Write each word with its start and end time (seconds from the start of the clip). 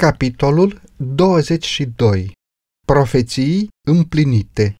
Capitolul 0.00 0.80
22. 0.96 2.32
Profeții 2.86 3.68
împlinite 3.88 4.74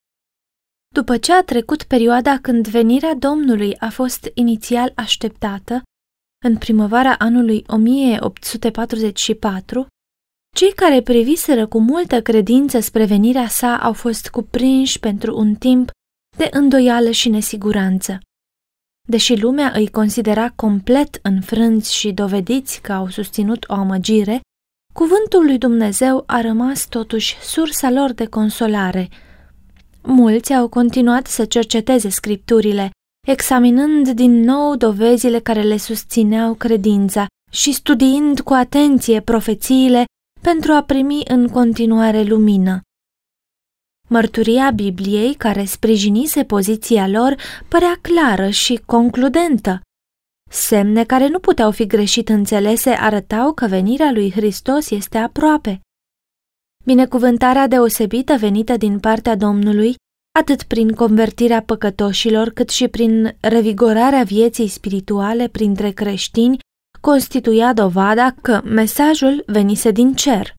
După 0.94 1.18
ce 1.18 1.32
a 1.32 1.42
trecut 1.42 1.82
perioada 1.82 2.38
când 2.42 2.68
venirea 2.68 3.14
Domnului 3.14 3.78
a 3.78 3.88
fost 3.88 4.30
inițial 4.34 4.92
așteptată, 4.96 5.82
în 6.44 6.56
primăvara 6.56 7.14
anului 7.18 7.64
1844, 7.66 9.86
cei 10.56 10.74
care 10.74 11.02
priviseră 11.02 11.66
cu 11.66 11.80
multă 11.80 12.22
credință 12.22 12.80
spre 12.80 13.04
venirea 13.04 13.48
sa 13.48 13.78
au 13.78 13.92
fost 13.92 14.28
cuprinși 14.28 14.98
pentru 14.98 15.38
un 15.38 15.54
timp 15.54 15.90
de 16.36 16.48
îndoială 16.50 17.10
și 17.10 17.28
nesiguranță. 17.28 18.18
Deși 19.08 19.40
lumea 19.40 19.72
îi 19.74 19.88
considera 19.88 20.50
complet 20.50 21.18
înfrânți 21.22 21.94
și 21.94 22.12
dovediți 22.12 22.80
că 22.80 22.92
au 22.92 23.08
susținut 23.08 23.64
o 23.68 23.72
amăgire, 23.72 24.40
cuvântul 24.92 25.44
lui 25.44 25.58
Dumnezeu 25.58 26.22
a 26.26 26.40
rămas 26.40 26.86
totuși 26.86 27.36
sursa 27.42 27.90
lor 27.90 28.12
de 28.12 28.26
consolare. 28.26 29.08
Mulți 30.02 30.52
au 30.52 30.68
continuat 30.68 31.26
să 31.26 31.44
cerceteze 31.44 32.08
scripturile, 32.08 32.90
examinând 33.26 34.08
din 34.08 34.40
nou 34.40 34.76
dovezile 34.76 35.38
care 35.38 35.62
le 35.62 35.76
susțineau 35.76 36.54
credința 36.54 37.26
și 37.50 37.72
studiind 37.72 38.40
cu 38.40 38.52
atenție 38.52 39.20
profețiile 39.20 40.04
pentru 40.40 40.72
a 40.72 40.82
primi 40.82 41.20
în 41.28 41.48
continuare 41.48 42.22
lumină. 42.22 42.80
Mărturia 44.08 44.70
Bibliei, 44.70 45.34
care 45.34 45.64
sprijinise 45.64 46.44
poziția 46.44 47.08
lor, 47.08 47.36
părea 47.68 47.98
clară 48.00 48.48
și 48.48 48.80
concludentă. 48.86 49.80
Semne 50.52 51.04
care 51.04 51.28
nu 51.28 51.38
puteau 51.38 51.70
fi 51.70 51.86
greșit 51.86 52.28
înțelese 52.28 52.90
arătau 52.90 53.52
că 53.52 53.66
venirea 53.66 54.10
lui 54.12 54.30
Hristos 54.30 54.90
este 54.90 55.18
aproape. 55.18 55.80
Binecuvântarea 56.84 57.66
deosebită 57.66 58.36
venită 58.36 58.76
din 58.76 58.98
partea 58.98 59.36
Domnului, 59.36 59.94
atât 60.38 60.62
prin 60.62 60.92
convertirea 60.92 61.62
păcătoșilor, 61.62 62.48
cât 62.48 62.68
și 62.68 62.88
prin 62.88 63.36
revigorarea 63.40 64.22
vieții 64.22 64.68
spirituale 64.68 65.48
printre 65.48 65.90
creștini, 65.90 66.58
constituia 67.00 67.72
dovada 67.72 68.34
că 68.42 68.60
mesajul 68.64 69.42
venise 69.46 69.90
din 69.90 70.14
cer. 70.14 70.54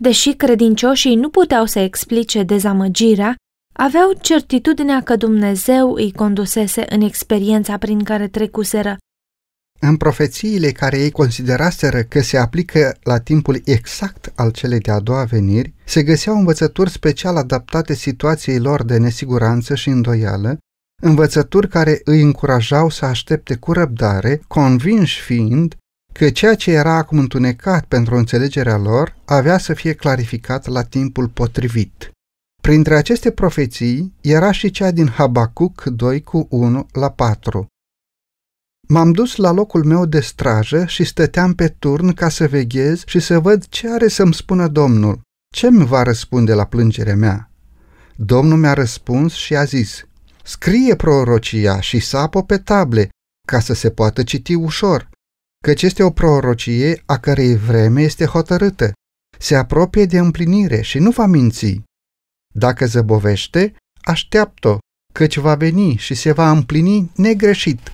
Deși 0.00 0.32
credincioșii 0.32 1.14
nu 1.14 1.28
puteau 1.28 1.64
să 1.64 1.78
explice 1.78 2.42
dezamăgirea, 2.42 3.34
aveau 3.72 4.12
certitudinea 4.20 5.02
că 5.02 5.16
Dumnezeu 5.16 5.92
îi 5.92 6.12
condusese 6.12 6.84
în 6.88 7.00
experiența 7.00 7.78
prin 7.78 8.04
care 8.04 8.28
trecuseră. 8.28 8.96
În 9.80 9.96
profețiile 9.96 10.72
care 10.72 10.98
ei 10.98 11.10
consideraseră 11.10 12.02
că 12.02 12.20
se 12.20 12.36
aplică 12.36 12.96
la 13.02 13.18
timpul 13.18 13.60
exact 13.64 14.32
al 14.34 14.50
celei 14.50 14.78
de-a 14.78 14.98
doua 14.98 15.24
veniri, 15.24 15.74
se 15.84 16.02
găseau 16.02 16.36
învățături 16.36 16.90
special 16.90 17.36
adaptate 17.36 17.94
situației 17.94 18.58
lor 18.58 18.84
de 18.84 18.96
nesiguranță 18.96 19.74
și 19.74 19.88
îndoială, 19.88 20.58
învățături 21.02 21.68
care 21.68 22.00
îi 22.04 22.22
încurajau 22.22 22.90
să 22.90 23.04
aștepte 23.04 23.54
cu 23.54 23.72
răbdare, 23.72 24.40
convinși 24.46 25.20
fiind 25.20 25.76
că 26.12 26.30
ceea 26.30 26.54
ce 26.54 26.70
era 26.70 26.94
acum 26.94 27.18
întunecat 27.18 27.84
pentru 27.84 28.16
înțelegerea 28.16 28.76
lor 28.76 29.16
avea 29.24 29.58
să 29.58 29.74
fie 29.74 29.92
clarificat 29.92 30.66
la 30.66 30.82
timpul 30.82 31.28
potrivit. 31.28 32.10
Printre 32.62 32.96
aceste 32.96 33.30
profeții 33.30 34.14
era 34.20 34.50
și 34.50 34.70
cea 34.70 34.90
din 34.90 35.08
Habacuc 35.08 35.82
2 35.84 36.22
cu 36.22 36.46
1 36.50 36.86
la 36.92 37.10
4. 37.10 37.66
M-am 38.88 39.12
dus 39.12 39.36
la 39.36 39.50
locul 39.50 39.84
meu 39.84 40.06
de 40.06 40.20
strajă 40.20 40.86
și 40.86 41.04
stăteam 41.04 41.54
pe 41.54 41.68
turn 41.68 42.12
ca 42.12 42.28
să 42.28 42.46
veghez 42.46 43.02
și 43.06 43.20
să 43.20 43.38
văd 43.38 43.66
ce 43.66 43.90
are 43.90 44.08
să-mi 44.08 44.34
spună 44.34 44.68
Domnul. 44.68 45.20
Ce 45.54 45.70
mi 45.70 45.86
va 45.86 46.02
răspunde 46.02 46.54
la 46.54 46.64
plângerea 46.64 47.16
mea? 47.16 47.50
Domnul 48.16 48.58
mi-a 48.58 48.72
răspuns 48.72 49.32
și 49.32 49.56
a 49.56 49.64
zis, 49.64 50.06
scrie 50.42 50.96
prorocia 50.96 51.80
și 51.80 51.98
sapă 51.98 52.42
pe 52.42 52.58
table, 52.58 53.08
ca 53.46 53.60
să 53.60 53.74
se 53.74 53.90
poată 53.90 54.22
citi 54.22 54.54
ușor 54.54 55.08
căci 55.64 55.82
este 55.82 56.02
o 56.02 56.10
prorocie 56.10 57.02
a 57.06 57.18
cărei 57.18 57.56
vreme 57.56 58.02
este 58.02 58.24
hotărâtă, 58.24 58.92
se 59.38 59.56
apropie 59.56 60.04
de 60.04 60.18
împlinire 60.18 60.80
și 60.80 60.98
nu 60.98 61.10
va 61.10 61.26
minți. 61.26 61.80
Dacă 62.54 62.86
zăbovește, 62.86 63.74
așteaptă, 64.00 64.78
căci 65.12 65.36
va 65.36 65.54
veni 65.54 65.96
și 65.96 66.14
se 66.14 66.32
va 66.32 66.50
împlini 66.50 67.10
negreșit. 67.14 67.92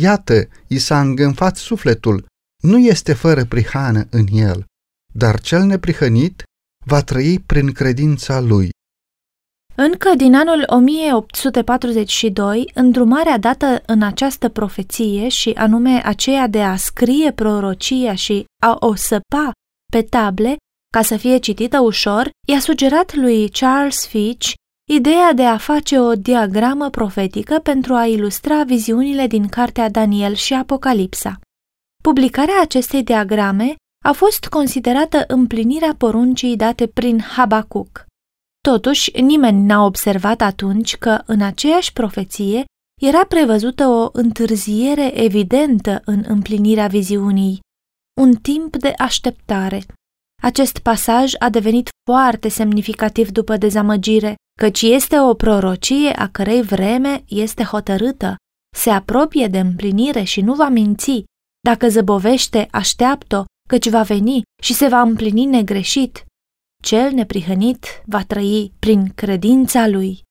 Iată, 0.00 0.48
i 0.66 0.78
s-a 0.78 1.00
îngânfat 1.00 1.56
sufletul, 1.56 2.26
nu 2.62 2.78
este 2.78 3.12
fără 3.12 3.44
prihană 3.44 4.06
în 4.10 4.26
el, 4.32 4.64
dar 5.14 5.40
cel 5.40 5.62
neprihănit 5.62 6.42
va 6.86 7.02
trăi 7.02 7.38
prin 7.38 7.72
credința 7.72 8.40
lui. 8.40 8.70
Încă 9.74 10.12
din 10.16 10.34
anul 10.34 10.64
1842, 10.66 12.70
îndrumarea 12.74 13.38
dată 13.38 13.82
în 13.86 14.02
această 14.02 14.48
profeție 14.48 15.28
și 15.28 15.50
anume 15.50 16.02
aceea 16.04 16.46
de 16.46 16.62
a 16.62 16.76
scrie 16.76 17.32
prorocia 17.32 18.14
și 18.14 18.44
a 18.62 18.76
o 18.80 18.94
săpa 18.94 19.50
pe 19.92 20.02
table 20.02 20.56
ca 20.92 21.02
să 21.02 21.16
fie 21.16 21.38
citită 21.38 21.80
ușor, 21.80 22.30
i-a 22.48 22.60
sugerat 22.60 23.14
lui 23.14 23.48
Charles 23.48 24.06
Fitch 24.06 24.52
ideea 24.90 25.32
de 25.32 25.44
a 25.44 25.56
face 25.56 25.98
o 25.98 26.14
diagramă 26.14 26.90
profetică 26.90 27.58
pentru 27.58 27.94
a 27.94 28.06
ilustra 28.06 28.62
viziunile 28.62 29.26
din 29.26 29.48
cartea 29.48 29.90
Daniel 29.90 30.34
și 30.34 30.54
Apocalipsa. 30.54 31.40
Publicarea 32.02 32.60
acestei 32.60 33.02
diagrame 33.02 33.74
a 34.04 34.12
fost 34.12 34.46
considerată 34.46 35.24
împlinirea 35.26 35.94
poruncii 35.98 36.56
date 36.56 36.86
prin 36.86 37.20
Habacuc. 37.20 38.06
Totuși, 38.68 39.20
nimeni 39.20 39.66
n-a 39.66 39.84
observat 39.84 40.40
atunci 40.40 40.96
că, 40.96 41.22
în 41.26 41.42
aceeași 41.42 41.92
profeție, 41.92 42.64
era 43.00 43.24
prevăzută 43.24 43.86
o 43.86 44.08
întârziere 44.12 45.22
evidentă 45.22 46.02
în 46.04 46.24
împlinirea 46.26 46.86
viziunii, 46.86 47.60
un 48.20 48.32
timp 48.32 48.76
de 48.76 48.92
așteptare. 48.98 49.82
Acest 50.42 50.78
pasaj 50.78 51.32
a 51.38 51.50
devenit 51.50 51.88
foarte 52.10 52.48
semnificativ 52.48 53.30
după 53.30 53.56
dezamăgire, 53.56 54.34
căci 54.58 54.82
este 54.82 55.20
o 55.20 55.34
prorocie 55.34 56.10
a 56.10 56.28
cărei 56.28 56.62
vreme 56.62 57.24
este 57.26 57.62
hotărâtă, 57.62 58.36
se 58.76 58.90
apropie 58.90 59.46
de 59.46 59.58
împlinire 59.58 60.22
și 60.22 60.40
nu 60.40 60.54
va 60.54 60.68
minți. 60.68 61.24
Dacă 61.64 61.88
zăbovește, 61.88 62.68
așteaptă, 62.70 63.44
căci 63.68 63.88
va 63.88 64.02
veni 64.02 64.42
și 64.62 64.74
se 64.74 64.88
va 64.88 65.00
împlini 65.00 65.44
negreșit 65.44 66.24
cel 66.82 67.12
neprihănit 67.12 68.02
va 68.06 68.24
trăi 68.24 68.72
prin 68.78 69.12
credința 69.14 69.88
lui. 69.88 70.22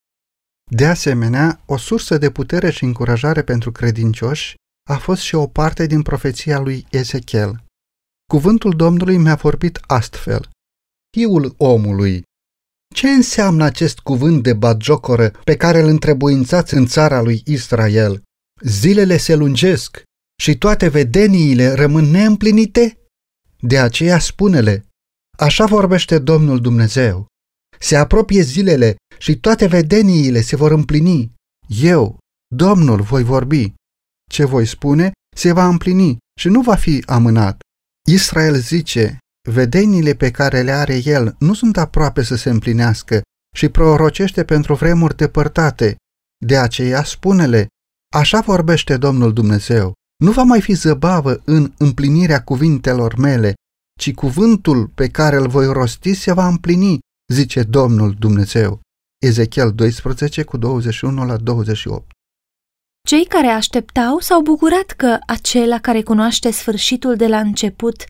De 0.70 0.86
asemenea, 0.86 1.62
o 1.66 1.76
sursă 1.76 2.18
de 2.18 2.30
putere 2.30 2.70
și 2.70 2.84
încurajare 2.84 3.42
pentru 3.42 3.72
credincioși 3.72 4.54
a 4.90 4.96
fost 4.96 5.22
și 5.22 5.34
o 5.34 5.46
parte 5.46 5.86
din 5.86 6.02
profeția 6.02 6.58
lui 6.58 6.86
Ezechiel. 6.90 7.64
Cuvântul 8.32 8.76
Domnului 8.76 9.16
mi-a 9.16 9.34
vorbit 9.34 9.80
astfel. 9.86 10.48
Fiul 11.16 11.54
omului, 11.56 12.22
ce 12.92 13.08
înseamnă 13.08 13.64
acest 13.64 13.98
cuvânt 13.98 14.42
de 14.42 14.52
bagiocoră 14.52 15.30
pe 15.44 15.56
care 15.56 15.80
îl 15.80 15.88
întrebuințați 15.88 16.74
în 16.74 16.86
țara 16.86 17.20
lui 17.20 17.42
Israel? 17.46 18.22
Zilele 18.60 19.16
se 19.16 19.34
lungesc 19.34 20.02
și 20.42 20.58
toate 20.58 20.88
vedeniile 20.88 21.72
rămân 21.72 22.04
neîmplinite? 22.04 22.98
De 23.60 23.78
aceea 23.78 24.18
spune-le, 24.18 24.86
Așa 25.38 25.66
vorbește 25.66 26.18
Domnul 26.18 26.60
Dumnezeu. 26.60 27.26
Se 27.78 27.96
apropie 27.96 28.42
zilele 28.42 28.96
și 29.18 29.36
toate 29.36 29.66
vedeniile 29.66 30.40
se 30.40 30.56
vor 30.56 30.70
împlini. 30.70 31.32
Eu, 31.66 32.18
Domnul, 32.54 33.00
voi 33.00 33.22
vorbi. 33.22 33.72
Ce 34.30 34.44
voi 34.44 34.66
spune 34.66 35.12
se 35.36 35.52
va 35.52 35.66
împlini 35.66 36.16
și 36.40 36.48
nu 36.48 36.60
va 36.60 36.74
fi 36.74 37.02
amânat. 37.06 37.60
Israel 38.08 38.54
zice, 38.54 39.18
vedeniile 39.50 40.14
pe 40.14 40.30
care 40.30 40.62
le 40.62 40.70
are 40.70 41.00
el 41.04 41.36
nu 41.38 41.54
sunt 41.54 41.76
aproape 41.76 42.22
să 42.22 42.34
se 42.36 42.50
împlinească 42.50 43.20
și 43.56 43.68
prorocește 43.68 44.44
pentru 44.44 44.74
vremuri 44.74 45.16
depărtate. 45.16 45.96
De 46.44 46.58
aceea 46.58 47.04
spune-le, 47.04 47.66
așa 48.14 48.40
vorbește 48.40 48.96
Domnul 48.96 49.32
Dumnezeu. 49.32 49.92
Nu 50.24 50.30
va 50.30 50.42
mai 50.42 50.60
fi 50.60 50.72
zăbavă 50.72 51.42
în 51.44 51.72
împlinirea 51.78 52.42
cuvintelor 52.42 53.16
mele, 53.16 53.54
ci 54.00 54.14
cuvântul 54.14 54.86
pe 54.86 55.08
care 55.08 55.36
îl 55.36 55.48
voi 55.48 55.66
rosti 55.66 56.14
se 56.14 56.32
va 56.32 56.46
împlini, 56.46 56.98
zice 57.32 57.62
Domnul 57.62 58.14
Dumnezeu. 58.18 58.80
Ezechiel 59.22 59.72
12 59.72 60.42
cu 60.42 60.56
21 60.56 61.26
la 61.26 61.36
28 61.36 62.10
Cei 63.08 63.26
care 63.26 63.46
așteptau 63.46 64.18
s-au 64.18 64.42
bucurat 64.42 64.90
că 64.90 65.18
acela 65.26 65.78
care 65.78 66.02
cunoaște 66.02 66.50
sfârșitul 66.50 67.16
de 67.16 67.26
la 67.26 67.38
început 67.38 68.04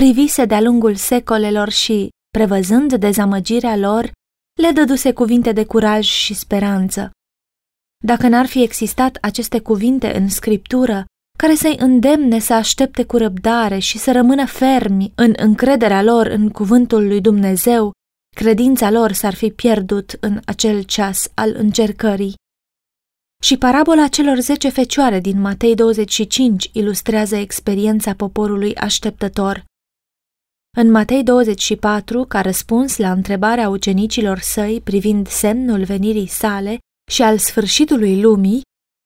privise 0.00 0.44
de-a 0.44 0.60
lungul 0.60 0.94
secolelor 0.94 1.68
și, 1.68 2.08
prevăzând 2.30 2.94
dezamăgirea 2.94 3.76
lor, 3.76 4.10
le 4.60 4.70
dăduse 4.70 5.12
cuvinte 5.12 5.52
de 5.52 5.64
curaj 5.64 6.06
și 6.06 6.34
speranță. 6.34 7.10
Dacă 8.04 8.28
n-ar 8.28 8.46
fi 8.46 8.62
existat 8.62 9.18
aceste 9.20 9.60
cuvinte 9.60 10.16
în 10.16 10.28
scriptură, 10.28 11.04
care 11.38 11.54
să-i 11.54 11.76
îndemne 11.78 12.38
să 12.38 12.54
aștepte 12.54 13.04
cu 13.04 13.16
răbdare 13.16 13.78
și 13.78 13.98
să 13.98 14.12
rămână 14.12 14.46
fermi 14.46 15.12
în 15.14 15.32
încrederea 15.36 16.02
lor 16.02 16.26
în 16.26 16.48
cuvântul 16.48 17.06
lui 17.06 17.20
Dumnezeu, 17.20 17.92
credința 18.36 18.90
lor 18.90 19.12
s-ar 19.12 19.34
fi 19.34 19.50
pierdut 19.50 20.16
în 20.20 20.40
acel 20.44 20.82
ceas 20.82 21.30
al 21.34 21.54
încercării. 21.56 22.34
Și 23.42 23.56
parabola 23.56 24.08
celor 24.08 24.38
zece 24.38 24.68
fecioare 24.68 25.20
din 25.20 25.40
Matei 25.40 25.74
25 25.74 26.70
ilustrează 26.72 27.36
experiența 27.36 28.14
poporului 28.14 28.74
așteptător. 28.74 29.64
În 30.78 30.90
Matei 30.90 31.22
24, 31.22 32.24
ca 32.24 32.40
răspuns 32.40 32.96
la 32.96 33.12
întrebarea 33.12 33.68
ucenicilor 33.68 34.38
săi 34.38 34.80
privind 34.80 35.28
semnul 35.28 35.84
venirii 35.84 36.26
sale 36.26 36.78
și 37.10 37.22
al 37.22 37.38
sfârșitului 37.38 38.20
lumii, 38.20 38.60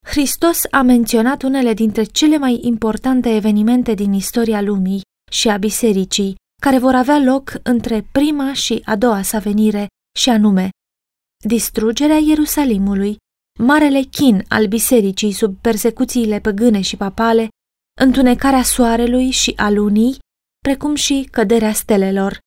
Hristos 0.06 0.62
a 0.70 0.82
menționat 0.82 1.42
unele 1.42 1.74
dintre 1.74 2.02
cele 2.02 2.38
mai 2.38 2.58
importante 2.62 3.34
evenimente 3.34 3.94
din 3.94 4.12
istoria 4.12 4.60
lumii 4.60 5.00
și 5.30 5.48
a 5.48 5.56
bisericii, 5.56 6.34
care 6.62 6.78
vor 6.78 6.94
avea 6.94 7.18
loc 7.18 7.52
între 7.62 8.08
prima 8.12 8.52
și 8.52 8.82
a 8.84 8.96
doua 8.96 9.22
sa 9.22 9.38
venire, 9.38 9.86
și 10.18 10.28
anume 10.30 10.68
distrugerea 11.44 12.18
Ierusalimului, 12.18 13.16
marele 13.58 14.00
chin 14.00 14.44
al 14.48 14.66
bisericii 14.66 15.32
sub 15.32 15.56
persecuțiile 15.60 16.40
păgâne 16.40 16.80
și 16.80 16.96
papale, 16.96 17.48
întunecarea 18.00 18.62
soarelui 18.62 19.30
și 19.30 19.52
a 19.56 19.70
lunii, 19.70 20.18
precum 20.60 20.94
și 20.94 21.28
căderea 21.30 21.72
stelelor. 21.72 22.38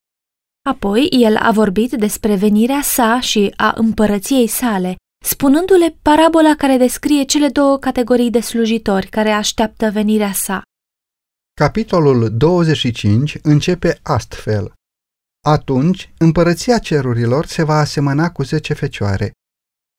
Apoi 0.70 1.08
el 1.12 1.36
a 1.36 1.52
vorbit 1.52 1.92
despre 1.92 2.36
venirea 2.36 2.82
sa 2.82 3.20
și 3.20 3.54
a 3.56 3.74
împărăției 3.76 4.48
sale, 4.48 4.96
spunându-le 5.26 5.98
parabola 6.02 6.56
care 6.58 6.78
descrie 6.78 7.24
cele 7.24 7.48
două 7.48 7.78
categorii 7.78 8.30
de 8.30 8.40
slujitori 8.40 9.08
care 9.08 9.30
așteaptă 9.30 9.90
venirea 9.90 10.32
sa. 10.32 10.62
Capitolul 11.54 12.38
25 12.38 13.38
începe 13.42 14.00
astfel. 14.04 14.74
Atunci, 15.46 16.14
împărăția 16.18 16.78
cerurilor 16.78 17.46
se 17.46 17.64
va 17.64 17.74
asemăna 17.74 18.32
cu 18.32 18.44
zece 18.44 18.74
fecioare. 18.74 19.32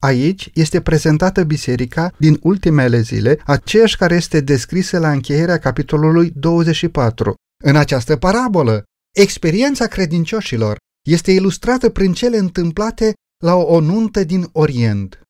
Aici 0.03 0.51
este 0.55 0.81
prezentată 0.81 1.45
biserica 1.45 2.13
din 2.19 2.39
ultimele 2.43 3.01
zile, 3.01 3.41
aceeași 3.45 3.97
care 3.97 4.15
este 4.15 4.41
descrisă 4.41 4.99
la 4.99 5.11
încheierea 5.11 5.59
capitolului 5.59 6.33
24. 6.35 7.35
În 7.67 7.77
această 7.77 8.17
parabolă, 8.17 8.85
experiența 9.17 9.87
credincioșilor 9.87 10.77
este 11.07 11.33
ilustrată 11.33 11.91
prin 11.91 12.13
cele 12.13 12.37
întâmplate 12.37 13.13
la 13.45 13.55
o 13.55 13.81
nuntă 13.81 14.25
din 14.25 14.49
Orient. 14.53 15.21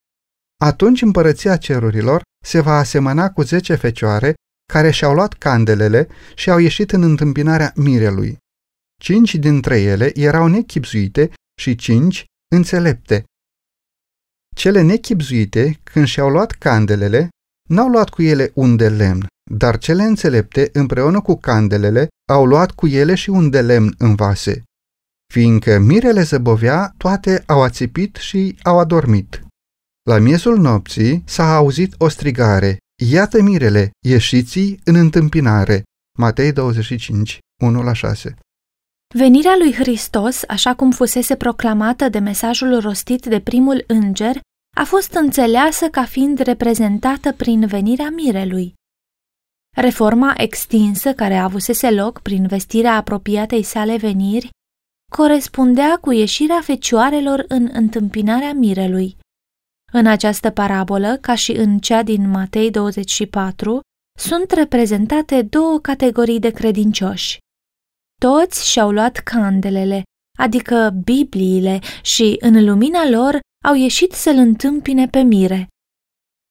Atunci 0.60 1.02
împărăția 1.02 1.56
cerurilor 1.56 2.22
se 2.44 2.60
va 2.60 2.78
asemăna 2.78 3.30
cu 3.30 3.42
zece 3.42 3.74
fecioare 3.74 4.34
care 4.72 4.90
și-au 4.90 5.14
luat 5.14 5.32
candelele 5.32 6.08
și 6.34 6.50
au 6.50 6.58
ieșit 6.58 6.92
în 6.92 7.02
întâmpinarea 7.02 7.72
mirelui. 7.76 8.38
Cinci 9.00 9.34
dintre 9.34 9.80
ele 9.80 10.18
erau 10.18 10.46
nechipzuite 10.46 11.32
și 11.60 11.74
cinci 11.74 12.24
înțelepte. 12.54 13.24
Cele 14.56 14.82
nechipzuite, 14.82 15.80
când 15.82 16.06
și-au 16.06 16.28
luat 16.28 16.50
candelele, 16.50 17.28
n-au 17.68 17.88
luat 17.88 18.08
cu 18.08 18.22
ele 18.22 18.50
un 18.54 18.76
de 18.76 18.88
lemn, 18.88 19.26
dar 19.50 19.78
cele 19.78 20.02
înțelepte, 20.02 20.70
împreună 20.72 21.20
cu 21.20 21.36
candelele, 21.36 22.08
au 22.28 22.46
luat 22.46 22.70
cu 22.70 22.86
ele 22.86 23.14
și 23.14 23.30
un 23.30 23.50
de 23.50 23.60
lemn 23.60 23.94
în 23.98 24.14
vase. 24.14 24.62
Fiindcă 25.32 25.78
mirele 25.78 26.22
zăbovea, 26.22 26.94
toate 26.96 27.42
au 27.46 27.62
ațipit 27.62 28.16
și 28.16 28.58
au 28.62 28.78
adormit. 28.78 29.46
La 30.10 30.18
miezul 30.18 30.58
nopții 30.58 31.22
s-a 31.26 31.56
auzit 31.56 31.94
o 31.98 32.08
strigare, 32.08 32.78
Iată 33.02 33.42
mirele, 33.42 33.90
ieșiți 34.06 34.78
în 34.84 34.94
întâmpinare. 34.94 35.82
Matei 36.18 36.52
25, 36.52 37.38
1-6 37.64 38.34
Venirea 39.14 39.54
lui 39.58 39.72
Hristos, 39.72 40.42
așa 40.48 40.74
cum 40.74 40.90
fusese 40.90 41.36
proclamată 41.36 42.08
de 42.08 42.18
mesajul 42.18 42.80
rostit 42.80 43.26
de 43.26 43.40
primul 43.40 43.84
înger, 43.86 44.40
a 44.74 44.84
fost 44.84 45.12
înțeleasă 45.12 45.88
ca 45.88 46.04
fiind 46.04 46.38
reprezentată 46.38 47.32
prin 47.32 47.66
venirea 47.66 48.10
mirelui. 48.10 48.74
Reforma 49.76 50.34
extinsă 50.36 51.14
care 51.14 51.36
avusese 51.36 51.90
loc 51.90 52.20
prin 52.20 52.46
vestirea 52.46 52.96
apropiatei 52.96 53.62
sale 53.62 53.96
veniri 53.96 54.50
corespundea 55.12 55.98
cu 56.00 56.12
ieșirea 56.12 56.60
fecioarelor 56.60 57.44
în 57.48 57.68
întâmpinarea 57.72 58.52
mirelui. 58.52 59.16
În 59.92 60.06
această 60.06 60.50
parabolă, 60.50 61.16
ca 61.16 61.34
și 61.34 61.52
în 61.52 61.78
cea 61.78 62.02
din 62.02 62.30
Matei 62.30 62.70
24, 62.70 63.80
sunt 64.18 64.50
reprezentate 64.50 65.42
două 65.42 65.78
categorii 65.78 66.40
de 66.40 66.50
credincioși. 66.50 67.38
Toți 68.20 68.70
și-au 68.70 68.90
luat 68.90 69.16
candelele, 69.16 70.02
adică 70.38 70.94
Bibliile, 71.04 71.78
și 72.02 72.36
în 72.40 72.64
lumina 72.64 73.08
lor 73.08 73.40
au 73.64 73.74
ieșit 73.74 74.12
să-l 74.12 74.36
întâmpine 74.36 75.08
pe 75.08 75.20
mire. 75.20 75.68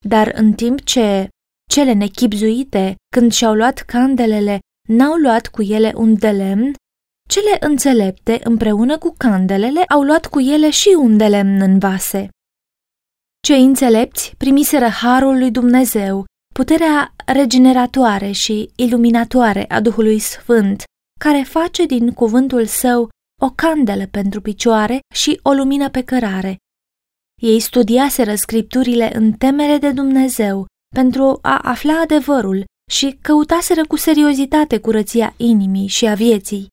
Dar 0.07 0.31
în 0.35 0.53
timp 0.53 0.83
ce 0.83 1.27
cele 1.69 1.93
nechipzuite, 1.93 2.95
când 3.15 3.31
și-au 3.31 3.53
luat 3.53 3.79
candelele, 3.79 4.59
n-au 4.87 5.15
luat 5.15 5.47
cu 5.47 5.61
ele 5.61 5.93
un 5.95 6.15
de 6.15 6.29
lemn, 6.29 6.73
cele 7.29 7.57
înțelepte, 7.59 8.39
împreună 8.43 8.97
cu 8.97 9.13
candelele, 9.17 9.83
au 9.83 10.01
luat 10.01 10.25
cu 10.25 10.39
ele 10.39 10.69
și 10.69 10.95
un 10.97 11.17
de 11.17 11.27
lemn 11.27 11.61
în 11.61 11.79
vase. 11.79 12.29
Cei 13.47 13.63
înțelepți 13.63 14.35
primiseră 14.37 14.87
harul 14.87 15.37
lui 15.37 15.51
Dumnezeu, 15.51 16.25
puterea 16.53 17.13
regeneratoare 17.25 18.31
și 18.31 18.69
iluminatoare 18.75 19.65
a 19.69 19.81
Duhului 19.81 20.19
Sfânt, 20.19 20.83
care 21.19 21.43
face 21.43 21.85
din 21.85 22.11
cuvântul 22.11 22.65
său 22.65 23.09
o 23.41 23.49
candelă 23.49 24.07
pentru 24.07 24.41
picioare 24.41 24.99
și 25.13 25.39
o 25.43 25.51
lumină 25.51 25.89
pe 25.89 26.03
cărare. 26.03 26.57
Ei 27.43 27.59
studiaseră 27.59 28.35
scripturile 28.35 29.15
în 29.15 29.31
temere 29.31 29.77
de 29.77 29.91
Dumnezeu 29.91 30.65
pentru 30.95 31.39
a 31.41 31.57
afla 31.57 31.99
adevărul 31.99 32.63
și 32.91 33.17
căutaseră 33.21 33.85
cu 33.85 33.95
seriozitate 33.95 34.79
curăția 34.79 35.33
inimii 35.37 35.87
și 35.87 36.05
a 36.05 36.13
vieții. 36.13 36.67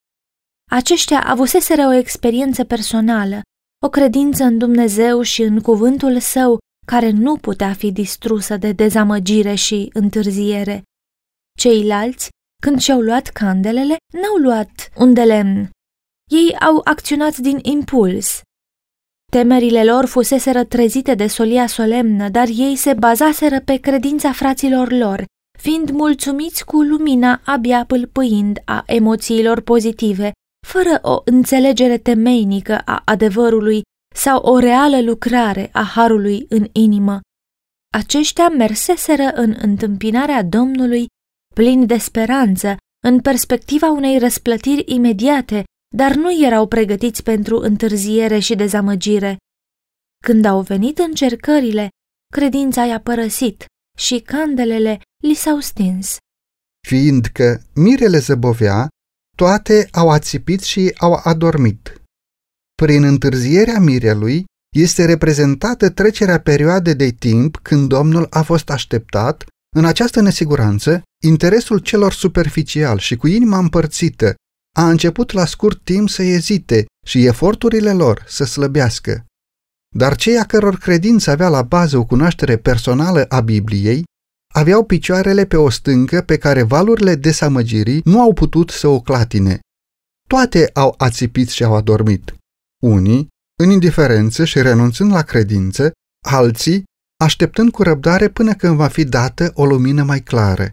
Aceștia 0.71 1.23
avuseseră 1.25 1.87
o 1.87 1.93
experiență 1.93 2.65
personală, 2.65 3.41
o 3.87 3.89
credință 3.89 4.45
în 4.45 4.59
Dumnezeu 4.59 5.23
și 5.23 5.43
în 5.43 5.61
cuvântul 5.61 6.19
său 6.19 6.59
care 6.87 7.11
nu 7.11 7.37
putea 7.37 7.73
fi 7.73 7.93
distrusă 7.93 8.57
de 8.57 8.73
dezamăgire 8.73 9.55
și 9.55 9.91
întârziere. 9.93 10.83
Ceilalți, 11.59 12.29
când 12.63 12.81
și-au 12.81 13.01
luat 13.01 13.29
candelele, 13.29 13.97
n-au 14.13 14.37
luat 14.37 14.91
un 14.97 15.15
de 15.15 15.23
lemn. 15.23 15.71
Ei 16.31 16.57
au 16.59 16.81
acționat 16.85 17.37
din 17.37 17.59
impuls. 17.62 18.41
Temerile 19.31 19.85
lor 19.85 20.05
fuseseră 20.05 20.65
trezite 20.65 21.15
de 21.15 21.27
solia 21.27 21.67
solemnă, 21.67 22.29
dar 22.29 22.49
ei 22.49 22.77
se 22.77 22.95
bazaseră 22.95 23.61
pe 23.61 23.77
credința 23.77 24.33
fraților 24.33 24.93
lor, 24.93 25.25
fiind 25.59 25.91
mulțumiți 25.91 26.65
cu 26.65 26.83
lumina 26.83 27.41
abia 27.45 27.85
pâlpâind 27.85 28.59
a 28.65 28.83
emoțiilor 28.87 29.61
pozitive, 29.61 30.33
fără 30.67 30.99
o 31.03 31.21
înțelegere 31.25 31.99
temeinică 31.99 32.79
a 32.85 33.03
adevărului 33.05 33.83
sau 34.15 34.43
o 34.43 34.59
reală 34.59 35.01
lucrare 35.01 35.69
a 35.73 35.83
harului 35.83 36.47
în 36.49 36.69
inimă. 36.73 37.21
Aceștia 37.93 38.49
merseseră 38.49 39.31
în 39.35 39.55
întâmpinarea 39.61 40.43
Domnului 40.43 41.07
plini 41.55 41.87
de 41.87 41.99
speranță, 41.99 42.77
în 43.07 43.21
perspectiva 43.21 43.91
unei 43.91 44.19
răsplătiri 44.19 44.85
imediate, 44.87 45.65
dar 45.97 46.14
nu 46.14 46.44
erau 46.44 46.66
pregătiți 46.66 47.23
pentru 47.23 47.56
întârziere 47.56 48.38
și 48.38 48.54
dezamăgire. 48.54 49.37
Când 50.25 50.44
au 50.44 50.61
venit 50.61 50.99
încercările, 50.99 51.88
credința 52.32 52.85
i-a 52.85 53.00
părăsit 53.00 53.64
și 53.99 54.18
candelele 54.20 55.00
li 55.23 55.35
s-au 55.35 55.59
stins. 55.59 56.16
Fiindcă 56.88 57.62
mirele 57.75 58.18
zăbovea, 58.18 58.88
toate 59.37 59.88
au 59.92 60.11
ațipit 60.11 60.61
și 60.61 60.94
au 60.99 61.20
adormit. 61.25 62.02
Prin 62.82 63.04
întârzierea 63.04 63.78
mirelui 63.78 64.44
este 64.76 65.04
reprezentată 65.04 65.90
trecerea 65.90 66.40
perioadei 66.40 66.94
de 66.94 67.11
timp 67.11 67.56
când 67.56 67.88
Domnul 67.88 68.26
a 68.30 68.42
fost 68.42 68.70
așteptat, 68.70 69.44
în 69.76 69.85
această 69.85 70.20
nesiguranță, 70.20 71.02
interesul 71.23 71.78
celor 71.78 72.12
superficial 72.12 72.99
și 72.99 73.16
cu 73.16 73.26
inima 73.26 73.59
împărțită 73.59 74.35
a 74.77 74.89
început 74.89 75.33
la 75.33 75.45
scurt 75.45 75.85
timp 75.85 76.09
să 76.09 76.23
ezite 76.23 76.87
și 77.07 77.27
eforturile 77.27 77.93
lor 77.93 78.25
să 78.27 78.45
slăbească. 78.45 79.25
Dar 79.97 80.17
cei 80.17 80.39
a 80.39 80.45
căror 80.45 80.79
credință 80.79 81.31
avea 81.31 81.49
la 81.49 81.62
bază 81.62 81.97
o 81.99 82.05
cunoaștere 82.05 82.57
personală 82.57 83.25
a 83.29 83.41
Bibliei, 83.41 84.05
aveau 84.55 84.85
picioarele 84.85 85.47
pe 85.47 85.57
o 85.57 85.71
stâncă 85.71 86.21
pe 86.23 86.39
care 86.39 86.62
valurile 86.62 87.15
desamăgirii 87.15 88.00
nu 88.05 88.21
au 88.21 88.33
putut 88.33 88.71
să 88.71 88.89
o 88.89 89.00
clatine. 89.00 89.61
Toate 90.29 90.71
au 90.75 90.95
ațipit 90.99 91.49
și 91.49 91.65
au 91.65 91.75
adormit. 91.75 92.35
Unii, 92.83 93.29
în 93.62 93.71
indiferență 93.71 94.45
și 94.45 94.62
renunțând 94.62 95.12
la 95.12 95.23
credință, 95.23 95.93
alții, 96.27 96.85
așteptând 97.25 97.71
cu 97.71 97.83
răbdare 97.83 98.29
până 98.29 98.55
când 98.55 98.77
va 98.77 98.89
fi 98.89 99.05
dată 99.05 99.50
o 99.55 99.67
lumină 99.67 100.03
mai 100.03 100.23
clară. 100.23 100.71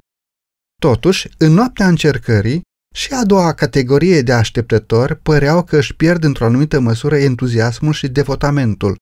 Totuși, 0.82 1.30
în 1.38 1.52
noaptea 1.52 1.88
încercării, 1.88 2.62
și 2.96 3.14
a 3.14 3.26
doua 3.26 3.54
categorie 3.54 4.22
de 4.22 4.34
așteptători 4.34 5.16
păreau 5.16 5.64
că 5.64 5.78
își 5.78 5.96
pierd 5.96 6.24
într-o 6.24 6.46
anumită 6.46 6.80
măsură 6.80 7.18
entuziasmul 7.18 7.94
și 7.94 8.08
devotamentul. 8.08 8.98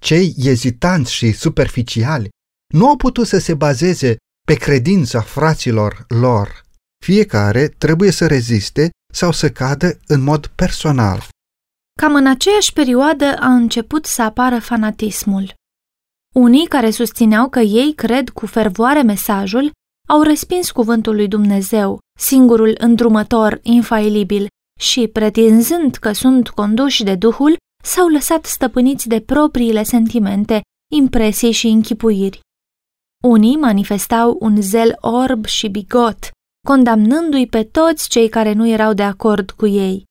Cei 0.00 0.34
ezitanți 0.36 1.12
și 1.12 1.32
superficiali 1.32 2.28
nu 2.74 2.88
au 2.88 2.96
putut 2.96 3.26
să 3.26 3.38
se 3.38 3.54
bazeze 3.54 4.16
pe 4.46 4.54
credința 4.54 5.20
fraților 5.20 6.04
lor. 6.08 6.62
Fiecare 7.04 7.68
trebuie 7.68 8.10
să 8.10 8.26
reziste 8.26 8.90
sau 9.12 9.32
să 9.32 9.50
cadă 9.50 9.98
în 10.06 10.20
mod 10.20 10.46
personal. 10.46 11.28
Cam 12.00 12.14
în 12.14 12.26
aceeași 12.26 12.72
perioadă 12.72 13.24
a 13.24 13.52
început 13.52 14.06
să 14.06 14.22
apară 14.22 14.58
fanatismul. 14.58 15.54
Unii 16.34 16.66
care 16.66 16.90
susțineau 16.90 17.48
că 17.48 17.58
ei 17.58 17.92
cred 17.94 18.28
cu 18.28 18.46
fervoare 18.46 19.02
mesajul 19.02 19.70
au 20.08 20.22
respins 20.22 20.70
cuvântul 20.70 21.14
lui 21.14 21.28
Dumnezeu, 21.28 21.98
singurul 22.18 22.74
îndrumător 22.78 23.58
infailibil, 23.62 24.46
și, 24.80 25.08
pretinzând 25.08 25.96
că 25.96 26.12
sunt 26.12 26.48
conduși 26.48 27.02
de 27.02 27.14
Duhul, 27.14 27.56
s-au 27.82 28.08
lăsat 28.08 28.44
stăpâniți 28.44 29.08
de 29.08 29.20
propriile 29.20 29.82
sentimente, 29.82 30.60
impresii 30.92 31.52
și 31.52 31.66
închipuiri. 31.66 32.40
Unii 33.24 33.56
manifestau 33.56 34.36
un 34.40 34.60
zel 34.60 34.96
orb 35.00 35.44
și 35.44 35.68
bigot, 35.68 36.30
condamnându-i 36.66 37.46
pe 37.46 37.64
toți 37.64 38.08
cei 38.08 38.28
care 38.28 38.52
nu 38.52 38.68
erau 38.68 38.92
de 38.92 39.02
acord 39.02 39.50
cu 39.50 39.66
ei. 39.66 40.04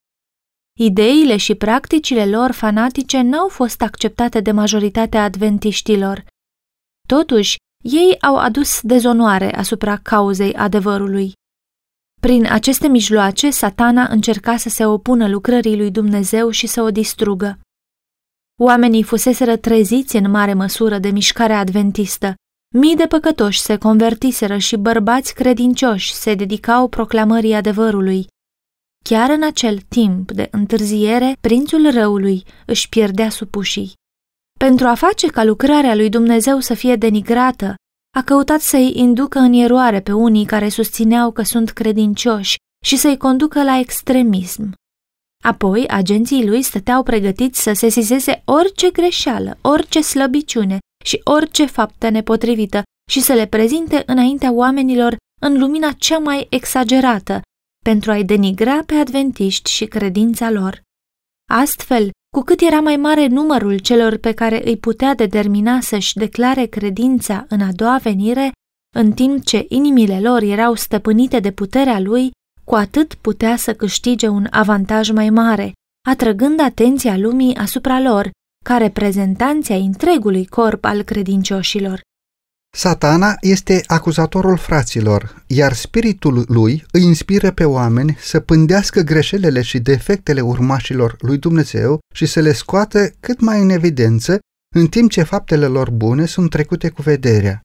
Ideile 0.79 1.37
și 1.37 1.55
practicile 1.55 2.25
lor 2.25 2.51
fanatice 2.51 3.21
n-au 3.21 3.47
fost 3.47 3.81
acceptate 3.81 4.39
de 4.39 4.51
majoritatea 4.51 5.23
adventiștilor. 5.23 6.25
Totuși, 7.07 7.55
ei 7.83 8.21
au 8.21 8.37
adus 8.37 8.81
dezonoare 8.81 9.55
asupra 9.55 9.97
cauzei 9.97 10.53
adevărului. 10.53 11.31
Prin 12.27 12.45
aceste 12.51 12.87
mijloace, 12.87 13.49
satana 13.49 14.07
încerca 14.09 14.57
să 14.57 14.69
se 14.69 14.85
opună 14.85 15.29
lucrării 15.29 15.77
lui 15.77 15.91
Dumnezeu 15.91 16.49
și 16.49 16.67
să 16.67 16.81
o 16.81 16.91
distrugă. 16.91 17.59
Oamenii 18.61 19.03
fuseseră 19.03 19.57
treziți 19.57 20.15
în 20.15 20.29
mare 20.31 20.53
măsură 20.53 20.97
de 20.97 21.09
mișcarea 21.09 21.59
adventistă. 21.59 22.35
Mii 22.75 22.95
de 22.95 23.05
păcătoși 23.05 23.59
se 23.59 23.77
convertiseră 23.77 24.57
și 24.57 24.75
bărbați 24.75 25.33
credincioși 25.33 26.13
se 26.13 26.35
dedicau 26.35 26.87
proclamării 26.87 27.53
adevărului. 27.53 28.27
Chiar 29.03 29.29
în 29.29 29.43
acel 29.43 29.77
timp 29.77 30.31
de 30.31 30.47
întârziere, 30.51 31.37
prințul 31.41 31.91
răului 31.91 32.43
își 32.65 32.89
pierdea 32.89 33.29
supușii. 33.29 33.93
Pentru 34.59 34.87
a 34.87 34.93
face 34.93 35.27
ca 35.27 35.43
lucrarea 35.43 35.95
lui 35.95 36.09
Dumnezeu 36.09 36.59
să 36.59 36.73
fie 36.73 36.95
denigrată, 36.95 37.75
a 38.17 38.23
căutat 38.23 38.61
să-i 38.61 38.91
inducă 38.95 39.39
în 39.39 39.53
eroare 39.53 40.01
pe 40.01 40.11
unii 40.11 40.45
care 40.45 40.69
susțineau 40.69 41.31
că 41.31 41.41
sunt 41.41 41.69
credincioși 41.69 42.55
și 42.85 42.97
să-i 42.97 43.17
conducă 43.17 43.63
la 43.63 43.77
extremism. 43.77 44.73
Apoi, 45.43 45.87
agenții 45.87 46.47
lui 46.47 46.61
stăteau 46.61 47.03
pregătiți 47.03 47.61
să 47.61 47.73
sesizeze 47.73 48.41
orice 48.45 48.89
greșeală, 48.89 49.57
orice 49.61 50.01
slăbiciune 50.01 50.77
și 51.05 51.21
orice 51.23 51.65
faptă 51.65 52.09
nepotrivită 52.09 52.83
și 53.11 53.21
să 53.21 53.33
le 53.33 53.45
prezinte 53.45 54.03
înaintea 54.05 54.51
oamenilor 54.51 55.15
în 55.41 55.59
lumina 55.59 55.91
cea 55.91 56.17
mai 56.17 56.47
exagerată, 56.49 57.41
pentru 57.85 58.11
a-i 58.11 58.23
denigra 58.23 58.83
pe 58.85 58.93
adventiști 58.93 59.71
și 59.71 59.85
credința 59.85 60.49
lor. 60.49 60.81
Astfel, 61.49 62.09
cu 62.29 62.41
cât 62.41 62.61
era 62.61 62.79
mai 62.79 62.95
mare 62.95 63.27
numărul 63.27 63.77
celor 63.77 64.17
pe 64.17 64.31
care 64.31 64.61
îi 64.65 64.77
putea 64.77 65.15
determina 65.15 65.81
să-și 65.81 66.13
declare 66.13 66.65
credința 66.65 67.45
în 67.49 67.61
a 67.61 67.71
doua 67.71 67.97
venire, 67.97 68.51
în 68.95 69.11
timp 69.11 69.45
ce 69.45 69.65
inimile 69.69 70.19
lor 70.19 70.41
erau 70.41 70.75
stăpânite 70.75 71.39
de 71.39 71.51
puterea 71.51 71.99
lui, 71.99 72.31
cu 72.63 72.75
atât 72.75 73.13
putea 73.13 73.55
să 73.55 73.73
câștige 73.73 74.27
un 74.27 74.47
avantaj 74.49 75.09
mai 75.09 75.29
mare, 75.29 75.73
atrăgând 76.09 76.59
atenția 76.59 77.17
lumii 77.17 77.55
asupra 77.55 78.01
lor, 78.01 78.29
ca 78.65 78.77
reprezentanții 78.77 79.73
ai 79.73 79.85
întregului 79.85 80.45
corp 80.45 80.85
al 80.85 81.01
credincioșilor. 81.01 82.01
Satana 82.77 83.35
este 83.41 83.83
acuzatorul 83.85 84.57
fraților, 84.57 85.43
iar 85.47 85.73
spiritul 85.73 86.45
lui 86.47 86.85
îi 86.91 87.03
inspiră 87.03 87.51
pe 87.51 87.63
oameni 87.63 88.17
să 88.19 88.39
pândească 88.39 89.01
greșelile 89.01 89.61
și 89.61 89.79
defectele 89.79 90.41
urmașilor 90.41 91.15
lui 91.19 91.37
Dumnezeu 91.37 91.99
și 92.15 92.25
să 92.25 92.39
le 92.39 92.51
scoată 92.53 93.11
cât 93.19 93.39
mai 93.39 93.61
în 93.61 93.69
evidență, 93.69 94.39
în 94.75 94.87
timp 94.87 95.11
ce 95.11 95.23
faptele 95.23 95.65
lor 95.65 95.89
bune 95.89 96.25
sunt 96.25 96.49
trecute 96.49 96.89
cu 96.89 97.01
vederea. 97.01 97.61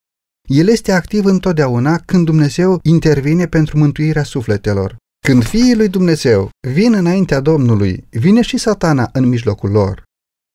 El 0.49 0.69
este 0.69 0.93
activ 0.93 1.25
întotdeauna 1.25 1.99
când 1.99 2.25
Dumnezeu 2.25 2.81
intervine 2.83 3.47
pentru 3.47 3.79
mântuirea 3.79 4.25
sufletelor. 4.25 4.97
Când 5.27 5.45
fiii 5.45 5.77
lui 5.77 5.89
Dumnezeu 5.89 6.51
vin 6.69 6.93
înaintea 6.93 7.41
Domnului, 7.41 8.07
vine 8.11 8.43
și 8.43 8.57
satana 8.57 9.09
în 9.13 9.29
mijlocul 9.29 9.71
lor. 9.71 10.03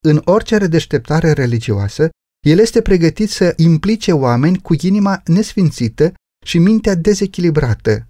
În 0.05 0.21
orice 0.25 0.57
redeșteptare 0.57 1.31
religioasă, 1.31 2.09
el 2.47 2.59
este 2.59 2.81
pregătit 2.81 3.29
să 3.29 3.53
implice 3.55 4.11
oameni 4.11 4.61
cu 4.61 4.75
inima 4.81 5.21
nesfințită 5.25 6.13
și 6.45 6.57
mintea 6.57 6.95
dezechilibrată. 6.95 8.07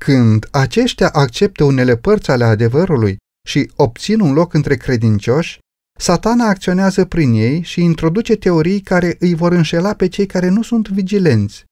Când 0.00 0.46
aceștia 0.50 1.08
acceptă 1.08 1.64
unele 1.64 1.96
părți 1.96 2.30
ale 2.30 2.44
adevărului 2.44 3.16
și 3.48 3.70
obțin 3.76 4.20
un 4.20 4.32
loc 4.32 4.54
între 4.54 4.76
credincioși, 4.76 5.58
satana 5.98 6.48
acționează 6.48 7.04
prin 7.04 7.32
ei 7.32 7.62
și 7.62 7.80
introduce 7.80 8.36
teorii 8.36 8.80
care 8.80 9.16
îi 9.18 9.34
vor 9.34 9.52
înșela 9.52 9.94
pe 9.94 10.08
cei 10.08 10.26
care 10.26 10.48
nu 10.48 10.62
sunt 10.62 10.88
vigilenți. 10.88 11.64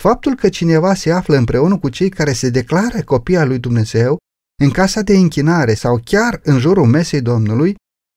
Faptul 0.00 0.34
că 0.34 0.48
cineva 0.48 0.94
se 0.94 1.10
află 1.10 1.36
împreună 1.36 1.78
cu 1.78 1.88
cei 1.88 2.08
care 2.08 2.32
se 2.32 2.50
declară 2.50 3.02
copii 3.02 3.36
al 3.36 3.48
lui 3.48 3.58
Dumnezeu, 3.58 4.18
în 4.62 4.70
casa 4.70 5.02
de 5.02 5.16
închinare 5.16 5.74
sau 5.74 6.00
chiar 6.04 6.40
în 6.42 6.58
jurul 6.58 6.86
mesei 6.86 7.20
Domnului, 7.20 7.74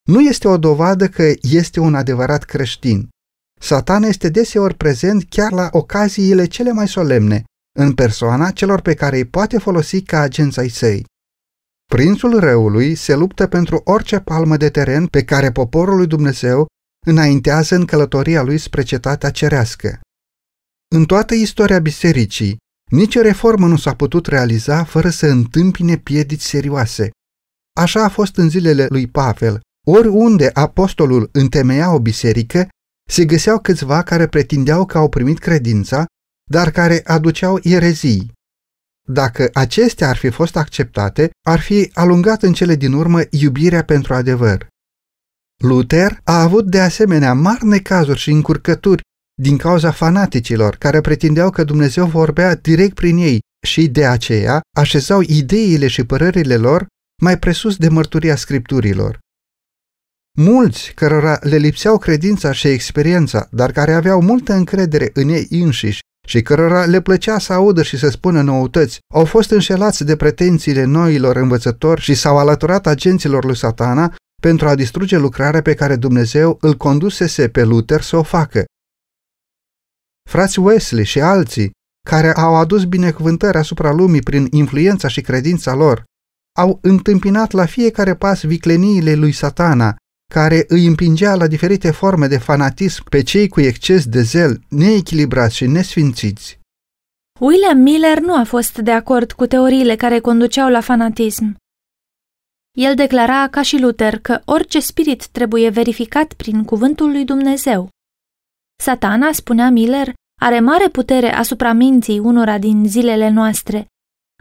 nu 0.07 0.21
este 0.21 0.47
o 0.47 0.57
dovadă 0.57 1.07
că 1.07 1.33
este 1.41 1.79
un 1.79 1.95
adevărat 1.95 2.43
creștin. 2.43 3.09
Satan 3.59 4.03
este 4.03 4.29
deseori 4.29 4.75
prezent 4.75 5.25
chiar 5.29 5.51
la 5.51 5.69
ocaziile 5.71 6.45
cele 6.45 6.71
mai 6.71 6.87
solemne, 6.87 7.43
în 7.79 7.93
persoana 7.93 8.51
celor 8.51 8.81
pe 8.81 8.93
care 8.93 9.17
îi 9.17 9.25
poate 9.25 9.57
folosi 9.57 10.01
ca 10.01 10.19
agenți 10.19 10.59
ai 10.59 10.69
săi. 10.69 11.05
Prințul 11.85 12.39
răului 12.39 12.95
se 12.95 13.15
luptă 13.15 13.47
pentru 13.47 13.81
orice 13.83 14.19
palmă 14.19 14.57
de 14.57 14.69
teren 14.69 15.07
pe 15.07 15.23
care 15.23 15.51
poporul 15.51 15.95
lui 15.95 16.07
Dumnezeu 16.07 16.67
înaintează 17.05 17.75
în 17.75 17.85
călătoria 17.85 18.41
lui 18.41 18.57
spre 18.57 18.83
cetatea 18.83 19.31
cerească. 19.31 19.99
În 20.95 21.05
toată 21.05 21.33
istoria 21.33 21.79
bisericii, 21.79 22.57
nicio 22.91 23.21
reformă 23.21 23.67
nu 23.67 23.77
s-a 23.77 23.95
putut 23.95 24.27
realiza 24.27 24.83
fără 24.83 25.09
să 25.09 25.27
întâmpine 25.27 25.97
piedici 25.97 26.41
serioase. 26.41 27.09
Așa 27.79 28.03
a 28.03 28.09
fost 28.09 28.37
în 28.37 28.49
zilele 28.49 28.85
lui 28.89 29.07
Pavel, 29.07 29.61
Oriunde 29.87 30.49
apostolul 30.53 31.29
întemeia 31.31 31.93
o 31.93 31.99
biserică, 31.99 32.67
se 33.09 33.25
găseau 33.25 33.59
câțiva 33.59 34.03
care 34.03 34.27
pretindeau 34.27 34.85
că 34.85 34.97
au 34.97 35.09
primit 35.09 35.39
credința, 35.39 36.05
dar 36.49 36.71
care 36.71 37.01
aduceau 37.05 37.59
erezii. 37.63 38.31
Dacă 39.07 39.49
acestea 39.53 40.09
ar 40.09 40.15
fi 40.15 40.29
fost 40.29 40.55
acceptate, 40.55 41.29
ar 41.47 41.59
fi 41.59 41.89
alungat 41.93 42.43
în 42.43 42.53
cele 42.53 42.75
din 42.75 42.93
urmă 42.93 43.21
iubirea 43.29 43.83
pentru 43.83 44.13
adevăr. 44.13 44.67
Luther 45.63 46.19
a 46.23 46.41
avut 46.41 46.69
de 46.69 46.79
asemenea 46.79 47.33
mari 47.33 47.65
necazuri 47.65 48.19
și 48.19 48.31
încurcături 48.31 49.01
din 49.41 49.57
cauza 49.57 49.91
fanaticilor 49.91 50.75
care 50.75 51.01
pretindeau 51.01 51.49
că 51.49 51.63
Dumnezeu 51.63 52.05
vorbea 52.05 52.55
direct 52.55 52.95
prin 52.95 53.17
ei 53.17 53.39
și 53.67 53.87
de 53.87 54.05
aceea 54.05 54.61
așezau 54.77 55.21
ideile 55.21 55.87
și 55.87 56.05
părerile 56.05 56.57
lor 56.57 56.87
mai 57.21 57.39
presus 57.39 57.77
de 57.77 57.89
mărturia 57.89 58.35
scripturilor. 58.35 59.19
Mulți 60.37 60.91
cărora 60.93 61.39
le 61.41 61.57
lipseau 61.57 61.97
credința 61.97 62.51
și 62.51 62.67
experiența, 62.67 63.47
dar 63.51 63.71
care 63.71 63.93
aveau 63.93 64.21
multă 64.21 64.53
încredere 64.53 65.09
în 65.13 65.29
ei 65.29 65.47
înșiși 65.49 65.99
și 66.27 66.41
cărora 66.41 66.85
le 66.85 67.01
plăcea 67.01 67.39
să 67.39 67.53
audă 67.53 67.83
și 67.83 67.97
să 67.97 68.09
spună 68.09 68.41
noutăți, 68.41 68.99
au 69.13 69.25
fost 69.25 69.49
înșelați 69.51 70.03
de 70.03 70.15
pretențiile 70.15 70.83
noilor 70.83 71.35
învățători 71.35 72.01
și 72.01 72.13
s-au 72.13 72.37
alăturat 72.37 72.87
agenților 72.87 73.45
lui 73.45 73.55
satana 73.55 74.15
pentru 74.41 74.67
a 74.67 74.75
distruge 74.75 75.17
lucrarea 75.17 75.61
pe 75.61 75.73
care 75.73 75.95
Dumnezeu 75.95 76.57
îl 76.61 76.73
condusese 76.73 77.49
pe 77.49 77.63
Luther 77.63 78.01
să 78.01 78.17
o 78.17 78.23
facă. 78.23 78.65
Frați 80.29 80.59
Wesley 80.59 81.05
și 81.05 81.21
alții, 81.21 81.71
care 82.09 82.33
au 82.33 82.55
adus 82.55 82.83
binecuvântări 82.83 83.57
asupra 83.57 83.91
lumii 83.91 84.21
prin 84.21 84.47
influența 84.51 85.07
și 85.07 85.21
credința 85.21 85.73
lor, 85.73 86.03
au 86.57 86.79
întâmpinat 86.81 87.51
la 87.51 87.65
fiecare 87.65 88.15
pas 88.15 88.43
vicleniile 88.43 89.13
lui 89.13 89.31
satana 89.31 89.95
care 90.37 90.65
îi 90.67 90.85
împingea 90.85 91.35
la 91.35 91.47
diferite 91.47 91.91
forme 91.91 92.27
de 92.27 92.37
fanatism 92.37 93.03
pe 93.09 93.23
cei 93.23 93.47
cu 93.47 93.61
exces 93.61 94.05
de 94.05 94.21
zel, 94.21 94.61
neechilibrați 94.69 95.55
și 95.55 95.65
nesfințiți. 95.65 96.59
William 97.39 97.77
Miller 97.77 98.19
nu 98.19 98.35
a 98.35 98.43
fost 98.43 98.77
de 98.77 98.91
acord 98.91 99.31
cu 99.31 99.45
teoriile 99.45 99.95
care 99.95 100.19
conduceau 100.19 100.69
la 100.69 100.81
fanatism. 100.81 101.55
El 102.77 102.95
declara, 102.95 103.47
ca 103.47 103.61
și 103.61 103.77
Luther, 103.77 104.19
că 104.19 104.41
orice 104.45 104.79
spirit 104.79 105.27
trebuie 105.27 105.69
verificat 105.69 106.33
prin 106.33 106.63
cuvântul 106.63 107.11
lui 107.11 107.25
Dumnezeu. 107.25 107.89
Satana, 108.83 109.31
spunea 109.31 109.69
Miller, 109.69 110.13
are 110.41 110.59
mare 110.59 110.87
putere 110.87 111.31
asupra 111.33 111.73
minții 111.73 112.19
unora 112.19 112.57
din 112.57 112.87
zilele 112.87 113.29
noastre, 113.29 113.87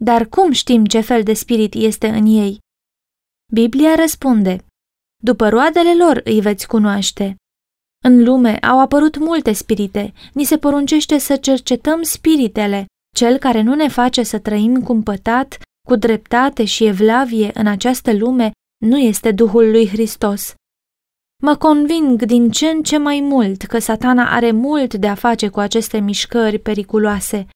dar 0.02 0.26
cum 0.26 0.52
știm 0.52 0.84
ce 0.84 1.00
fel 1.00 1.22
de 1.22 1.32
spirit 1.32 1.74
este 1.74 2.08
în 2.08 2.26
ei? 2.26 2.58
Biblia 3.52 3.94
răspunde, 3.94 4.64
după 5.20 5.48
roadele 5.48 5.94
lor 5.94 6.20
îi 6.24 6.40
veți 6.40 6.66
cunoaște. 6.66 7.36
În 8.04 8.24
lume 8.24 8.58
au 8.58 8.80
apărut 8.80 9.18
multe 9.18 9.52
spirite, 9.52 10.12
ni 10.32 10.44
se 10.44 10.58
poruncește 10.58 11.18
să 11.18 11.36
cercetăm 11.36 12.02
spiritele. 12.02 12.86
Cel 13.14 13.38
care 13.38 13.60
nu 13.60 13.74
ne 13.74 13.88
face 13.88 14.22
să 14.22 14.38
trăim 14.38 14.82
cumpătat, 14.82 15.58
cu 15.88 15.96
dreptate 15.96 16.64
și 16.64 16.84
evlavie 16.86 17.50
în 17.54 17.66
această 17.66 18.12
lume 18.12 18.50
nu 18.84 18.98
este 18.98 19.32
Duhul 19.32 19.70
lui 19.70 19.88
Hristos. 19.88 20.54
Mă 21.42 21.56
conving 21.56 22.22
din 22.22 22.50
ce 22.50 22.66
în 22.66 22.82
ce 22.82 22.98
mai 22.98 23.20
mult 23.20 23.62
că 23.62 23.78
satana 23.78 24.34
are 24.34 24.50
mult 24.50 24.94
de 24.94 25.08
a 25.08 25.14
face 25.14 25.48
cu 25.48 25.60
aceste 25.60 25.98
mișcări 25.98 26.58
periculoase. 26.58 27.46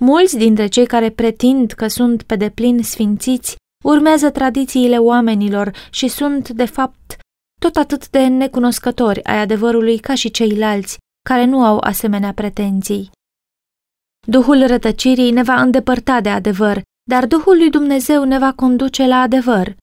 Mulți 0.00 0.36
dintre 0.36 0.66
cei 0.66 0.86
care 0.86 1.10
pretind 1.10 1.70
că 1.70 1.86
sunt 1.86 2.22
pe 2.22 2.36
deplin 2.36 2.82
sfințiți 2.82 3.56
urmează 3.84 4.30
tradițiile 4.30 4.98
oamenilor 4.98 5.70
și 5.90 6.08
sunt, 6.08 6.48
de 6.48 6.64
fapt, 6.64 7.16
tot 7.60 7.76
atât 7.76 8.08
de 8.08 8.26
necunoscători 8.26 9.24
ai 9.24 9.38
adevărului 9.38 9.98
ca 9.98 10.14
și 10.14 10.30
ceilalți, 10.30 10.98
care 11.28 11.44
nu 11.44 11.64
au 11.64 11.78
asemenea 11.78 12.32
pretenții. 12.32 13.10
Duhul 14.26 14.66
rătăcirii 14.66 15.30
ne 15.30 15.42
va 15.42 15.60
îndepărta 15.60 16.20
de 16.20 16.28
adevăr, 16.28 16.82
dar 17.10 17.26
Duhul 17.26 17.56
lui 17.56 17.70
Dumnezeu 17.70 18.24
ne 18.24 18.38
va 18.38 18.52
conduce 18.52 19.06
la 19.06 19.20
adevăr. 19.20 19.76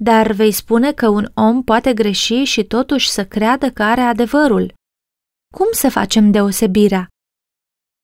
Dar 0.00 0.32
vei 0.32 0.52
spune 0.52 0.92
că 0.92 1.08
un 1.08 1.30
om 1.34 1.62
poate 1.62 1.94
greși 1.94 2.42
și 2.42 2.64
totuși 2.64 3.10
să 3.10 3.26
creadă 3.26 3.70
că 3.70 3.82
are 3.82 4.00
adevărul. 4.00 4.72
Cum 5.54 5.66
să 5.72 5.90
facem 5.90 6.30
deosebirea? 6.30 7.08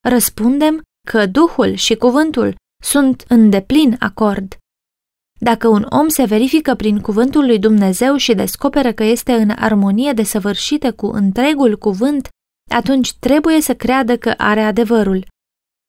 Răspundem 0.09 0.83
că 1.09 1.27
Duhul 1.27 1.75
și 1.75 1.95
cuvântul 1.95 2.55
sunt 2.83 3.25
în 3.29 3.51
deplin 3.51 3.97
acord. 3.99 4.57
Dacă 5.45 5.69
un 5.69 5.87
om 5.91 6.09
se 6.09 6.25
verifică 6.25 6.75
prin 6.75 7.01
cuvântul 7.01 7.45
lui 7.45 7.59
Dumnezeu 7.59 8.17
și 8.17 8.35
descoperă 8.35 8.93
că 8.93 9.05
este 9.05 9.33
în 9.33 9.51
armonie 9.51 10.13
desăvârșită 10.13 10.93
cu 10.93 11.07
întregul 11.07 11.79
cuvânt, 11.79 12.29
atunci 12.71 13.15
trebuie 13.15 13.61
să 13.61 13.75
creadă 13.75 14.17
că 14.17 14.35
are 14.37 14.61
adevărul. 14.61 15.27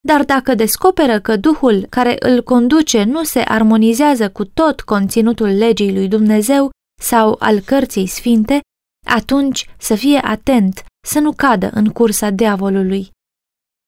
Dar 0.08 0.24
dacă 0.24 0.56
descoperă 0.56 1.20
că 1.20 1.36
Duhul 1.36 1.86
care 1.90 2.16
îl 2.20 2.44
conduce 2.44 3.04
nu 3.04 3.24
se 3.24 3.40
armonizează 3.40 4.30
cu 4.30 4.46
tot 4.46 4.82
conținutul 4.82 5.48
legii 5.48 5.94
lui 5.94 6.08
Dumnezeu 6.08 6.70
sau 7.02 7.36
al 7.40 7.60
cărții 7.60 8.08
sfinte, 8.08 8.60
atunci 9.08 9.70
să 9.78 9.96
fie 9.96 10.20
atent 10.24 10.84
să 11.08 11.20
nu 11.20 11.32
cadă 11.32 11.70
în 11.74 11.90
cursa 11.90 12.30
diavolului. 12.30 13.10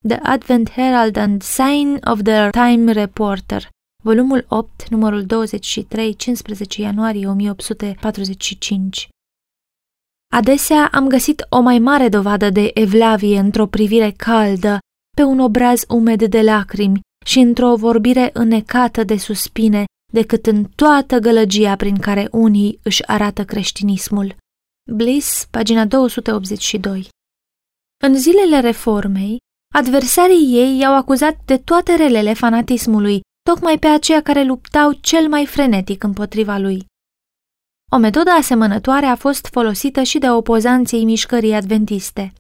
The 0.08 0.20
Advent 0.24 0.72
Herald 0.72 1.16
and 1.16 1.42
Sign 1.42 2.00
of 2.04 2.22
the 2.24 2.50
Time 2.50 2.92
Reporter 2.92 3.70
volumul 4.04 4.46
8, 4.50 4.90
numărul 4.90 5.26
23, 5.26 6.16
15 6.16 6.82
ianuarie 6.82 7.28
1845. 7.28 9.10
Adesea 10.34 10.90
am 10.92 11.08
găsit 11.08 11.46
o 11.50 11.60
mai 11.60 11.80
mare 11.80 12.10
dovadă 12.10 12.50
de 12.50 12.72
evlavie 12.74 13.40
într-o 13.40 13.68
privire 13.68 14.12
caldă, 14.12 14.80
pe 15.16 15.24
un 15.24 15.40
obraz 15.40 15.84
umed 15.88 16.24
de 16.24 16.42
lacrimi 16.42 17.00
și 17.26 17.40
într-o 17.40 17.76
vorbire 17.76 18.30
înecată 18.34 19.04
de 19.04 19.18
suspine, 19.18 19.86
decât 20.14 20.46
în 20.46 20.64
toată 20.64 21.20
gălăgia 21.20 21.76
prin 21.76 21.98
care 21.98 22.28
unii 22.32 22.80
își 22.84 23.08
arată 23.08 23.46
creștinismul. 23.46 24.36
Bliss, 24.92 25.46
pagina 25.52 25.86
282 25.86 27.10
În 28.04 28.16
zilele 28.16 28.60
reformei, 28.60 29.38
adversarii 29.74 30.54
ei 30.54 30.80
i-au 30.80 30.96
acuzat 30.96 31.38
de 31.46 31.58
toate 31.58 31.96
relele 31.96 32.34
fanatismului, 32.34 33.22
tocmai 33.50 33.80
pe 33.80 33.88
aceia 33.88 34.22
care 34.22 34.44
luptau 34.44 34.92
cel 34.92 35.28
mai 35.28 35.46
frenetic 35.46 36.04
împotriva 36.04 36.58
lui. 36.58 36.86
O 37.92 37.98
metodă 37.98 38.30
asemănătoare 38.30 39.06
a 39.06 39.16
fost 39.16 39.48
folosită 39.52 40.04
și 40.04 40.18
de 40.18 40.30
opozanții 40.30 41.06
mișcării 41.06 41.54
adventiste. 41.54 42.34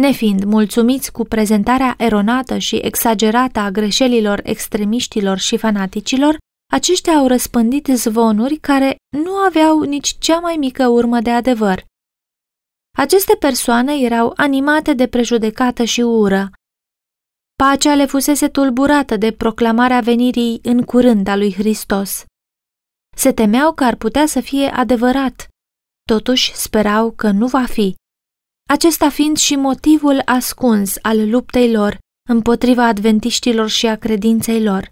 Nefiind 0.00 0.44
mulțumiți 0.44 1.12
cu 1.12 1.24
prezentarea 1.24 1.94
eronată 1.98 2.58
și 2.58 2.76
exagerată 2.76 3.58
a 3.60 3.70
greșelilor 3.70 4.40
extremiștilor 4.42 5.38
și 5.38 5.56
fanaticilor, 5.56 6.36
aceștia 6.72 7.12
au 7.12 7.26
răspândit 7.26 7.86
zvonuri 7.86 8.56
care 8.56 8.96
nu 9.16 9.32
aveau 9.32 9.80
nici 9.80 10.16
cea 10.18 10.38
mai 10.38 10.56
mică 10.56 10.86
urmă 10.88 11.20
de 11.20 11.30
adevăr. 11.30 11.84
Aceste 12.96 13.36
persoane 13.38 14.00
erau 14.00 14.32
animate 14.36 14.94
de 14.94 15.06
prejudecată 15.06 15.84
și 15.84 16.00
ură, 16.00 16.50
Pacea 17.64 17.94
le 17.94 18.06
fusese 18.06 18.48
tulburată 18.48 19.16
de 19.16 19.32
proclamarea 19.32 20.00
venirii 20.00 20.58
în 20.62 20.82
curând 20.82 21.26
a 21.26 21.36
lui 21.36 21.54
Hristos. 21.54 22.24
Se 23.16 23.32
temeau 23.32 23.72
că 23.72 23.84
ar 23.84 23.94
putea 23.94 24.26
să 24.26 24.40
fie 24.40 24.66
adevărat, 24.66 25.48
totuși 26.02 26.54
sperau 26.54 27.10
că 27.10 27.30
nu 27.30 27.46
va 27.46 27.64
fi, 27.64 27.94
acesta 28.68 29.10
fiind 29.10 29.36
și 29.36 29.54
motivul 29.56 30.22
ascuns 30.24 30.94
al 31.02 31.30
luptei 31.30 31.72
lor 31.72 31.98
împotriva 32.28 32.86
adventiștilor 32.86 33.68
și 33.68 33.86
a 33.86 33.96
credinței 33.96 34.62
lor. 34.62 34.90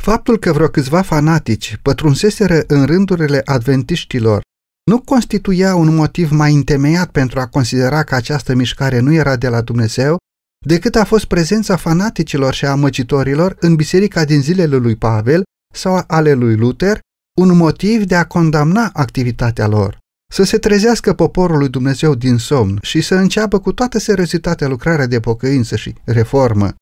Faptul 0.00 0.38
că 0.38 0.52
vreo 0.52 0.68
câțiva 0.68 1.02
fanatici 1.02 1.78
pătrunseseră 1.82 2.62
în 2.66 2.86
rândurile 2.86 3.40
adventiștilor 3.44 4.40
nu 4.90 5.00
constituia 5.00 5.74
un 5.74 5.94
motiv 5.94 6.30
mai 6.30 6.54
întemeiat 6.54 7.10
pentru 7.10 7.40
a 7.40 7.46
considera 7.46 8.04
că 8.04 8.14
această 8.14 8.54
mișcare 8.54 8.98
nu 8.98 9.12
era 9.12 9.36
de 9.36 9.48
la 9.48 9.62
Dumnezeu, 9.62 10.16
decât 10.64 10.94
a 10.94 11.04
fost 11.04 11.24
prezența 11.24 11.76
fanaticilor 11.76 12.54
și 12.54 12.66
amăcitorilor 12.66 13.56
în 13.60 13.74
biserica 13.74 14.24
din 14.24 14.40
zilele 14.40 14.76
lui 14.76 14.96
Pavel 14.96 15.42
sau 15.74 16.04
ale 16.06 16.32
lui 16.32 16.56
Luther, 16.56 16.98
un 17.40 17.56
motiv 17.56 18.04
de 18.04 18.14
a 18.14 18.26
condamna 18.26 18.90
activitatea 18.92 19.66
lor. 19.66 19.98
Să 20.32 20.42
se 20.42 20.58
trezească 20.58 21.12
poporul 21.12 21.58
lui 21.58 21.68
Dumnezeu 21.68 22.14
din 22.14 22.36
somn 22.36 22.78
și 22.82 23.00
să 23.00 23.14
înceapă 23.14 23.60
cu 23.60 23.72
toată 23.72 23.98
seriozitatea 23.98 24.68
lucrarea 24.68 25.06
de 25.06 25.20
pocăință 25.20 25.76
și 25.76 25.94
reformă. 26.04 26.74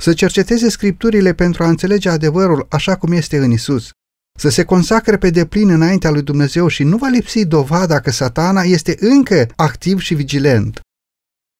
Să 0.00 0.12
cerceteze 0.12 0.68
scripturile 0.68 1.32
pentru 1.32 1.62
a 1.62 1.68
înțelege 1.68 2.08
adevărul 2.08 2.66
așa 2.70 2.96
cum 2.96 3.12
este 3.12 3.38
în 3.38 3.50
Isus. 3.50 3.90
Să 4.38 4.48
se 4.48 4.64
consacre 4.64 5.16
pe 5.16 5.30
deplin 5.30 5.70
înaintea 5.70 6.10
lui 6.10 6.22
Dumnezeu 6.22 6.68
și 6.68 6.82
nu 6.82 6.96
va 6.96 7.08
lipsi 7.08 7.44
dovada 7.44 8.00
că 8.00 8.10
satana 8.10 8.62
este 8.62 8.96
încă 9.00 9.48
activ 9.56 10.00
și 10.00 10.14
vigilent. 10.14 10.80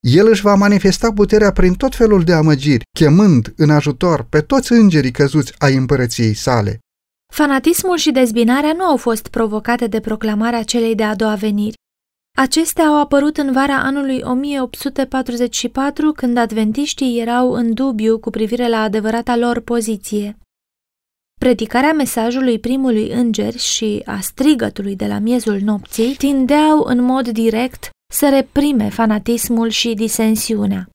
El 0.00 0.28
își 0.28 0.42
va 0.42 0.54
manifesta 0.54 1.12
puterea 1.12 1.52
prin 1.52 1.74
tot 1.74 1.94
felul 1.94 2.22
de 2.22 2.32
amăgiri, 2.32 2.84
chemând 2.98 3.52
în 3.56 3.70
ajutor 3.70 4.22
pe 4.22 4.40
toți 4.40 4.72
îngerii 4.72 5.10
căzuți 5.10 5.52
ai 5.58 5.74
împărăției 5.74 6.34
sale. 6.34 6.78
Fanatismul 7.32 7.96
și 7.96 8.10
dezbinarea 8.10 8.72
nu 8.72 8.84
au 8.84 8.96
fost 8.96 9.28
provocate 9.28 9.86
de 9.86 10.00
proclamarea 10.00 10.62
celei 10.62 10.94
de-a 10.94 11.14
doua 11.14 11.34
veniri. 11.34 11.76
Acestea 12.36 12.84
au 12.84 13.00
apărut 13.00 13.36
în 13.36 13.52
vara 13.52 13.78
anului 13.82 14.20
1844, 14.24 16.12
când 16.12 16.36
adventiștii 16.36 17.20
erau 17.20 17.52
în 17.52 17.74
dubiu 17.74 18.18
cu 18.18 18.30
privire 18.30 18.68
la 18.68 18.80
adevărata 18.80 19.36
lor 19.36 19.60
poziție. 19.60 20.38
Predicarea 21.40 21.92
mesajului 21.92 22.58
primului 22.58 23.10
înger 23.10 23.56
și 23.56 24.02
a 24.04 24.20
strigătului 24.20 24.96
de 24.96 25.06
la 25.06 25.18
miezul 25.18 25.60
nopții 25.60 26.14
tindeau 26.14 26.82
în 26.82 27.02
mod 27.02 27.28
direct 27.28 27.90
să 28.12 28.28
reprime 28.28 28.88
fanatismul 28.88 29.68
și 29.68 29.94
disensiunea. 29.94 30.88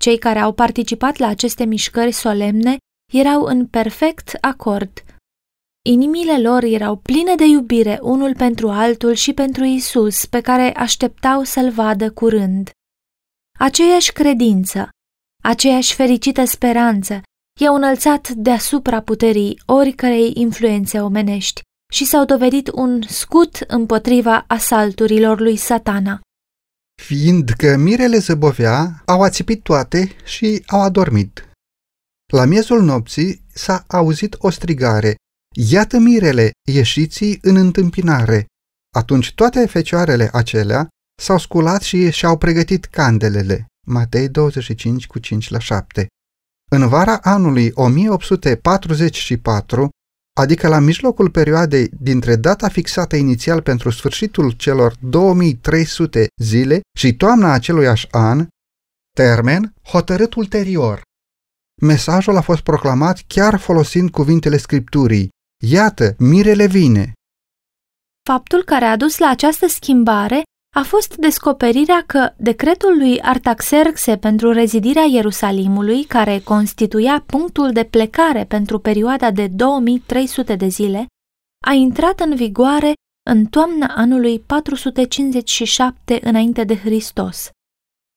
Cei 0.00 0.18
care 0.18 0.38
au 0.38 0.52
participat 0.52 1.16
la 1.16 1.26
aceste 1.26 1.64
mișcări 1.64 2.12
solemne 2.12 2.76
erau 3.12 3.42
în 3.42 3.66
perfect 3.66 4.36
acord. 4.40 5.04
Inimile 5.86 6.40
lor 6.40 6.62
erau 6.62 6.96
pline 6.96 7.34
de 7.34 7.44
iubire 7.44 7.98
unul 8.02 8.34
pentru 8.34 8.68
altul 8.68 9.12
și 9.12 9.32
pentru 9.32 9.64
Isus, 9.64 10.26
pe 10.26 10.40
care 10.40 10.74
așteptau 10.76 11.42
să-l 11.42 11.70
vadă 11.70 12.10
curând. 12.12 12.70
Aceeași 13.58 14.12
credință, 14.12 14.88
aceeași 15.42 15.94
fericită 15.94 16.44
speranță 16.44 17.22
i-au 17.60 17.74
înălțat 17.74 18.28
deasupra 18.28 19.00
puterii 19.02 19.62
oricărei 19.66 20.32
influențe 20.34 21.00
omenești 21.00 21.60
și 21.94 22.04
s-au 22.04 22.24
dovedit 22.24 22.70
un 22.72 23.02
scut 23.08 23.64
împotriva 23.66 24.44
asalturilor 24.48 25.40
lui 25.40 25.56
satana. 25.56 26.20
Fiindcă 27.02 27.76
mirele 27.76 28.18
zăbovea, 28.18 29.02
au 29.06 29.22
ațipit 29.22 29.62
toate 29.62 30.10
și 30.24 30.62
au 30.66 30.80
adormit. 30.80 31.48
La 32.32 32.44
miezul 32.44 32.82
nopții 32.82 33.44
s-a 33.52 33.84
auzit 33.88 34.36
o 34.38 34.50
strigare, 34.50 35.14
Iată 35.56 35.98
mirele, 35.98 36.50
ieșiți 36.68 37.38
în 37.42 37.56
întâmpinare! 37.56 38.46
Atunci 38.94 39.34
toate 39.34 39.66
fecioarele 39.66 40.28
acelea 40.32 40.88
s-au 41.22 41.38
sculat 41.38 41.82
și 41.82 42.10
și-au 42.10 42.38
pregătit 42.38 42.84
candelele. 42.84 43.66
Matei 43.86 44.28
25 44.28 45.06
cu 45.06 45.18
5 45.18 45.50
la 45.50 45.58
7. 45.58 46.06
În 46.70 46.88
vara 46.88 47.18
anului 47.22 47.70
1844, 47.74 49.88
adică 50.40 50.68
la 50.68 50.78
mijlocul 50.78 51.30
perioadei 51.30 51.90
dintre 52.00 52.36
data 52.36 52.68
fixată 52.68 53.16
inițial 53.16 53.62
pentru 53.62 53.90
sfârșitul 53.90 54.50
celor 54.50 54.94
2300 55.00 56.26
zile 56.42 56.80
și 56.98 57.16
toamna 57.16 57.52
aceluiași 57.52 58.06
an, 58.10 58.46
termen 59.16 59.74
hotărât 59.82 60.34
ulterior. 60.34 61.02
Mesajul 61.82 62.36
a 62.36 62.40
fost 62.40 62.60
proclamat 62.60 63.22
chiar 63.26 63.58
folosind 63.58 64.10
cuvintele 64.10 64.56
Scripturii. 64.56 65.28
Iată, 65.62 66.14
mirele 66.18 66.66
vine. 66.66 67.12
Faptul 68.28 68.64
care 68.64 68.84
a 68.84 68.96
dus 68.96 69.18
la 69.18 69.28
această 69.28 69.66
schimbare 69.66 70.42
a 70.74 70.82
fost 70.82 71.16
descoperirea 71.16 72.04
că 72.06 72.32
decretul 72.36 72.98
lui 72.98 73.20
Artaxerxe 73.20 74.16
pentru 74.16 74.52
rezidirea 74.52 75.02
Ierusalimului, 75.02 76.04
care 76.04 76.40
constituia 76.40 77.22
punctul 77.26 77.72
de 77.72 77.84
plecare 77.84 78.44
pentru 78.44 78.78
perioada 78.78 79.30
de 79.30 79.46
2300 79.46 80.56
de 80.56 80.66
zile, 80.66 81.06
a 81.66 81.72
intrat 81.72 82.20
în 82.20 82.34
vigoare 82.34 82.92
în 83.30 83.46
toamna 83.46 83.86
anului 83.86 84.40
457 84.40 86.18
înainte 86.22 86.64
de 86.64 86.76
Hristos 86.76 87.50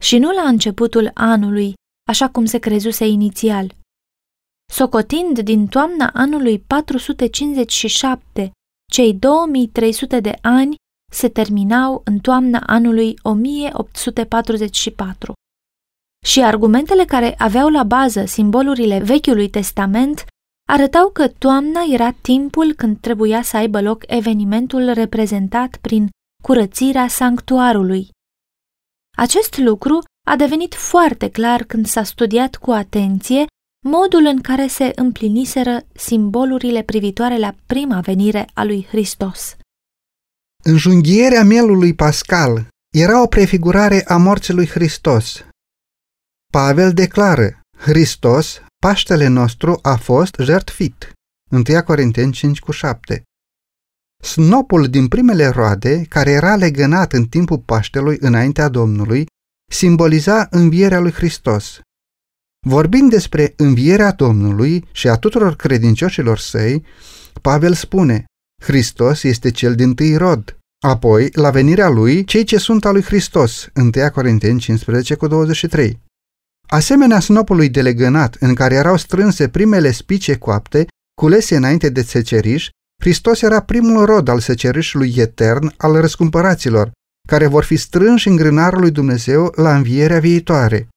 și 0.04 0.18
nu 0.18 0.32
la 0.32 0.42
începutul 0.42 1.12
anului, 1.14 1.74
așa 2.10 2.30
cum 2.30 2.46
se 2.46 2.58
crezuse 2.58 3.08
inițial. 3.08 3.76
Socotind 4.72 5.40
din 5.40 5.68
toamna 5.68 6.12
anului 6.14 6.60
457, 6.60 8.52
cei 8.92 9.14
2300 9.14 10.20
de 10.20 10.38
ani 10.42 10.76
se 11.12 11.30
terminau 11.30 12.02
în 12.06 12.20
toamna 12.20 12.64
anului 12.66 13.16
1844. 13.22 15.34
Și 16.26 16.44
argumentele 16.44 17.06
care 17.06 17.36
aveau 17.38 17.70
la 17.70 17.84
bază 17.84 18.26
simbolurile 18.26 19.00
Vechiului 19.00 19.50
Testament 19.50 20.26
arătau 20.70 21.10
că 21.10 21.28
toamna 21.28 21.82
era 21.92 22.12
timpul 22.12 22.74
când 22.74 23.00
trebuia 23.00 23.42
să 23.42 23.58
aibă 23.58 23.82
loc 23.82 24.04
evenimentul 24.08 24.94
reprezentat 24.94 25.78
prin 25.82 26.10
curățirea 26.44 27.08
sanctuarului. 27.08 28.10
Acest 29.18 29.58
lucru 29.58 30.00
a 30.28 30.36
devenit 30.36 30.76
foarte 30.76 31.30
clar 31.30 31.64
când 31.64 31.86
s-a 31.86 32.04
studiat 32.04 32.56
cu 32.56 32.72
atenție 32.72 33.46
modul 33.86 34.26
în 34.26 34.42
care 34.42 34.68
se 34.68 34.92
împliniseră 34.96 35.80
simbolurile 35.94 36.84
privitoare 36.84 37.38
la 37.38 37.54
prima 37.66 38.00
venire 38.00 38.48
a 38.54 38.64
lui 38.64 38.86
Hristos. 38.90 39.56
Înjunghierea 40.64 41.44
mielului 41.44 41.94
pascal 41.94 42.68
era 42.94 43.22
o 43.22 43.28
prefigurare 43.28 44.04
a 44.08 44.18
morții 44.18 44.54
lui 44.54 44.68
Hristos. 44.68 45.46
Pavel 46.52 46.94
declară, 46.94 47.60
Hristos, 47.78 48.62
Paștele 48.82 49.28
nostru, 49.28 49.80
a 49.82 49.96
fost 49.96 50.36
jertfit. 50.40 51.12
1 51.52 51.84
Corinteni 51.84 52.32
5 52.32 52.60
cu 52.60 52.72
7 52.72 53.24
Snopul 54.24 54.90
din 54.90 55.08
primele 55.08 55.48
roade, 55.48 56.04
care 56.10 56.32
era 56.32 56.56
legănat 56.56 57.14
în 57.14 57.26
timpul 57.26 57.60
Paștelui 57.60 58.18
înaintea 58.20 58.68
Domnului, 58.68 59.26
simboliza 59.72 60.48
învierea 60.50 61.00
lui 61.00 61.12
Hristos. 61.12 61.80
Vorbind 62.68 63.10
despre 63.10 63.54
învierea 63.58 64.12
Domnului 64.12 64.88
și 64.92 65.08
a 65.08 65.16
tuturor 65.16 65.56
credincioșilor 65.56 66.38
săi, 66.38 66.86
Pavel 67.42 67.74
spune, 67.74 68.26
Hristos 68.62 69.24
este 69.24 69.52
cel 69.52 69.76
din 69.76 69.94
tâi 69.94 70.16
rod. 70.16 70.58
Apoi, 70.84 71.30
la 71.34 71.50
venirea 71.50 71.90
lui, 71.90 72.24
cei 72.24 72.44
ce 72.44 72.58
sunt 72.58 72.86
al 72.86 72.94
lui 72.94 73.04
Hristos, 73.04 73.70
1 73.76 73.92
Corinteni 74.14 74.60
15 74.60 75.16
cu 75.16 75.28
23. 75.28 76.00
Asemenea 76.68 77.20
snopului 77.20 77.70
de 77.70 77.82
legănat, 77.82 78.36
în 78.40 78.54
care 78.54 78.76
erau 78.76 78.98
strânse 78.98 79.50
primele 79.50 79.92
spice 79.92 80.38
coapte, 80.38 80.88
culese 81.22 81.56
înainte 81.56 81.90
de 81.90 82.02
seceriș, 82.02 82.70
Hristos 83.02 83.42
era 83.42 83.62
primul 83.62 84.06
rod 84.06 84.28
al 84.28 84.40
secerișului 84.40 85.14
etern 85.18 85.74
al 85.78 86.00
răscumpăraților, 86.02 86.92
care 87.28 87.48
vor 87.48 87.64
fi 87.64 87.76
strânși 87.76 88.28
în 88.28 88.36
grânarul 88.36 88.80
lui 88.80 88.92
Dumnezeu 88.92 89.54
la 89.56 89.76
învierea 89.76 90.20
viitoare. 90.20 90.88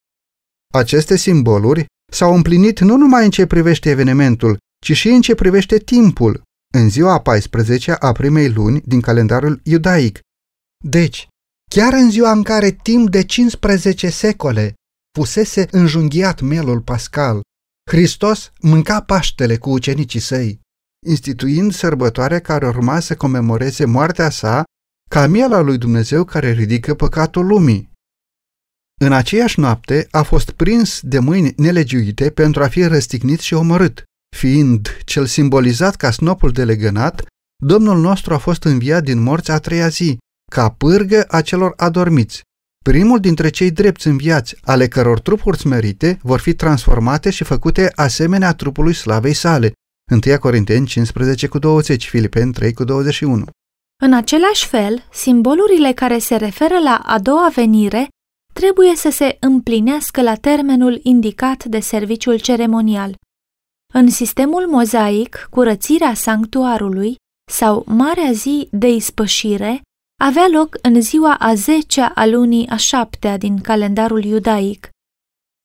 Aceste 0.74 1.16
simboluri 1.16 1.84
s-au 2.12 2.34
împlinit 2.34 2.80
nu 2.80 2.96
numai 2.96 3.24
în 3.24 3.30
ce 3.30 3.46
privește 3.46 3.90
evenimentul, 3.90 4.58
ci 4.84 4.92
și 4.92 5.08
în 5.08 5.20
ce 5.20 5.34
privește 5.34 5.78
timpul, 5.78 6.42
în 6.74 6.88
ziua 6.88 7.20
14 7.20 7.92
a 7.92 8.12
primei 8.12 8.52
luni 8.52 8.80
din 8.80 9.00
calendarul 9.00 9.60
iudaic. 9.64 10.20
Deci, 10.84 11.28
chiar 11.70 11.92
în 11.92 12.10
ziua 12.10 12.32
în 12.32 12.42
care 12.42 12.70
timp 12.70 13.10
de 13.10 13.24
15 13.24 14.10
secole 14.10 14.74
fusese 15.18 15.68
înjunghiat 15.70 16.40
melul 16.40 16.80
pascal, 16.80 17.40
Hristos 17.90 18.52
mânca 18.60 19.02
Paștele 19.02 19.56
cu 19.56 19.70
ucenicii 19.70 20.20
săi, 20.20 20.60
instituind 21.06 21.72
sărbătoare 21.72 22.40
care 22.40 22.66
urma 22.66 23.00
să 23.00 23.16
comemoreze 23.16 23.84
moartea 23.84 24.30
sa 24.30 24.64
ca 25.10 25.26
miela 25.26 25.60
lui 25.60 25.78
Dumnezeu 25.78 26.24
care 26.24 26.52
ridică 26.52 26.94
păcatul 26.94 27.46
lumii. 27.46 27.90
În 29.00 29.12
aceeași 29.12 29.60
noapte 29.60 30.06
a 30.10 30.22
fost 30.22 30.50
prins 30.50 31.00
de 31.02 31.18
mâini 31.18 31.52
nelegiuite 31.56 32.30
pentru 32.30 32.62
a 32.62 32.68
fi 32.68 32.84
răstignit 32.84 33.40
și 33.40 33.54
omorât. 33.54 34.04
Fiind 34.36 35.02
cel 35.04 35.26
simbolizat 35.26 35.96
ca 35.96 36.10
snopul 36.10 36.50
de 36.50 36.64
legănat, 36.64 37.24
Domnul 37.62 37.98
nostru 37.98 38.34
a 38.34 38.38
fost 38.38 38.64
înviat 38.64 39.02
din 39.02 39.22
morți 39.22 39.50
a 39.50 39.58
treia 39.58 39.88
zi, 39.88 40.18
ca 40.50 40.70
pârgă 40.70 41.24
a 41.28 41.40
celor 41.40 41.72
adormiți. 41.76 42.42
Primul 42.84 43.18
dintre 43.18 43.48
cei 43.48 43.70
drepți 43.70 44.06
înviați, 44.06 44.56
ale 44.62 44.88
căror 44.88 45.20
trupuri 45.20 45.58
smerite 45.58 46.18
vor 46.22 46.40
fi 46.40 46.54
transformate 46.54 47.30
și 47.30 47.44
făcute 47.44 47.92
asemenea 47.94 48.54
trupului 48.54 48.94
slavei 48.94 49.32
sale. 49.32 49.72
1 50.26 50.38
Corinteni 50.38 50.86
15 50.86 51.46
cu 51.46 51.58
20, 51.58 52.08
Filipeni 52.08 52.52
3 52.52 52.72
cu 52.72 52.84
21. 52.84 53.44
În 54.02 54.12
același 54.12 54.66
fel, 54.66 55.04
simbolurile 55.12 55.92
care 55.92 56.18
se 56.18 56.36
referă 56.36 56.78
la 56.78 57.00
a 57.04 57.18
doua 57.18 57.50
venire 57.54 58.08
trebuie 58.54 58.96
să 58.96 59.10
se 59.10 59.36
împlinească 59.40 60.22
la 60.22 60.34
termenul 60.34 61.00
indicat 61.02 61.64
de 61.64 61.80
serviciul 61.80 62.38
ceremonial. 62.38 63.14
În 63.92 64.10
sistemul 64.10 64.66
mozaic, 64.66 65.46
curățirea 65.50 66.14
sanctuarului 66.14 67.16
sau 67.50 67.84
Marea 67.86 68.32
Zi 68.32 68.68
de 68.70 68.88
Ispășire 68.88 69.80
avea 70.20 70.48
loc 70.52 70.76
în 70.82 71.00
ziua 71.00 71.34
a 71.34 71.54
zecea 71.54 72.12
a 72.14 72.26
lunii 72.26 72.68
a 72.68 72.76
șaptea 72.76 73.36
din 73.36 73.60
calendarul 73.60 74.24
iudaic, 74.24 74.88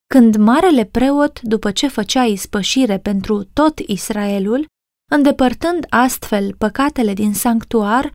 când 0.08 0.36
marele 0.36 0.86
preot, 0.86 1.42
după 1.42 1.72
ce 1.72 1.88
făcea 1.88 2.24
ispășire 2.24 3.00
pentru 3.00 3.44
tot 3.44 3.80
Israelul, 3.80 4.66
îndepărtând 5.12 5.86
astfel 5.90 6.56
păcatele 6.56 7.14
din 7.14 7.34
sanctuar, 7.34 8.12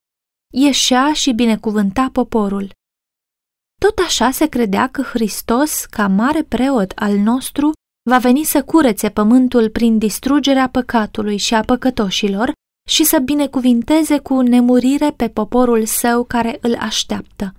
ieșea 0.54 1.12
și 1.12 1.32
binecuvânta 1.32 2.08
poporul. 2.12 2.70
Tot 3.80 3.98
așa 3.98 4.30
se 4.30 4.46
credea 4.46 4.86
că 4.88 5.02
Hristos, 5.02 5.84
ca 5.84 6.08
mare 6.08 6.42
preot 6.42 6.92
al 6.94 7.16
nostru, 7.16 7.72
va 8.10 8.18
veni 8.18 8.44
să 8.44 8.62
curețe 8.62 9.08
pământul 9.08 9.70
prin 9.70 9.98
distrugerea 9.98 10.68
păcatului 10.68 11.36
și 11.36 11.54
a 11.54 11.60
păcătoșilor 11.60 12.52
și 12.88 13.04
să 13.04 13.18
binecuvinteze 13.18 14.18
cu 14.18 14.40
nemurire 14.40 15.10
pe 15.10 15.28
poporul 15.28 15.84
său 15.84 16.24
care 16.24 16.58
îl 16.60 16.74
așteaptă. 16.74 17.54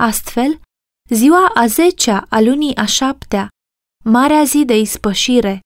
Astfel, 0.00 0.60
ziua 1.10 1.50
a 1.54 1.66
zecea 1.66 2.26
a 2.28 2.40
lunii 2.40 2.76
a 2.76 2.84
șaptea, 2.84 3.48
marea 4.04 4.44
zi 4.44 4.64
de 4.64 4.78
ispășire, 4.78 5.60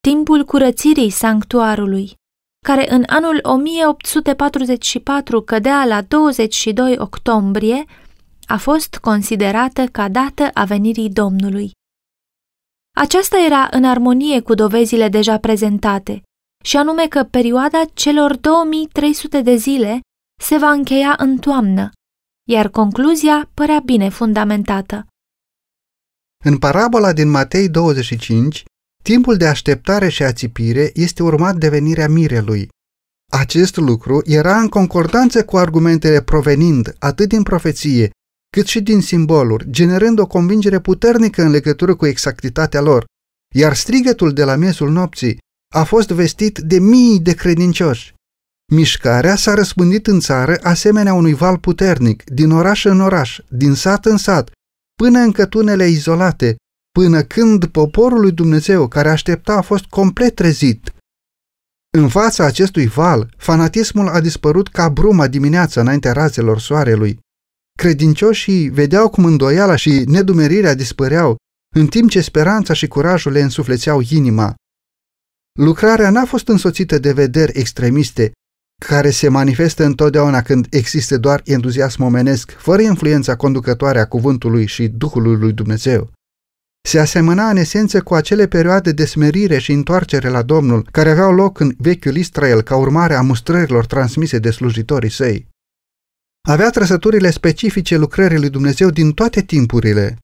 timpul 0.00 0.44
curățirii 0.44 1.10
sanctuarului, 1.10 2.14
care 2.66 2.92
în 2.92 3.02
anul 3.06 3.38
1844 3.42 5.42
cădea 5.42 5.84
la 5.84 6.02
22 6.02 6.98
octombrie, 6.98 7.84
a 8.46 8.56
fost 8.56 8.96
considerată 8.96 9.86
ca 9.86 10.08
dată 10.08 10.50
a 10.54 10.64
venirii 10.64 11.10
Domnului. 11.10 11.70
Aceasta 12.96 13.36
era 13.46 13.68
în 13.70 13.84
armonie 13.84 14.40
cu 14.40 14.54
dovezile 14.54 15.08
deja 15.08 15.38
prezentate, 15.38 16.22
și 16.64 16.76
anume 16.76 17.08
că 17.08 17.22
perioada 17.24 17.82
celor 17.94 18.36
2300 18.36 19.42
de 19.42 19.56
zile 19.56 20.00
se 20.42 20.56
va 20.56 20.70
încheia 20.70 21.14
în 21.18 21.38
toamnă, 21.38 21.90
iar 22.48 22.68
concluzia 22.68 23.50
părea 23.54 23.80
bine 23.84 24.08
fundamentată. 24.08 25.06
În 26.44 26.58
parabola 26.58 27.12
din 27.12 27.30
Matei 27.30 27.68
25, 27.68 28.64
timpul 29.02 29.36
de 29.36 29.46
așteptare 29.46 30.08
și 30.08 30.22
ațipire 30.22 30.90
este 30.94 31.22
urmat 31.22 31.56
de 31.56 31.68
venirea 31.68 32.08
mirelui. 32.08 32.68
Acest 33.32 33.76
lucru 33.76 34.22
era 34.24 34.60
în 34.60 34.68
concordanță 34.68 35.44
cu 35.44 35.56
argumentele 35.56 36.22
provenind 36.22 36.94
atât 36.98 37.28
din 37.28 37.42
profeție, 37.42 38.10
cât 38.50 38.66
și 38.66 38.80
din 38.80 39.00
simboluri, 39.00 39.70
generând 39.70 40.18
o 40.18 40.26
convingere 40.26 40.80
puternică 40.80 41.42
în 41.42 41.50
legătură 41.50 41.94
cu 41.94 42.06
exactitatea 42.06 42.80
lor, 42.80 43.04
iar 43.54 43.74
strigătul 43.74 44.32
de 44.32 44.44
la 44.44 44.56
miezul 44.56 44.90
nopții 44.90 45.38
a 45.74 45.84
fost 45.84 46.08
vestit 46.08 46.58
de 46.58 46.78
mii 46.78 47.20
de 47.20 47.34
credincioși. 47.34 48.14
Mișcarea 48.72 49.36
s-a 49.36 49.54
răspândit 49.54 50.06
în 50.06 50.20
țară 50.20 50.58
asemenea 50.62 51.14
unui 51.14 51.34
val 51.34 51.58
puternic, 51.58 52.24
din 52.24 52.50
oraș 52.50 52.84
în 52.84 53.00
oraș, 53.00 53.40
din 53.48 53.74
sat 53.74 54.04
în 54.04 54.16
sat, 54.16 54.50
până 54.94 55.18
în 55.18 55.32
cătunele 55.32 55.86
izolate, 55.86 56.56
până 56.98 57.22
când 57.22 57.66
poporul 57.66 58.20
lui 58.20 58.32
Dumnezeu 58.32 58.88
care 58.88 59.10
aștepta 59.10 59.52
a 59.52 59.60
fost 59.60 59.84
complet 59.84 60.34
trezit. 60.34 60.94
În 61.96 62.08
fața 62.08 62.44
acestui 62.44 62.86
val, 62.86 63.34
fanatismul 63.36 64.08
a 64.08 64.20
dispărut 64.20 64.68
ca 64.68 64.88
bruma 64.88 65.26
dimineața 65.26 65.80
înaintea 65.80 66.12
razelor 66.12 66.60
soarelui. 66.60 67.18
Credincioșii 67.80 68.68
vedeau 68.68 69.08
cum 69.08 69.24
îndoiala 69.24 69.76
și 69.76 70.04
nedumerirea 70.06 70.74
dispăreau, 70.74 71.36
în 71.76 71.86
timp 71.86 72.10
ce 72.10 72.20
speranța 72.20 72.72
și 72.72 72.88
curajul 72.88 73.32
le 73.32 73.40
însuflețeau 73.40 74.00
inima. 74.10 74.54
Lucrarea 75.58 76.10
n-a 76.10 76.24
fost 76.24 76.48
însoțită 76.48 76.98
de 76.98 77.12
vederi 77.12 77.58
extremiste, 77.58 78.32
care 78.86 79.10
se 79.10 79.28
manifestă 79.28 79.84
întotdeauna 79.84 80.42
când 80.42 80.66
există 80.70 81.16
doar 81.16 81.42
entuziasm 81.44 82.02
omenesc, 82.02 82.50
fără 82.50 82.82
influența 82.82 83.36
conducătoare 83.36 83.98
a 84.00 84.06
cuvântului 84.06 84.66
și 84.66 84.88
Duhului 84.88 85.36
lui 85.36 85.52
Dumnezeu. 85.52 86.10
Se 86.88 86.98
asemăna 86.98 87.50
în 87.50 87.56
esență 87.56 88.00
cu 88.00 88.14
acele 88.14 88.46
perioade 88.46 88.92
de 88.92 89.04
smerire 89.04 89.58
și 89.58 89.72
întoarcere 89.72 90.28
la 90.28 90.42
Domnul 90.42 90.88
care 90.90 91.10
aveau 91.10 91.32
loc 91.32 91.60
în 91.60 91.74
vechiul 91.78 92.16
Israel 92.16 92.62
ca 92.62 92.76
urmare 92.76 93.14
a 93.14 93.22
mustrărilor 93.22 93.86
transmise 93.86 94.38
de 94.38 94.50
slujitorii 94.50 95.10
săi. 95.10 95.48
Avea 96.48 96.70
trăsăturile 96.70 97.30
specifice 97.30 97.96
lucrării 97.96 98.38
lui 98.38 98.50
Dumnezeu 98.50 98.90
din 98.90 99.12
toate 99.12 99.42
timpurile. 99.42 100.18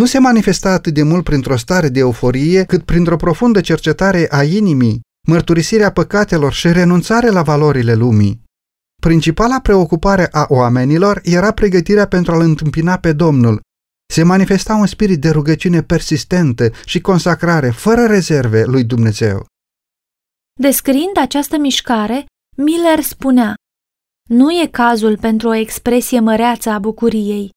Nu 0.00 0.06
se 0.06 0.18
manifesta 0.18 0.72
atât 0.72 0.94
de 0.94 1.02
mult 1.02 1.24
printr-o 1.24 1.56
stare 1.56 1.88
de 1.88 1.98
euforie, 1.98 2.64
cât 2.64 2.84
printr-o 2.84 3.16
profundă 3.16 3.60
cercetare 3.60 4.26
a 4.30 4.42
inimii, 4.42 5.00
mărturisirea 5.28 5.92
păcatelor 5.92 6.52
și 6.52 6.72
renunțare 6.72 7.30
la 7.30 7.42
valorile 7.42 7.94
lumii. 7.94 8.42
Principala 9.02 9.60
preocupare 9.60 10.28
a 10.32 10.46
oamenilor 10.48 11.20
era 11.24 11.52
pregătirea 11.52 12.06
pentru 12.06 12.32
a-L 12.32 12.40
întâmpina 12.40 12.98
pe 12.98 13.12
Domnul. 13.12 13.60
Se 14.12 14.22
manifesta 14.22 14.74
un 14.74 14.86
spirit 14.86 15.20
de 15.20 15.30
rugăciune 15.30 15.82
persistentă 15.82 16.70
și 16.84 17.00
consacrare 17.00 17.70
fără 17.70 18.06
rezerve 18.06 18.64
lui 18.64 18.84
Dumnezeu. 18.84 19.46
Descriind 20.60 21.16
această 21.18 21.58
mișcare, 21.58 22.26
Miller 22.56 23.00
spunea 23.00 23.54
Nu 24.26 24.50
e 24.50 24.66
cazul 24.66 25.18
pentru 25.18 25.48
o 25.48 25.54
expresie 25.54 26.20
măreață 26.20 26.70
a 26.70 26.78
bucuriei. 26.78 27.50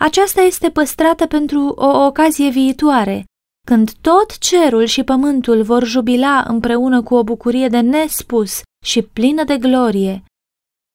Aceasta 0.00 0.40
este 0.40 0.70
păstrată 0.70 1.26
pentru 1.26 1.60
o 1.68 2.04
ocazie 2.06 2.50
viitoare, 2.50 3.24
când 3.66 3.92
tot 3.92 4.38
cerul 4.38 4.84
și 4.84 5.04
pământul 5.04 5.62
vor 5.62 5.84
jubila 5.84 6.44
împreună 6.46 7.02
cu 7.02 7.14
o 7.14 7.24
bucurie 7.24 7.68
de 7.68 7.80
nespus 7.80 8.60
și 8.84 9.02
plină 9.02 9.44
de 9.44 9.58
glorie. 9.58 10.24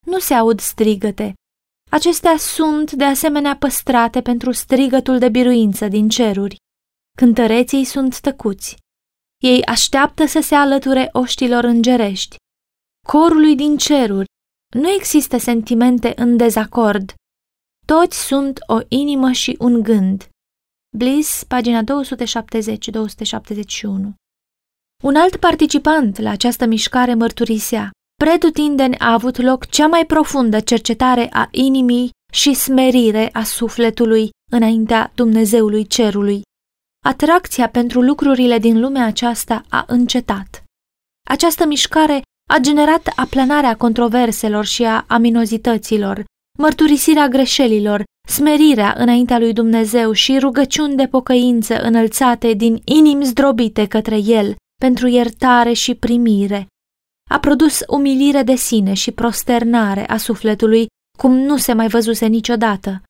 Nu 0.06 0.20
se 0.20 0.34
aud 0.34 0.60
strigăte. 0.60 1.34
Acestea 1.92 2.38
sunt 2.38 2.92
de 2.92 3.04
asemenea 3.04 3.56
păstrate 3.56 4.22
pentru 4.22 4.52
strigătul 4.52 5.20
de 5.20 5.30
biruință 5.30 5.88
din 5.88 6.10
ceruri. 6.10 6.56
Cântăreții 7.18 7.84
sunt 7.84 8.20
tăcuți. 8.20 8.76
Ei 9.44 9.66
așteaptă 9.66 10.26
să 10.26 10.40
se 10.42 10.56
alăture 10.56 11.10
oștilor 11.12 11.64
îngerești. 11.64 12.36
Corului 13.08 13.56
din 13.56 13.78
ceruri 13.78 14.32
nu 14.74 14.90
există 14.90 15.38
sentimente 15.38 16.14
în 16.16 16.38
dezacord. 16.38 17.14
Toți 17.86 18.26
sunt 18.26 18.60
o 18.68 18.80
inimă 18.88 19.32
și 19.32 19.56
un 19.60 19.82
gând. 19.82 20.28
Bliss, 20.98 21.44
pagina 21.44 21.82
270-271. 21.82 21.84
Un 25.04 25.16
alt 25.16 25.36
participant 25.36 26.18
la 26.18 26.30
această 26.30 26.66
mișcare 26.66 27.14
mărturisea, 27.14 27.92
pretutindeni 28.24 28.98
a 28.98 29.14
avut 29.14 29.38
loc 29.38 29.66
cea 29.66 29.88
mai 29.88 30.06
profundă 30.06 30.60
cercetare 30.60 31.30
a 31.32 31.48
inimii 31.52 32.10
și 32.32 32.54
smerire 32.54 33.30
a 33.34 33.44
sufletului 33.44 34.30
înaintea 34.52 35.12
Dumnezeului 35.16 35.88
Cerului. 35.88 36.42
Atracția 37.06 37.70
pentru 37.70 38.02
lucrurile 38.02 38.58
din 38.58 38.80
lumea 38.80 39.06
aceasta 39.06 39.66
a 39.70 39.84
încetat. 39.88 40.64
Această 41.30 41.66
mișcare 41.66 42.22
a 42.50 42.58
generat 42.58 43.14
aplanarea 43.16 43.76
controverselor 43.76 44.66
și 44.66 44.84
a 44.84 45.06
aminozităților, 45.08 46.24
mărturisirea 46.60 47.28
greșelilor, 47.28 48.04
smerirea 48.28 48.96
înaintea 48.98 49.40
lui 49.40 49.54
Dumnezeu 49.54 50.12
și 50.12 50.40
rugăciuni 50.40 50.96
de 50.96 51.08
pocăință 51.08 51.82
înălțate 51.82 52.54
din 52.54 52.82
inimi 52.86 53.26
zdrobite 53.26 53.88
către 53.88 54.18
El 54.18 54.56
pentru 54.82 55.08
iertare 55.08 55.74
și 55.74 55.96
primire. 55.96 56.68
A 57.30 57.40
produs 57.40 57.80
umilire 57.88 58.44
de 58.44 58.56
sine 58.56 58.94
și 58.94 59.12
prosternare 59.12 60.08
a 60.08 60.18
sufletului 60.18 60.88
cum 61.18 61.32
nu 61.32 61.58
se 61.58 61.74
mai 61.74 61.88
văzuse 61.88 62.26
niciodată. 62.26 63.02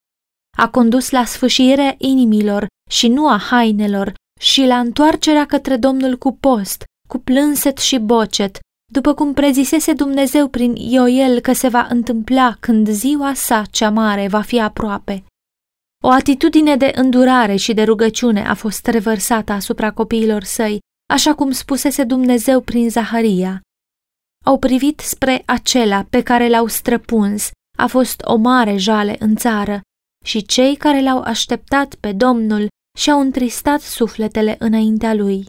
A 0.57 0.69
condus 0.69 1.09
la 1.09 1.25
sfâșirea 1.25 1.95
inimilor 1.97 2.67
și 2.89 3.07
nu 3.07 3.27
a 3.27 3.37
hainelor 3.37 4.13
și 4.39 4.65
la 4.65 4.79
întoarcerea 4.79 5.45
către 5.45 5.77
Domnul 5.77 6.17
cu 6.17 6.31
post, 6.31 6.83
cu 7.07 7.17
plânset 7.17 7.77
și 7.77 7.97
bocet, 7.97 8.59
după 8.93 9.13
cum 9.13 9.33
prezisese 9.33 9.93
Dumnezeu 9.93 10.47
prin 10.47 10.75
Ioel 10.75 11.39
că 11.39 11.53
se 11.53 11.67
va 11.67 11.87
întâmpla 11.89 12.55
când 12.59 12.89
ziua 12.89 13.33
sa 13.33 13.63
cea 13.71 13.89
mare 13.89 14.27
va 14.27 14.41
fi 14.41 14.59
aproape. 14.59 15.23
O 16.03 16.09
atitudine 16.09 16.75
de 16.75 16.91
îndurare 16.95 17.55
și 17.55 17.73
de 17.73 17.83
rugăciune 17.83 18.47
a 18.47 18.53
fost 18.53 18.85
revărsată 18.87 19.51
asupra 19.51 19.91
copiilor 19.91 20.43
săi, 20.43 20.79
așa 21.13 21.35
cum 21.35 21.51
spusese 21.51 22.03
Dumnezeu 22.03 22.61
prin 22.61 22.89
Zaharia. 22.89 23.61
Au 24.45 24.57
privit 24.57 24.99
spre 24.99 25.43
acela 25.45 26.05
pe 26.09 26.21
care 26.21 26.49
l-au 26.49 26.67
străpuns, 26.67 27.49
a 27.77 27.87
fost 27.87 28.21
o 28.25 28.35
mare 28.35 28.77
jale 28.77 29.15
în 29.19 29.35
țară, 29.35 29.81
și 30.25 30.45
cei 30.45 30.75
care 30.75 31.01
l-au 31.01 31.21
așteptat 31.21 31.95
pe 31.95 32.11
Domnul 32.11 32.67
și-au 32.97 33.19
întristat 33.19 33.81
sufletele 33.81 34.55
înaintea 34.59 35.13
lui. 35.13 35.45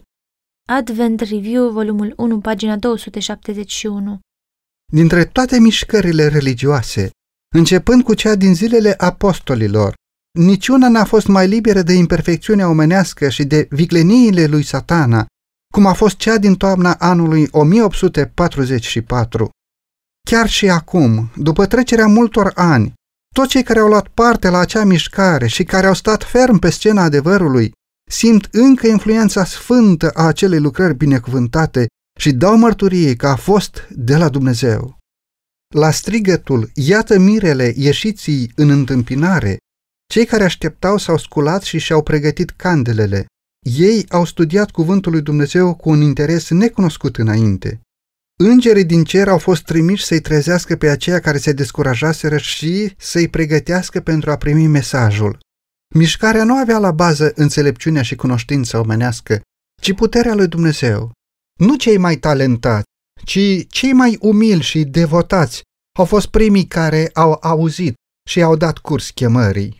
Advent 0.69 1.21
Review, 1.21 1.71
volumul 1.71 2.13
1, 2.17 2.39
pagina 2.39 2.77
271. 2.77 4.19
Dintre 4.93 5.25
toate 5.25 5.59
mișcările 5.59 6.27
religioase, 6.27 7.09
începând 7.55 8.03
cu 8.03 8.13
cea 8.13 8.35
din 8.35 8.55
zilele 8.55 8.93
apostolilor, 8.97 9.93
niciuna 10.39 10.89
n-a 10.89 11.03
fost 11.03 11.27
mai 11.27 11.47
liberă 11.47 11.81
de 11.81 11.93
imperfecțiunea 11.93 12.69
omenească 12.69 13.29
și 13.29 13.43
de 13.43 13.67
vicleniile 13.69 14.45
lui 14.45 14.63
satana, 14.63 15.25
cum 15.73 15.85
a 15.85 15.93
fost 15.93 16.15
cea 16.15 16.37
din 16.37 16.55
toamna 16.55 16.93
anului 16.93 17.47
1844. 17.51 19.49
Chiar 20.29 20.49
și 20.49 20.69
acum, 20.69 21.31
după 21.35 21.65
trecerea 21.65 22.07
multor 22.07 22.51
ani, 22.55 22.93
toți 23.35 23.49
cei 23.49 23.63
care 23.63 23.79
au 23.79 23.87
luat 23.87 24.07
parte 24.07 24.49
la 24.49 24.57
acea 24.57 24.83
mișcare 24.83 25.47
și 25.47 25.63
care 25.63 25.87
au 25.87 25.93
stat 25.93 26.23
ferm 26.23 26.57
pe 26.57 26.69
scena 26.69 27.03
adevărului 27.03 27.71
simt 28.11 28.47
încă 28.51 28.87
influența 28.87 29.45
sfântă 29.45 30.09
a 30.09 30.25
acelei 30.25 30.59
lucrări 30.59 30.95
binecuvântate 30.95 31.87
și 32.19 32.31
dau 32.31 32.57
mărturie 32.57 33.15
că 33.15 33.27
a 33.27 33.35
fost 33.35 33.87
de 33.89 34.17
la 34.17 34.29
Dumnezeu. 34.29 34.97
La 35.75 35.91
strigătul, 35.91 36.69
iată 36.73 37.19
mirele 37.19 37.73
ieșiții 37.75 38.51
în 38.55 38.69
întâmpinare, 38.69 39.57
cei 40.13 40.25
care 40.25 40.43
așteptau 40.43 40.97
s-au 40.97 41.17
sculat 41.17 41.63
și 41.63 41.77
și-au 41.77 42.03
pregătit 42.03 42.49
candelele. 42.49 43.25
Ei 43.65 44.05
au 44.09 44.25
studiat 44.25 44.71
cuvântul 44.71 45.11
lui 45.11 45.21
Dumnezeu 45.21 45.75
cu 45.75 45.89
un 45.89 46.01
interes 46.01 46.49
necunoscut 46.49 47.17
înainte. 47.17 47.81
Îngerii 48.39 48.85
din 48.85 49.03
cer 49.03 49.27
au 49.27 49.37
fost 49.37 49.63
trimiși 49.63 50.05
să-i 50.05 50.19
trezească 50.19 50.75
pe 50.75 50.89
aceia 50.89 51.19
care 51.19 51.37
se 51.37 51.51
descurajaseră 51.51 52.37
și 52.37 52.93
să-i 52.97 53.27
pregătească 53.27 53.99
pentru 53.99 54.31
a 54.31 54.35
primi 54.35 54.67
mesajul. 54.67 55.37
Mișcarea 55.95 56.43
nu 56.43 56.55
avea 56.57 56.77
la 56.77 56.91
bază 56.91 57.31
înțelepciunea 57.35 58.01
și 58.01 58.15
cunoștința 58.15 58.79
omenească, 58.79 59.41
ci 59.81 59.93
puterea 59.93 60.33
lui 60.35 60.47
Dumnezeu. 60.47 61.11
Nu 61.59 61.75
cei 61.75 61.97
mai 61.97 62.15
talentați, 62.15 62.85
ci 63.23 63.67
cei 63.67 63.93
mai 63.93 64.17
umili 64.19 64.61
și 64.61 64.83
devotați 64.83 65.61
au 65.99 66.05
fost 66.05 66.27
primii 66.27 66.67
care 66.67 67.09
au 67.13 67.37
auzit 67.41 67.93
și 68.29 68.41
au 68.41 68.55
dat 68.55 68.77
curs 68.77 69.09
chemării. 69.09 69.77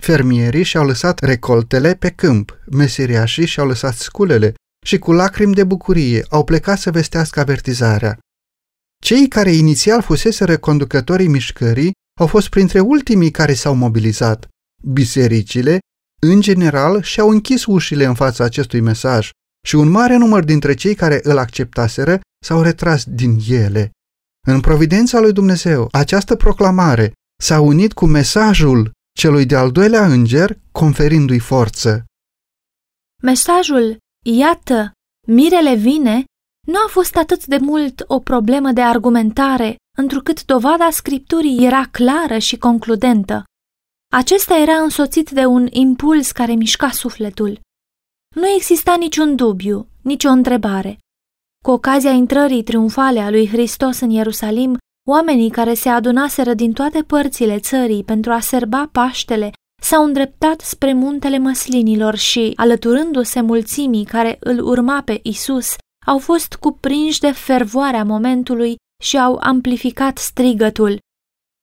Fermierii 0.00 0.62
și-au 0.62 0.86
lăsat 0.86 1.18
recoltele 1.18 1.94
pe 1.94 2.10
câmp, 2.10 2.58
meseriașii 2.66 3.46
și-au 3.46 3.66
lăsat 3.66 3.94
sculele 3.94 4.54
și 4.86 4.98
cu 4.98 5.12
lacrimi 5.12 5.54
de 5.54 5.64
bucurie 5.64 6.24
au 6.28 6.44
plecat 6.44 6.78
să 6.78 6.90
vestească 6.90 7.40
avertizarea. 7.40 8.18
Cei 9.02 9.28
care 9.28 9.50
inițial 9.50 10.02
fusese 10.02 10.56
conducătorii 10.56 11.28
mișcării 11.28 11.92
au 12.20 12.26
fost 12.26 12.48
printre 12.48 12.80
ultimii 12.80 13.30
care 13.30 13.54
s-au 13.54 13.74
mobilizat. 13.74 14.48
Bisericile, 14.92 15.78
în 16.20 16.40
general, 16.40 17.02
și-au 17.02 17.28
închis 17.30 17.64
ușile 17.64 18.04
în 18.04 18.14
fața 18.14 18.44
acestui 18.44 18.80
mesaj 18.80 19.30
și 19.66 19.74
un 19.74 19.88
mare 19.88 20.16
număr 20.16 20.44
dintre 20.44 20.74
cei 20.74 20.94
care 20.94 21.20
îl 21.22 21.38
acceptaseră 21.38 22.20
s-au 22.44 22.62
retras 22.62 23.04
din 23.04 23.38
ele. 23.48 23.90
În 24.46 24.60
providența 24.60 25.20
lui 25.20 25.32
Dumnezeu, 25.32 25.88
această 25.92 26.36
proclamare 26.36 27.12
s-a 27.42 27.60
unit 27.60 27.92
cu 27.92 28.06
mesajul 28.06 28.90
celui 29.12 29.46
de-al 29.46 29.72
doilea 29.72 30.06
înger, 30.06 30.58
conferindu-i 30.72 31.38
forță. 31.38 32.04
Mesajul, 33.22 33.96
iată, 34.24 34.92
mirele 35.26 35.74
vine, 35.74 36.24
nu 36.66 36.78
a 36.86 36.88
fost 36.88 37.16
atât 37.16 37.46
de 37.46 37.56
mult 37.56 38.04
o 38.06 38.20
problemă 38.20 38.72
de 38.72 38.80
argumentare, 38.80 39.76
întrucât 39.98 40.44
dovada 40.44 40.90
scripturii 40.90 41.64
era 41.66 41.82
clară 41.90 42.38
și 42.38 42.56
concludentă. 42.56 43.44
Acesta 44.12 44.56
era 44.56 44.74
însoțit 44.74 45.30
de 45.30 45.44
un 45.44 45.66
impuls 45.70 46.32
care 46.32 46.52
mișca 46.52 46.90
sufletul. 46.90 47.60
Nu 48.34 48.46
exista 48.48 48.96
niciun 48.96 49.36
dubiu, 49.36 49.88
nicio 50.02 50.28
întrebare. 50.28 50.98
Cu 51.64 51.70
ocazia 51.70 52.10
intrării 52.10 52.62
triumfale 52.62 53.20
a 53.20 53.30
lui 53.30 53.48
Hristos 53.48 54.00
în 54.00 54.10
Ierusalim, 54.10 54.76
Oamenii 55.08 55.50
care 55.50 55.74
se 55.74 55.88
adunaseră 55.88 56.54
din 56.54 56.72
toate 56.72 57.02
părțile 57.02 57.58
țării 57.58 58.04
pentru 58.04 58.32
a 58.32 58.40
serba 58.40 58.88
Paștele 58.92 59.52
s-au 59.82 60.04
îndreptat 60.04 60.60
spre 60.60 60.92
muntele 60.92 61.38
măslinilor 61.38 62.16
și, 62.16 62.52
alăturându-se 62.56 63.40
mulțimii 63.40 64.04
care 64.04 64.36
îl 64.40 64.66
urma 64.66 65.02
pe 65.02 65.20
Isus, 65.22 65.76
au 66.06 66.18
fost 66.18 66.54
cuprinși 66.54 67.20
de 67.20 67.30
fervoarea 67.30 68.04
momentului 68.04 68.76
și 69.02 69.18
au 69.18 69.38
amplificat 69.40 70.18
strigătul. 70.18 70.98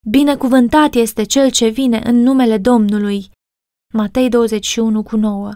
Binecuvântat 0.10 0.94
este 0.94 1.24
cel 1.24 1.52
ce 1.52 1.68
vine 1.68 2.02
în 2.04 2.16
numele 2.16 2.58
Domnului. 2.58 3.30
Matei 3.94 4.30
21 4.30 5.04
cu 5.04 5.16
9 5.16 5.52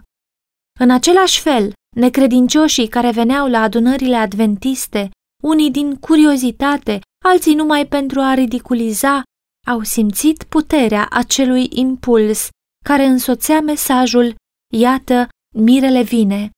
În 0.80 0.90
același 0.90 1.42
fel, 1.42 1.74
necredincioșii 1.96 2.88
care 2.88 3.12
veneau 3.12 3.48
la 3.48 3.62
adunările 3.62 4.16
adventiste, 4.16 5.10
unii 5.44 5.72
din 5.72 5.96
curiozitate, 5.96 7.00
alții 7.26 7.54
numai 7.54 7.88
pentru 7.88 8.20
a 8.20 8.34
ridiculiza, 8.34 9.24
au 9.66 9.82
simțit 9.84 10.44
puterea 10.44 11.08
acelui 11.10 11.68
impuls 11.70 12.50
care 12.86 13.06
însoțea 13.06 13.62
mesajul 13.62 14.36
Iată, 14.74 15.28
mirele 15.56 16.02
vine. 16.02 16.50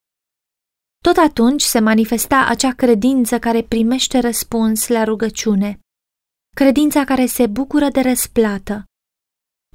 Tot 1.03 1.17
atunci 1.17 1.61
se 1.61 1.79
manifesta 1.79 2.45
acea 2.45 2.71
credință 2.71 3.39
care 3.39 3.63
primește 3.63 4.19
răspuns 4.19 4.87
la 4.87 5.03
rugăciune, 5.03 5.79
credința 6.59 7.03
care 7.03 7.25
se 7.25 7.47
bucură 7.47 7.87
de 7.89 8.01
răsplată. 8.01 8.83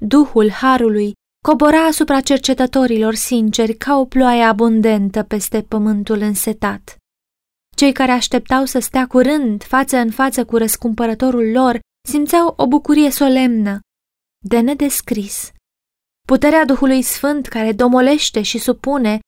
Duhul 0.01 0.51
Harului 0.51 1.13
cobora 1.45 1.85
asupra 1.85 2.21
cercetătorilor 2.21 3.15
sinceri 3.15 3.77
ca 3.77 3.97
o 3.97 4.05
ploaie 4.05 4.43
abundentă 4.43 5.23
peste 5.23 5.63
pământul 5.63 6.19
însetat. 6.19 6.97
Cei 7.77 7.93
care 7.93 8.11
așteptau 8.11 8.65
să 8.65 8.79
stea 8.79 9.07
curând 9.07 9.63
față 9.63 9.97
în 9.97 10.11
față 10.11 10.45
cu 10.45 10.57
răscumpărătorul 10.57 11.51
lor 11.51 11.81
simțeau 12.09 12.55
o 12.57 12.67
bucurie 12.67 13.11
solemnă, 13.11 13.81
de 14.47 14.61
nedescris. 14.61 15.53
Puterea 16.27 16.65
Duhului 16.65 17.03
Sfânt 17.03 17.47
care 17.47 17.73
domolește 17.73 18.43
și 18.43 18.59
supune 18.59 19.19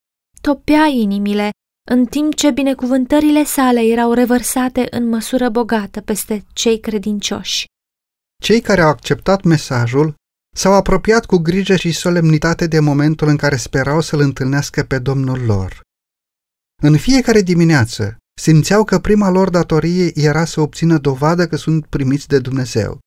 topea 0.41 0.87
inimile, 0.87 1.51
în 1.89 2.07
timp 2.07 2.35
ce 2.35 2.51
binecuvântările 2.51 3.45
sale 3.45 3.81
erau 3.81 4.13
revărsate 4.13 4.87
în 4.91 5.09
măsură 5.09 5.49
bogată 5.49 6.01
peste 6.01 6.45
cei 6.53 6.81
credincioși. 6.81 7.65
Cei 8.43 8.61
care 8.61 8.81
au 8.81 8.89
acceptat 8.89 9.43
mesajul 9.43 10.15
s-au 10.57 10.73
apropiat 10.73 11.27
cu 11.27 11.37
grijă 11.37 11.77
și 11.77 11.93
solemnitate 11.93 12.67
de 12.67 12.81
momentul 12.81 13.29
în 13.29 13.37
care 13.37 13.57
sperau 13.57 14.01
să-L 14.01 14.21
întâlnească 14.21 14.83
pe 14.83 14.99
Domnul 14.99 15.45
lor. 15.45 15.81
În 16.83 16.97
fiecare 16.97 17.41
dimineață 17.41 18.17
simțeau 18.41 18.85
că 18.85 18.99
prima 18.99 19.29
lor 19.29 19.51
datorie 19.51 20.11
era 20.15 20.45
să 20.45 20.61
obțină 20.61 20.99
dovadă 20.99 21.47
că 21.47 21.57
sunt 21.57 21.87
primiți 21.87 22.29
de 22.29 22.39
Dumnezeu. 22.39 22.99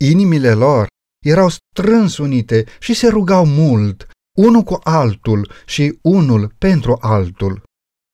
Inimile 0.00 0.52
lor 0.52 0.86
erau 1.24 1.48
strâns 1.48 2.18
unite 2.18 2.64
și 2.80 2.94
se 2.94 3.08
rugau 3.08 3.46
mult, 3.46 4.06
unul 4.38 4.62
cu 4.62 4.78
altul 4.82 5.52
și 5.66 5.98
unul 6.02 6.54
pentru 6.58 6.98
altul. 7.00 7.66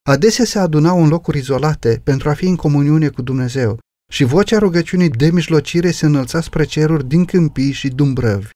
Adesea 0.08 0.44
se 0.44 0.58
adunau 0.58 1.02
în 1.02 1.08
locuri 1.08 1.38
izolate 1.38 2.00
pentru 2.04 2.28
a 2.28 2.32
fi 2.32 2.44
în 2.46 2.56
comuniune 2.56 3.08
cu 3.08 3.22
Dumnezeu 3.22 3.78
și 4.12 4.24
vocea 4.24 4.58
rugăciunii 4.58 5.08
de 5.08 5.30
mijlocire 5.30 5.90
se 5.90 6.06
înălța 6.06 6.40
spre 6.40 6.64
ceruri 6.64 7.08
din 7.08 7.24
câmpii 7.24 7.72
și 7.72 7.88
dumbrăvi. 7.88 8.50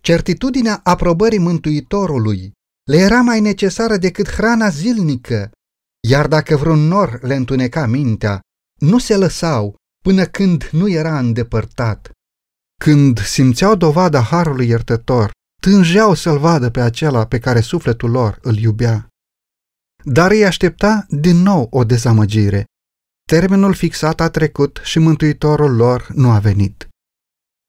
Certitudinea 0.00 0.80
aprobării 0.82 1.38
Mântuitorului 1.38 2.52
le 2.90 2.96
era 2.96 3.20
mai 3.20 3.40
necesară 3.40 3.96
decât 3.96 4.28
hrana 4.28 4.68
zilnică, 4.68 5.50
iar 6.08 6.26
dacă 6.26 6.56
vreun 6.56 6.78
nor 6.78 7.18
le 7.22 7.34
întuneca 7.34 7.86
mintea, 7.86 8.40
nu 8.78 8.98
se 8.98 9.16
lăsau 9.16 9.74
până 10.04 10.24
când 10.24 10.68
nu 10.72 10.88
era 10.88 11.18
îndepărtat. 11.18 12.10
Când 12.80 13.20
simțeau 13.20 13.74
dovada 13.74 14.20
Harului 14.20 14.68
iertător, 14.68 15.30
tângeau 15.62 16.14
să-l 16.14 16.38
vadă 16.38 16.70
pe 16.70 16.80
acela 16.80 17.26
pe 17.26 17.38
care 17.38 17.60
sufletul 17.60 18.10
lor 18.10 18.38
îl 18.42 18.56
iubea. 18.56 19.09
Dar 20.04 20.30
îi 20.30 20.44
aștepta 20.44 21.06
din 21.08 21.36
nou 21.36 21.66
o 21.70 21.84
dezamăgire. 21.84 22.64
Termenul 23.26 23.74
fixat 23.74 24.20
a 24.20 24.30
trecut 24.30 24.80
și 24.84 24.98
mântuitorul 24.98 25.76
lor 25.76 26.08
nu 26.14 26.30
a 26.30 26.38
venit. 26.38 26.88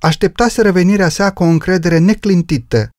Așteptase 0.01 0.61
revenirea 0.61 1.09
sa 1.09 1.33
cu 1.33 1.43
o 1.43 1.45
încredere 1.45 1.97
neclintită, 1.97 2.89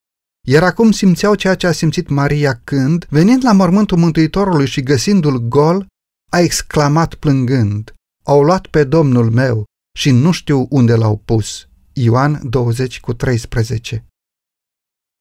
iar 0.48 0.62
acum 0.62 0.90
simțeau 0.90 1.34
ceea 1.34 1.54
ce 1.54 1.66
a 1.66 1.72
simțit 1.72 2.08
Maria 2.08 2.60
când, 2.64 3.06
venind 3.10 3.44
la 3.44 3.52
mormântul 3.52 3.98
Mântuitorului 3.98 4.66
și 4.66 4.82
găsindu-l 4.82 5.38
gol, 5.38 5.86
a 6.30 6.38
exclamat 6.38 7.14
plângând, 7.14 7.94
Au 8.24 8.42
luat 8.42 8.66
pe 8.66 8.84
Domnul 8.84 9.30
meu 9.30 9.64
și 9.98 10.10
nu 10.10 10.30
știu 10.30 10.66
unde 10.70 10.94
l-au 10.94 11.16
pus. 11.16 11.66
Ioan 11.92 12.40
20 12.42 13.00
cu 13.00 13.12
13 13.12 14.04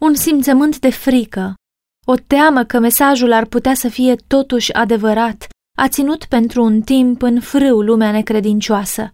Un 0.02 0.16
simțământ 0.16 0.80
de 0.80 0.90
frică, 0.90 1.54
o 2.06 2.16
teamă 2.16 2.64
că 2.64 2.80
mesajul 2.80 3.32
ar 3.32 3.46
putea 3.46 3.74
să 3.74 3.90
fie 3.90 4.16
totuși 4.16 4.74
adevărat, 4.74 5.48
a 5.78 5.88
ținut 5.88 6.26
pentru 6.26 6.64
un 6.64 6.82
timp 6.82 7.22
în 7.22 7.40
frâu 7.40 7.82
lumea 7.82 8.12
necredincioasă. 8.12 9.10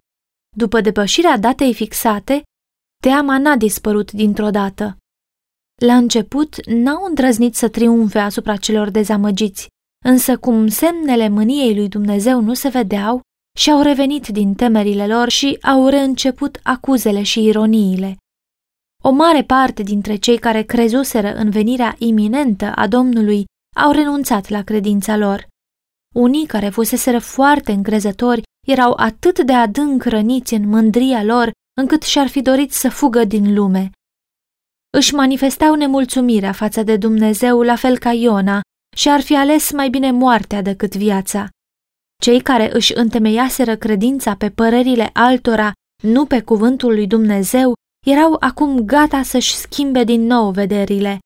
După 0.56 0.80
depășirea 0.80 1.38
datei 1.38 1.74
fixate, 1.74 2.42
teama 3.02 3.38
n-a 3.38 3.56
dispărut 3.56 4.12
dintr-o 4.12 4.50
dată. 4.50 4.96
La 5.82 5.96
început 5.96 6.66
n-au 6.66 7.04
îndrăznit 7.04 7.54
să 7.54 7.68
triumfe 7.68 8.18
asupra 8.18 8.56
celor 8.56 8.90
dezamăgiți, 8.90 9.68
însă 10.04 10.38
cum 10.38 10.66
semnele 10.66 11.28
mâniei 11.28 11.74
lui 11.74 11.88
Dumnezeu 11.88 12.40
nu 12.40 12.54
se 12.54 12.68
vedeau, 12.68 13.20
și-au 13.58 13.82
revenit 13.82 14.26
din 14.28 14.54
temerile 14.54 15.06
lor 15.06 15.28
și 15.28 15.58
au 15.62 15.88
reînceput 15.88 16.60
acuzele 16.62 17.22
și 17.22 17.44
ironiile. 17.44 18.16
O 19.04 19.10
mare 19.10 19.44
parte 19.44 19.82
dintre 19.82 20.16
cei 20.16 20.38
care 20.38 20.62
crezuseră 20.62 21.34
în 21.34 21.50
venirea 21.50 21.94
iminentă 21.98 22.72
a 22.74 22.86
Domnului 22.86 23.44
au 23.76 23.90
renunțat 23.90 24.48
la 24.48 24.62
credința 24.62 25.16
lor. 25.16 25.46
Unii 26.14 26.46
care 26.46 26.68
fuseseră 26.68 27.18
foarte 27.18 27.72
încrezători 27.72 28.42
erau 28.66 28.92
atât 28.96 29.40
de 29.40 29.52
adânc 29.52 30.04
răniți 30.04 30.54
în 30.54 30.68
mândria 30.68 31.22
lor 31.22 31.50
încât 31.80 32.02
și-ar 32.02 32.26
fi 32.26 32.42
dorit 32.42 32.72
să 32.72 32.88
fugă 32.88 33.24
din 33.24 33.54
lume. 33.54 33.90
Își 34.96 35.14
manifestau 35.14 35.74
nemulțumirea 35.74 36.52
față 36.52 36.82
de 36.82 36.96
Dumnezeu 36.96 37.62
la 37.62 37.76
fel 37.76 37.98
ca 37.98 38.12
Iona 38.12 38.60
și 38.96 39.08
ar 39.08 39.20
fi 39.20 39.36
ales 39.36 39.72
mai 39.72 39.88
bine 39.88 40.10
moartea 40.10 40.62
decât 40.62 40.96
viața. 40.96 41.48
Cei 42.22 42.40
care 42.40 42.74
își 42.74 42.92
întemeiaseră 42.96 43.76
credința 43.76 44.34
pe 44.34 44.50
părerile 44.50 45.10
altora, 45.12 45.72
nu 46.02 46.26
pe 46.26 46.42
cuvântul 46.42 46.92
lui 46.94 47.06
Dumnezeu, 47.06 47.74
erau 48.10 48.36
acum 48.40 48.84
gata 48.84 49.22
să-și 49.22 49.54
schimbe 49.54 50.04
din 50.04 50.26
nou 50.26 50.50
vederile. 50.50 51.18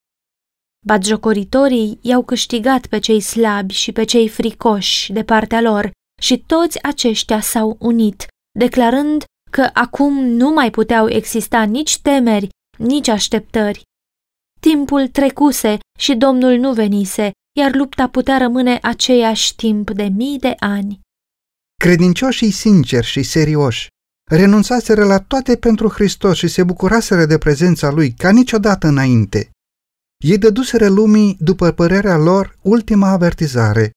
Batjocoritorii 0.87 1.99
i-au 2.03 2.23
câștigat 2.23 2.87
pe 2.87 2.99
cei 2.99 3.21
slabi 3.21 3.75
și 3.75 3.93
pe 3.93 4.05
cei 4.05 4.29
fricoși 4.29 5.13
de 5.13 5.25
partea 5.25 5.61
lor 5.61 5.91
și 6.23 6.39
toți 6.47 6.83
aceștia 6.83 7.41
s-au 7.41 7.77
unit, 7.81 8.27
declarând 8.59 9.25
că 9.51 9.71
acum 9.73 10.25
nu 10.25 10.51
mai 10.51 10.71
puteau 10.71 11.09
exista 11.09 11.63
nici 11.63 11.99
temeri, 11.99 12.49
nici 12.79 13.09
așteptări. 13.09 13.83
Timpul 14.61 15.09
trecuse 15.09 15.79
și 15.99 16.15
Domnul 16.15 16.59
nu 16.59 16.73
venise, 16.73 17.31
iar 17.59 17.75
lupta 17.75 18.09
putea 18.09 18.39
rămâne 18.39 18.79
aceeași 18.83 19.55
timp 19.57 19.91
de 19.91 20.05
mii 20.05 20.39
de 20.39 20.55
ani. 20.59 21.01
Credincioșii 21.81 22.51
sinceri 22.51 23.07
și 23.07 23.23
serioși 23.23 23.92
renunțaseră 24.37 25.05
la 25.05 25.19
toate 25.19 25.57
pentru 25.57 25.89
Hristos 25.89 26.37
și 26.37 26.49
se 26.49 26.63
bucuraseră 26.63 27.25
de 27.25 27.39
prezența 27.39 27.91
Lui 27.91 28.13
ca 28.13 28.31
niciodată 28.31 28.87
înainte. 28.87 29.51
Ei 30.25 30.39
dăduseră 30.39 30.89
lumii, 30.89 31.37
după 31.41 31.71
părerea 31.71 32.17
lor, 32.17 32.59
ultima 32.63 33.09
avertizare 33.09 33.91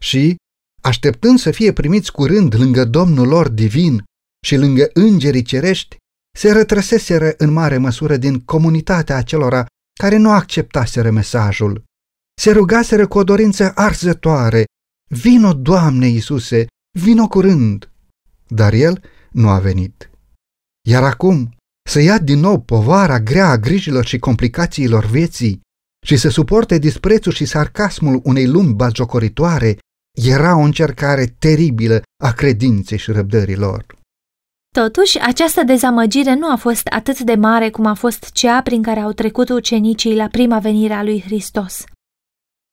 și, 0.00 0.36
așteptând 0.82 1.38
să 1.38 1.50
fie 1.50 1.72
primiți 1.72 2.12
curând 2.12 2.54
lângă 2.54 2.84
Domnul 2.84 3.28
lor 3.28 3.48
divin 3.48 4.04
și 4.46 4.56
lângă 4.56 4.90
îngerii 4.92 5.42
cerești, 5.42 5.96
se 6.38 6.52
retrăseseră 6.52 7.34
în 7.36 7.52
mare 7.52 7.78
măsură 7.78 8.16
din 8.16 8.40
comunitatea 8.40 9.16
acelora 9.16 9.66
care 10.00 10.16
nu 10.16 10.30
acceptaseră 10.30 11.10
mesajul. 11.10 11.84
Se 12.40 12.50
rugaseră 12.50 13.06
cu 13.06 13.18
o 13.18 13.24
dorință 13.24 13.72
arzătoare, 13.74 14.64
Vino, 15.10 15.52
Doamne 15.52 16.06
Iisuse, 16.06 16.66
vino 16.98 17.28
curând! 17.28 17.90
Dar 18.48 18.72
el 18.72 19.02
nu 19.32 19.48
a 19.48 19.58
venit. 19.58 20.10
Iar 20.88 21.02
acum, 21.02 21.54
să 21.88 22.00
ia 22.00 22.18
din 22.18 22.38
nou 22.38 22.60
povara 22.60 23.20
grea 23.20 23.48
a 23.48 23.56
grijilor 23.56 24.04
și 24.04 24.18
complicațiilor 24.18 25.04
vieții 25.04 25.60
și 26.06 26.16
să 26.16 26.28
suporte 26.28 26.78
disprețul 26.78 27.32
și 27.32 27.44
sarcasmul 27.44 28.20
unei 28.24 28.46
lumi 28.46 28.74
bagiocoritoare, 28.74 29.78
era 30.22 30.56
o 30.56 30.60
încercare 30.60 31.26
teribilă 31.38 32.02
a 32.24 32.32
credinței 32.32 32.98
și 32.98 33.10
răbdărilor. 33.10 33.86
Totuși, 34.74 35.18
această 35.18 35.62
dezamăgire 35.62 36.34
nu 36.34 36.50
a 36.50 36.56
fost 36.56 36.86
atât 36.86 37.20
de 37.20 37.34
mare 37.34 37.70
cum 37.70 37.86
a 37.86 37.94
fost 37.94 38.30
cea 38.30 38.62
prin 38.62 38.82
care 38.82 39.00
au 39.00 39.12
trecut 39.12 39.48
ucenicii 39.48 40.16
la 40.16 40.28
prima 40.28 40.58
venire 40.58 40.92
a 40.92 41.02
lui 41.02 41.20
Hristos. 41.20 41.84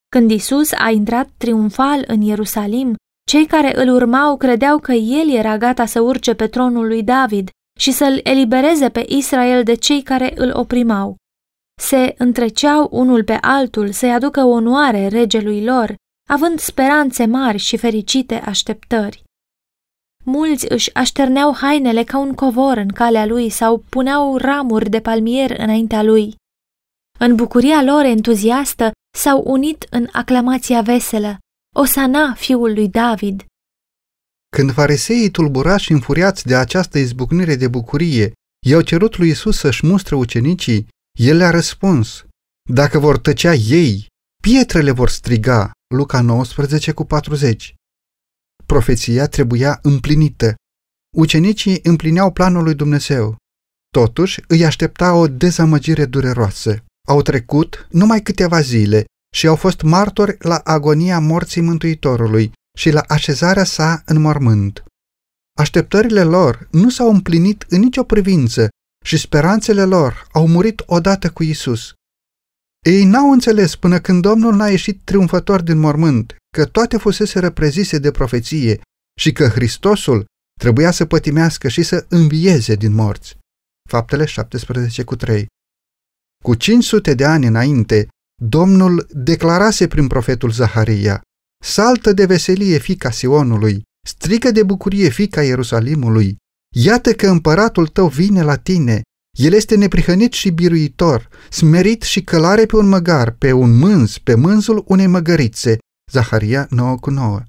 Când 0.09 0.31
Isus 0.31 0.71
a 0.71 0.89
intrat 0.89 1.29
triumfal 1.37 2.03
în 2.07 2.21
Ierusalim, 2.21 2.95
Cei 3.29 3.45
care 3.45 3.79
îl 3.79 3.93
urmau 3.93 4.37
credeau 4.37 4.79
că 4.79 4.91
el 4.91 5.29
era 5.29 5.57
gata 5.57 5.85
să 5.85 5.99
urce 5.99 6.33
pe 6.33 6.47
tronul 6.47 6.87
lui 6.87 7.03
David 7.03 7.49
și 7.79 7.91
să-l 7.91 8.19
elibereze 8.23 8.89
pe 8.89 9.05
Israel 9.07 9.63
de 9.63 9.73
cei 9.73 10.01
care 10.01 10.33
îl 10.35 10.51
oprimau. 10.53 11.15
Se 11.81 12.15
întreceau 12.17 12.87
unul 12.91 13.23
pe 13.23 13.37
altul 13.41 13.91
să-i 13.91 14.11
aducă 14.11 14.43
onoare 14.43 15.07
regelui 15.07 15.63
lor, 15.63 15.95
având 16.29 16.59
speranțe 16.59 17.25
mari 17.25 17.57
și 17.57 17.77
fericite 17.77 18.35
așteptări. 18.35 19.23
Mulți 20.25 20.71
își 20.71 20.95
așterneau 20.95 21.55
hainele 21.55 22.03
ca 22.03 22.17
un 22.17 22.33
covor 22.33 22.77
în 22.77 22.87
calea 22.87 23.25
lui 23.25 23.49
sau 23.49 23.83
puneau 23.89 24.37
ramuri 24.37 24.89
de 24.89 24.99
palmier 24.99 25.59
înaintea 25.59 26.03
lui. 26.03 26.35
În 27.19 27.35
bucuria 27.35 27.83
lor 27.83 28.03
entuziastă 28.03 28.91
s-au 29.17 29.43
unit 29.45 29.85
în 29.89 30.07
aclamația 30.11 30.81
veselă, 30.81 31.37
Osana, 31.75 32.33
fiul 32.33 32.73
lui 32.73 32.89
David. 32.89 33.45
Când 34.55 34.71
fariseii 34.71 35.29
tulburați 35.29 35.83
și 35.83 35.91
înfuriați 35.91 36.45
de 36.45 36.55
această 36.55 36.97
izbucnire 36.97 37.55
de 37.55 37.67
bucurie 37.67 38.31
i-au 38.65 38.81
cerut 38.81 39.17
lui 39.17 39.29
Isus 39.29 39.57
să-și 39.57 39.85
mustre 39.85 40.15
ucenicii, 40.15 40.87
el 41.19 41.37
le-a 41.37 41.49
răspuns, 41.49 42.25
dacă 42.69 42.99
vor 42.99 43.17
tăcea 43.17 43.53
ei, 43.53 44.07
pietrele 44.43 44.91
vor 44.91 45.09
striga, 45.09 45.71
Luca 45.95 46.21
19 46.21 46.91
cu 46.91 47.03
40. 47.03 47.73
Profeția 48.65 49.27
trebuia 49.27 49.79
împlinită. 49.81 50.55
Ucenicii 51.17 51.79
împlineau 51.83 52.31
planul 52.31 52.63
lui 52.63 52.75
Dumnezeu. 52.75 53.37
Totuși, 53.89 54.41
îi 54.47 54.65
aștepta 54.65 55.13
o 55.13 55.27
dezamăgire 55.27 56.05
dureroasă. 56.05 56.83
Au 57.07 57.21
trecut 57.21 57.87
numai 57.89 58.21
câteva 58.21 58.61
zile 58.61 59.05
și 59.35 59.47
au 59.47 59.55
fost 59.55 59.81
martori 59.81 60.37
la 60.39 60.61
agonia 60.63 61.19
morții 61.19 61.61
Mântuitorului 61.61 62.51
și 62.77 62.89
la 62.89 63.03
așezarea 63.07 63.63
sa 63.63 64.01
în 64.05 64.21
mormânt. 64.21 64.83
Așteptările 65.57 66.23
lor 66.23 66.67
nu 66.71 66.89
s-au 66.89 67.09
împlinit 67.09 67.65
în 67.69 67.79
nicio 67.79 68.03
privință 68.03 68.69
și 69.05 69.17
speranțele 69.17 69.83
lor 69.83 70.27
au 70.31 70.47
murit 70.47 70.83
odată 70.85 71.31
cu 71.31 71.43
Isus. 71.43 71.93
Ei 72.85 73.05
n-au 73.05 73.31
înțeles 73.31 73.75
până 73.75 73.99
când 73.99 74.21
Domnul 74.21 74.55
n-a 74.55 74.69
ieșit 74.69 75.01
triumfător 75.03 75.61
din 75.61 75.77
mormânt 75.77 76.35
că 76.57 76.65
toate 76.65 76.97
fusese 76.97 77.39
reprezise 77.39 77.97
de 77.97 78.11
profeție 78.11 78.81
și 79.19 79.31
că 79.31 79.47
Hristosul 79.47 80.25
trebuia 80.59 80.91
să 80.91 81.05
pătimească 81.05 81.67
și 81.67 81.83
să 81.83 82.05
învieze 82.09 82.75
din 82.75 82.93
morți. 82.93 83.37
Faptele 83.89 84.25
17 84.25 85.03
cu 85.03 85.15
3 85.15 85.45
Cu 86.43 86.55
500 86.55 87.13
de 87.13 87.25
ani 87.25 87.45
înainte, 87.45 88.07
Domnul 88.41 89.07
declarase 89.11 89.87
prin 89.87 90.07
profetul 90.07 90.51
Zaharia, 90.51 91.21
Saltă 91.63 92.13
de 92.13 92.25
veselie 92.25 92.77
fica 92.77 93.11
Sionului, 93.11 93.81
strică 94.07 94.51
de 94.51 94.63
bucurie 94.63 95.09
fica 95.09 95.43
Ierusalimului, 95.43 96.37
iată 96.75 97.13
că 97.13 97.27
împăratul 97.27 97.87
tău 97.87 98.07
vine 98.07 98.41
la 98.41 98.55
tine, 98.55 99.01
el 99.37 99.53
este 99.53 99.75
neprihănit 99.75 100.33
și 100.33 100.49
biruitor, 100.49 101.29
smerit 101.49 102.01
și 102.01 102.23
călare 102.23 102.65
pe 102.65 102.75
un 102.75 102.87
măgar, 102.87 103.31
pe 103.31 103.51
un 103.51 103.77
mânz, 103.77 104.17
pe 104.17 104.35
mânzul 104.35 104.83
unei 104.87 105.07
măgărițe. 105.07 105.77
Zaharia 106.11 106.67
9 106.69 106.97
cu 106.97 107.09
9. 107.09 107.43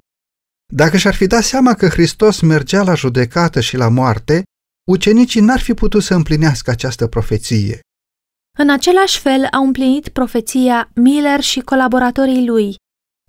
Dacă 0.73 0.97
și-ar 0.97 1.15
fi 1.15 1.27
dat 1.27 1.43
seama 1.43 1.75
că 1.75 1.89
Hristos 1.89 2.41
mergea 2.41 2.83
la 2.83 2.95
judecată 2.95 3.61
și 3.61 3.77
la 3.77 3.89
moarte, 3.89 4.43
ucenicii 4.89 5.41
n-ar 5.41 5.61
fi 5.61 5.75
putut 5.75 6.03
să 6.03 6.15
împlinească 6.15 6.71
această 6.71 7.07
profeție. 7.07 7.81
În 8.63 8.71
același 8.71 9.19
fel 9.19 9.47
au 9.51 9.65
împlinit 9.65 10.09
profeția 10.09 10.91
Miller 10.95 11.41
și 11.41 11.61
colaboratorii 11.61 12.47
lui 12.47 12.75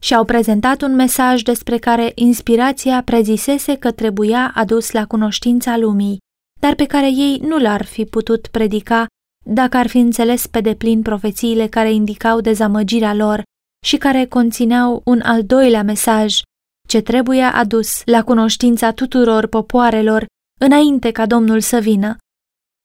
și 0.02 0.14
au 0.16 0.26
prezentat 0.26 0.82
un 0.82 0.96
mesaj 0.96 1.42
despre 1.42 1.78
care 1.78 2.12
inspirația 2.16 3.02
prezisese 3.04 3.76
că 3.76 3.92
trebuia 3.92 4.52
adus 4.56 4.92
la 4.92 5.06
cunoștința 5.06 5.78
lumii, 5.78 6.18
dar 6.60 6.76
pe 6.76 6.86
care 6.86 7.08
ei 7.08 7.38
nu 7.38 7.58
l-ar 7.58 7.86
fi 7.86 8.06
putut 8.06 8.48
predica 8.48 9.06
dacă 9.46 9.78
ar 9.78 9.88
fi 9.88 9.98
înțeles 9.98 10.48
pe 10.48 10.62
deplin 10.62 11.02
profețiile 11.02 11.68
care 11.68 11.92
indicau 11.92 12.42
dezamăgirea 12.42 13.14
lor 13.14 13.44
și 13.86 13.98
care 13.98 14.26
conțineau 14.26 15.02
un 15.06 15.22
al 15.22 15.44
doilea 15.44 15.84
mesaj 15.84 16.42
ce 16.88 17.02
trebuie 17.02 17.44
adus 17.44 18.02
la 18.06 18.24
cunoștința 18.24 18.92
tuturor 18.92 19.48
popoarelor 19.48 20.26
înainte 20.60 21.12
ca 21.12 21.26
Domnul 21.26 21.60
să 21.60 21.80
vină. 21.80 22.18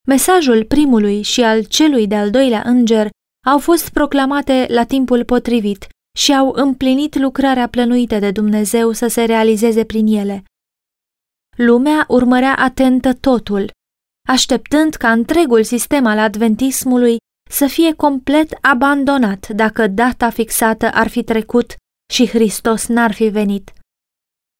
Mesajul 0.07 0.65
primului 0.65 1.21
și 1.21 1.41
al 1.43 1.63
celui 1.63 2.07
de-al 2.07 2.29
doilea 2.29 2.61
înger 2.65 3.09
au 3.45 3.59
fost 3.59 3.89
proclamate 3.89 4.65
la 4.69 4.83
timpul 4.83 5.25
potrivit 5.25 5.87
și 6.17 6.33
au 6.33 6.51
împlinit 6.55 7.15
lucrarea 7.15 7.67
plănuită 7.67 8.19
de 8.19 8.31
Dumnezeu 8.31 8.91
să 8.91 9.07
se 9.07 9.23
realizeze 9.23 9.83
prin 9.83 10.07
ele. 10.07 10.43
Lumea 11.57 12.05
urmărea 12.07 12.55
atentă 12.55 13.13
totul, 13.13 13.71
așteptând 14.27 14.93
ca 14.93 15.11
întregul 15.11 15.63
sistem 15.63 16.05
al 16.05 16.17
adventismului 16.17 17.17
să 17.49 17.67
fie 17.67 17.93
complet 17.93 18.57
abandonat 18.61 19.47
dacă 19.47 19.87
data 19.87 20.29
fixată 20.29 20.89
ar 20.93 21.07
fi 21.07 21.23
trecut 21.23 21.75
și 22.13 22.27
Hristos 22.27 22.87
n-ar 22.87 23.13
fi 23.13 23.27
venit. 23.27 23.73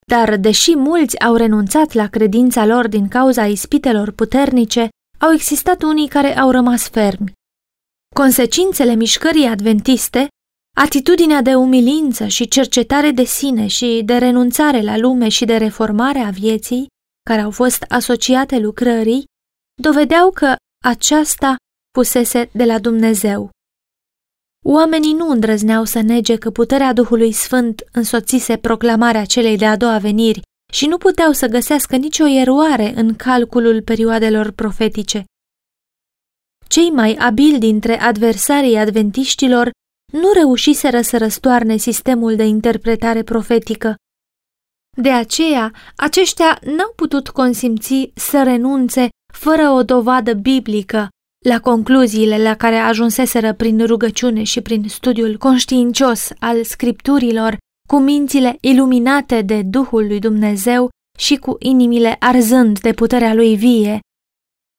Dar, 0.08 0.38
deși 0.38 0.76
mulți 0.76 1.20
au 1.20 1.36
renunțat 1.36 1.94
la 1.94 2.08
credința 2.08 2.66
lor 2.66 2.88
din 2.88 3.08
cauza 3.08 3.46
ispitelor 3.46 4.12
puternice, 4.12 4.90
au 5.18 5.32
existat 5.32 5.82
unii 5.82 6.08
care 6.08 6.38
au 6.38 6.52
rămas 6.52 6.90
fermi. 6.90 7.32
Consecințele 8.16 8.96
mișcării 8.96 9.46
adventiste, 9.46 10.28
atitudinea 10.76 11.42
de 11.42 11.56
umilință 11.56 12.28
și 12.28 12.48
cercetare 12.48 13.12
de 13.12 13.24
sine 13.24 13.68
și 13.68 14.02
de 14.06 14.18
renunțare 14.18 14.82
la 14.82 14.98
lume 14.98 15.30
și 15.30 15.46
de 15.46 15.58
reformare 15.58 16.20
a 16.20 16.30
vieții, 16.30 16.88
care 17.30 17.42
au 17.42 17.52
fost 17.52 17.82
asociate 17.88 18.60
lucrării, 18.60 19.26
dovedeau 19.82 20.32
că 20.32 20.56
aceasta 20.86 21.56
fusese 21.98 22.50
de 22.54 22.64
la 22.64 22.80
Dumnezeu. 22.80 23.50
Oamenii 24.66 25.14
nu 25.14 25.30
îndrăzneau 25.30 25.84
să 25.84 26.02
nege 26.02 26.36
că 26.36 26.52
puterea 26.52 26.94
Duhului 26.94 27.32
Sfânt 27.32 27.84
însoțise 27.92 28.58
proclamarea 28.58 29.26
celei 29.26 29.58
de-a 29.58 29.78
doua 29.78 29.98
veniri 29.98 30.42
și 30.74 30.86
nu 30.86 30.98
puteau 30.98 31.32
să 31.32 31.48
găsească 31.48 31.96
nicio 31.96 32.28
eroare 32.28 32.94
în 32.96 33.16
calculul 33.16 33.82
perioadelor 33.82 34.52
profetice. 34.52 35.24
Cei 36.68 36.90
mai 36.90 37.14
abili 37.14 37.60
dintre 37.60 38.00
adversarii 38.00 38.78
adventiștilor 38.78 39.70
nu 40.14 40.32
reușiseră 40.34 41.02
să 41.02 41.18
răstoarne 41.18 41.78
sistemul 41.78 42.36
de 42.36 42.44
interpretare 42.44 43.24
profetică. 43.24 43.96
De 44.98 45.12
aceea, 45.12 45.72
aceștia 45.96 46.60
n-au 46.62 46.94
putut 46.96 47.30
consimți 47.30 48.12
să 48.16 48.44
renunțe 48.44 49.10
fără 49.34 49.70
o 49.70 49.84
dovadă 49.84 50.34
biblică 50.34 51.10
la 51.46 51.60
concluziile 51.60 52.42
la 52.42 52.56
care 52.56 52.76
ajunseseră 52.76 53.54
prin 53.54 53.86
rugăciune 53.86 54.44
și 54.44 54.62
prin 54.62 54.88
studiul 54.88 55.38
conștiincios 55.38 56.30
al 56.40 56.64
scripturilor, 56.64 57.58
cu 57.88 58.00
mințile 58.00 58.58
iluminate 58.62 59.42
de 59.42 59.62
Duhul 59.62 60.08
lui 60.08 60.20
Dumnezeu 60.20 60.90
și 61.18 61.36
cu 61.36 61.56
inimile 61.60 62.16
arzând 62.20 62.80
de 62.80 62.94
puterea 62.94 63.34
lui 63.34 63.56
vie. 63.56 64.00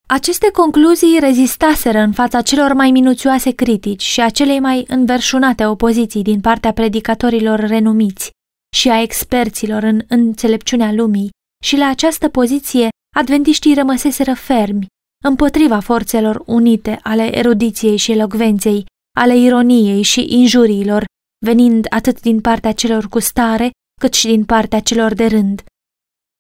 Aceste 0.09 0.51
concluzii 0.51 1.19
rezistaseră 1.21 1.99
în 1.99 2.13
fața 2.13 2.43
celor 2.43 2.73
mai 2.73 2.91
minuțioase 2.91 3.51
critici 3.51 4.03
și 4.03 4.21
a 4.21 4.29
celei 4.29 4.61
mai 4.61 4.85
înverșunate 4.89 5.67
opoziții 5.67 6.23
din 6.23 6.41
partea 6.41 6.73
predicatorilor 6.73 7.59
renumiți 7.59 8.31
și 8.77 8.89
a 8.89 9.03
experților 9.03 9.83
în 9.83 10.03
înțelepciunea 10.09 10.93
lumii 10.93 11.31
și 11.65 11.77
la 11.77 11.89
această 11.89 12.29
poziție 12.29 12.89
adventiștii 13.17 13.75
rămăseseră 13.75 14.35
fermi, 14.35 14.87
împotriva 15.25 15.81
forțelor 15.81 16.43
unite 16.47 16.99
ale 17.03 17.39
erudiției 17.39 17.97
și 17.97 18.13
elocvenței, 18.13 18.85
ale 19.17 19.37
ironiei 19.37 20.03
și 20.03 20.27
injuriilor, 20.29 21.05
venind 21.45 21.87
atât 21.91 22.21
din 22.21 22.41
partea 22.41 22.73
celor 22.73 23.07
cu 23.09 23.19
stare, 23.19 23.71
cât 24.01 24.13
și 24.13 24.27
din 24.27 24.45
partea 24.45 24.81
celor 24.81 25.15
de 25.15 25.27
rând. 25.27 25.65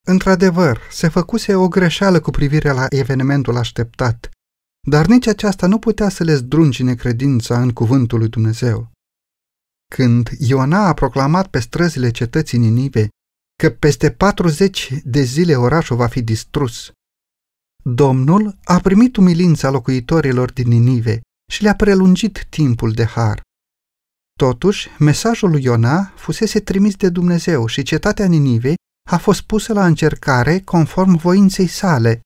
Într-adevăr, 0.07 0.81
se 0.91 1.09
făcuse 1.09 1.55
o 1.55 1.69
greșeală 1.69 2.21
cu 2.21 2.31
privire 2.31 2.71
la 2.71 2.87
evenimentul 2.89 3.57
așteptat, 3.57 4.31
dar 4.89 5.07
nici 5.07 5.27
aceasta 5.27 5.67
nu 5.67 5.79
putea 5.79 6.09
să 6.09 6.25
le 6.25 6.35
zdruncine 6.35 6.95
credința 6.95 7.61
în 7.61 7.71
cuvântul 7.71 8.19
lui 8.19 8.29
Dumnezeu. 8.29 8.91
Când 9.95 10.29
Iona 10.39 10.87
a 10.87 10.95
proclamat 10.95 11.49
pe 11.49 11.59
străzile 11.59 12.11
cetății 12.11 12.59
Ninive 12.59 13.09
că 13.63 13.71
peste 13.71 14.11
40 14.11 14.93
de 15.05 15.23
zile 15.23 15.57
orașul 15.57 15.97
va 15.97 16.07
fi 16.07 16.23
distrus. 16.23 16.93
Domnul 17.85 18.59
a 18.65 18.79
primit 18.79 19.17
umilința 19.17 19.71
locuitorilor 19.71 20.53
din 20.53 20.69
Ninive 20.69 21.21
și 21.53 21.63
le-a 21.63 21.75
prelungit 21.75 22.47
timpul 22.49 22.93
de 22.93 23.05
har. 23.05 23.43
Totuși, 24.39 24.89
mesajul 24.99 25.51
lui 25.51 25.63
Iona 25.63 26.13
fusese 26.15 26.61
trimis 26.61 26.95
de 26.95 27.09
Dumnezeu 27.09 27.67
și 27.67 27.83
cetatea 27.83 28.27
Ninive 28.27 28.75
a 29.11 29.17
fost 29.17 29.43
pusă 29.43 29.73
la 29.73 29.87
încercare 29.87 30.61
conform 30.61 31.17
voinței 31.17 31.67
sale. 31.67 32.21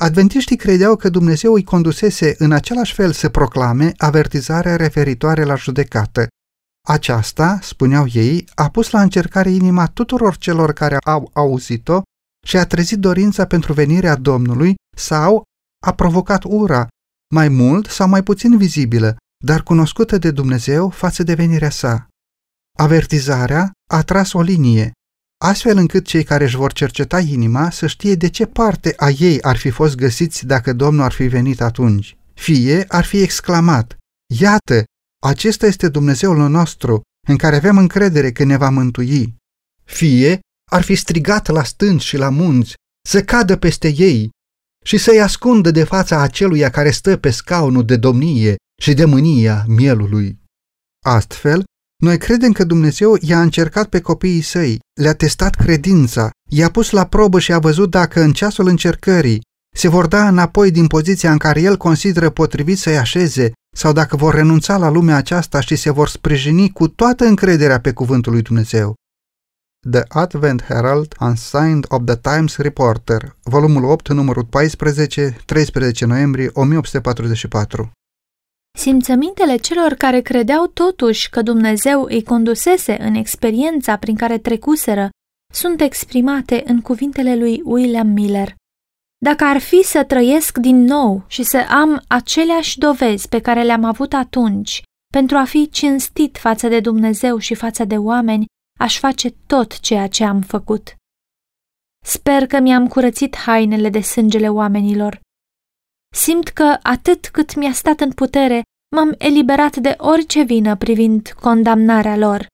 Adventiștii 0.00 0.56
credeau 0.56 0.96
că 0.96 1.08
Dumnezeu 1.08 1.52
îi 1.52 1.64
condusese 1.64 2.34
în 2.38 2.52
același 2.52 2.94
fel 2.94 3.12
să 3.12 3.28
proclame 3.28 3.92
avertizarea 3.96 4.76
referitoare 4.76 5.44
la 5.44 5.54
judecată. 5.54 6.26
Aceasta, 6.88 7.58
spuneau 7.62 8.06
ei, 8.12 8.48
a 8.54 8.70
pus 8.70 8.90
la 8.90 9.02
încercare 9.02 9.50
inima 9.50 9.86
tuturor 9.86 10.36
celor 10.36 10.72
care 10.72 10.96
au 11.04 11.30
auzit-o 11.32 12.02
și 12.46 12.56
a 12.56 12.66
trezit 12.66 12.98
dorința 12.98 13.46
pentru 13.46 13.72
venirea 13.72 14.14
Domnului 14.14 14.74
sau 14.96 15.42
a 15.86 15.94
provocat 15.94 16.44
ura, 16.44 16.86
mai 17.34 17.48
mult 17.48 17.86
sau 17.86 18.08
mai 18.08 18.22
puțin 18.22 18.56
vizibilă, 18.56 19.16
dar 19.44 19.62
cunoscută 19.62 20.18
de 20.18 20.30
Dumnezeu 20.30 20.90
față 20.90 21.22
de 21.22 21.34
venirea 21.34 21.70
sa. 21.70 22.08
Avertizarea 22.78 23.72
a 23.90 24.02
tras 24.02 24.32
o 24.32 24.40
linie, 24.40 24.92
astfel 25.44 25.76
încât 25.76 26.06
cei 26.06 26.24
care 26.24 26.44
își 26.44 26.56
vor 26.56 26.72
cerceta 26.72 27.20
inima 27.20 27.70
să 27.70 27.86
știe 27.86 28.14
de 28.14 28.28
ce 28.28 28.46
parte 28.46 28.94
a 28.96 29.10
ei 29.10 29.42
ar 29.42 29.56
fi 29.56 29.70
fost 29.70 29.94
găsiți 29.94 30.46
dacă 30.46 30.72
Domnul 30.72 31.04
ar 31.04 31.12
fi 31.12 31.26
venit 31.26 31.60
atunci. 31.60 32.16
Fie 32.34 32.84
ar 32.88 33.04
fi 33.04 33.22
exclamat, 33.22 33.96
Iată, 34.34 34.84
acesta 35.22 35.66
este 35.66 35.88
Dumnezeul 35.88 36.48
nostru, 36.48 37.00
în 37.28 37.36
care 37.36 37.56
avem 37.56 37.78
încredere 37.78 38.32
că 38.32 38.44
ne 38.44 38.56
va 38.56 38.70
mântui. 38.70 39.36
Fie 39.84 40.40
ar 40.70 40.82
fi 40.82 40.94
strigat 40.94 41.46
la 41.46 41.64
stânci 41.64 42.02
și 42.02 42.16
la 42.16 42.28
munți, 42.28 42.74
să 43.08 43.22
cadă 43.22 43.56
peste 43.56 43.88
ei 43.88 44.30
și 44.84 44.98
să-i 44.98 45.20
ascundă 45.20 45.70
de 45.70 45.84
fața 45.84 46.20
aceluia 46.20 46.70
care 46.70 46.90
stă 46.90 47.16
pe 47.16 47.30
scaunul 47.30 47.84
de 47.84 47.96
domnie 47.96 48.56
și 48.82 48.94
de 48.94 49.04
mânia 49.04 49.64
mielului. 49.66 50.38
Astfel, 51.04 51.64
noi 52.02 52.18
credem 52.18 52.52
că 52.52 52.64
Dumnezeu 52.64 53.16
i-a 53.20 53.42
încercat 53.42 53.88
pe 53.88 54.00
copiii 54.00 54.40
săi, 54.40 54.78
le-a 55.00 55.14
testat 55.14 55.54
credința, 55.54 56.30
i-a 56.50 56.70
pus 56.70 56.90
la 56.90 57.06
probă 57.06 57.38
și 57.38 57.52
a 57.52 57.58
văzut 57.58 57.90
dacă 57.90 58.20
în 58.20 58.32
ceasul 58.32 58.66
încercării 58.68 59.40
se 59.76 59.88
vor 59.88 60.06
da 60.06 60.28
înapoi 60.28 60.70
din 60.70 60.86
poziția 60.86 61.32
în 61.32 61.38
care 61.38 61.60
el 61.60 61.76
consideră 61.76 62.30
potrivit 62.30 62.78
să-i 62.78 62.98
așeze 62.98 63.52
sau 63.76 63.92
dacă 63.92 64.16
vor 64.16 64.34
renunța 64.34 64.76
la 64.76 64.88
lumea 64.88 65.16
aceasta 65.16 65.60
și 65.60 65.76
se 65.76 65.90
vor 65.90 66.08
sprijini 66.08 66.72
cu 66.72 66.88
toată 66.88 67.24
încrederea 67.24 67.80
pe 67.80 67.92
cuvântul 67.92 68.32
lui 68.32 68.42
Dumnezeu. 68.42 68.94
The 69.90 70.02
Advent 70.08 70.62
Herald 70.62 71.14
Unsigned 71.20 71.84
of 71.88 72.02
the 72.04 72.16
Times 72.16 72.56
Reporter, 72.56 73.36
volumul 73.42 73.84
8, 73.84 74.08
numărul 74.08 74.44
14, 74.44 75.36
13 75.44 76.04
noiembrie 76.04 76.50
1844 76.52 77.90
Simțămintele 78.76 79.56
celor 79.56 79.92
care 79.92 80.20
credeau 80.20 80.66
totuși 80.66 81.30
că 81.30 81.42
Dumnezeu 81.42 82.02
îi 82.02 82.22
condusese 82.22 83.02
în 83.02 83.14
experiența 83.14 83.96
prin 83.96 84.16
care 84.16 84.38
trecuseră 84.38 85.08
sunt 85.52 85.80
exprimate 85.80 86.62
în 86.66 86.80
cuvintele 86.80 87.36
lui 87.36 87.62
William 87.64 88.06
Miller. 88.06 88.54
Dacă 89.18 89.44
ar 89.44 89.58
fi 89.58 89.82
să 89.82 90.04
trăiesc 90.04 90.58
din 90.58 90.76
nou 90.76 91.24
și 91.26 91.42
să 91.42 91.66
am 91.68 92.02
aceleași 92.08 92.78
dovezi 92.78 93.28
pe 93.28 93.40
care 93.40 93.62
le-am 93.62 93.84
avut 93.84 94.12
atunci, 94.12 94.82
pentru 95.12 95.36
a 95.36 95.44
fi 95.44 95.68
cinstit 95.70 96.36
față 96.36 96.68
de 96.68 96.80
Dumnezeu 96.80 97.38
și 97.38 97.54
față 97.54 97.84
de 97.84 97.96
oameni, 97.96 98.44
aș 98.78 98.98
face 98.98 99.30
tot 99.46 99.80
ceea 99.80 100.06
ce 100.06 100.24
am 100.24 100.40
făcut. 100.40 100.94
Sper 102.04 102.46
că 102.46 102.58
mi-am 102.58 102.88
curățit 102.88 103.36
hainele 103.36 103.88
de 103.88 104.00
sângele 104.00 104.48
oamenilor. 104.48 105.20
Simt 106.14 106.48
că 106.48 106.78
atât 106.82 107.26
cât 107.26 107.54
mi-a 107.54 107.72
stat 107.72 108.00
în 108.00 108.12
putere, 108.12 108.62
m-am 108.88 109.14
eliberat 109.18 109.76
de 109.76 109.94
orice 109.98 110.42
vină 110.42 110.76
privind 110.76 111.28
condamnarea 111.40 112.16
lor. 112.16 112.46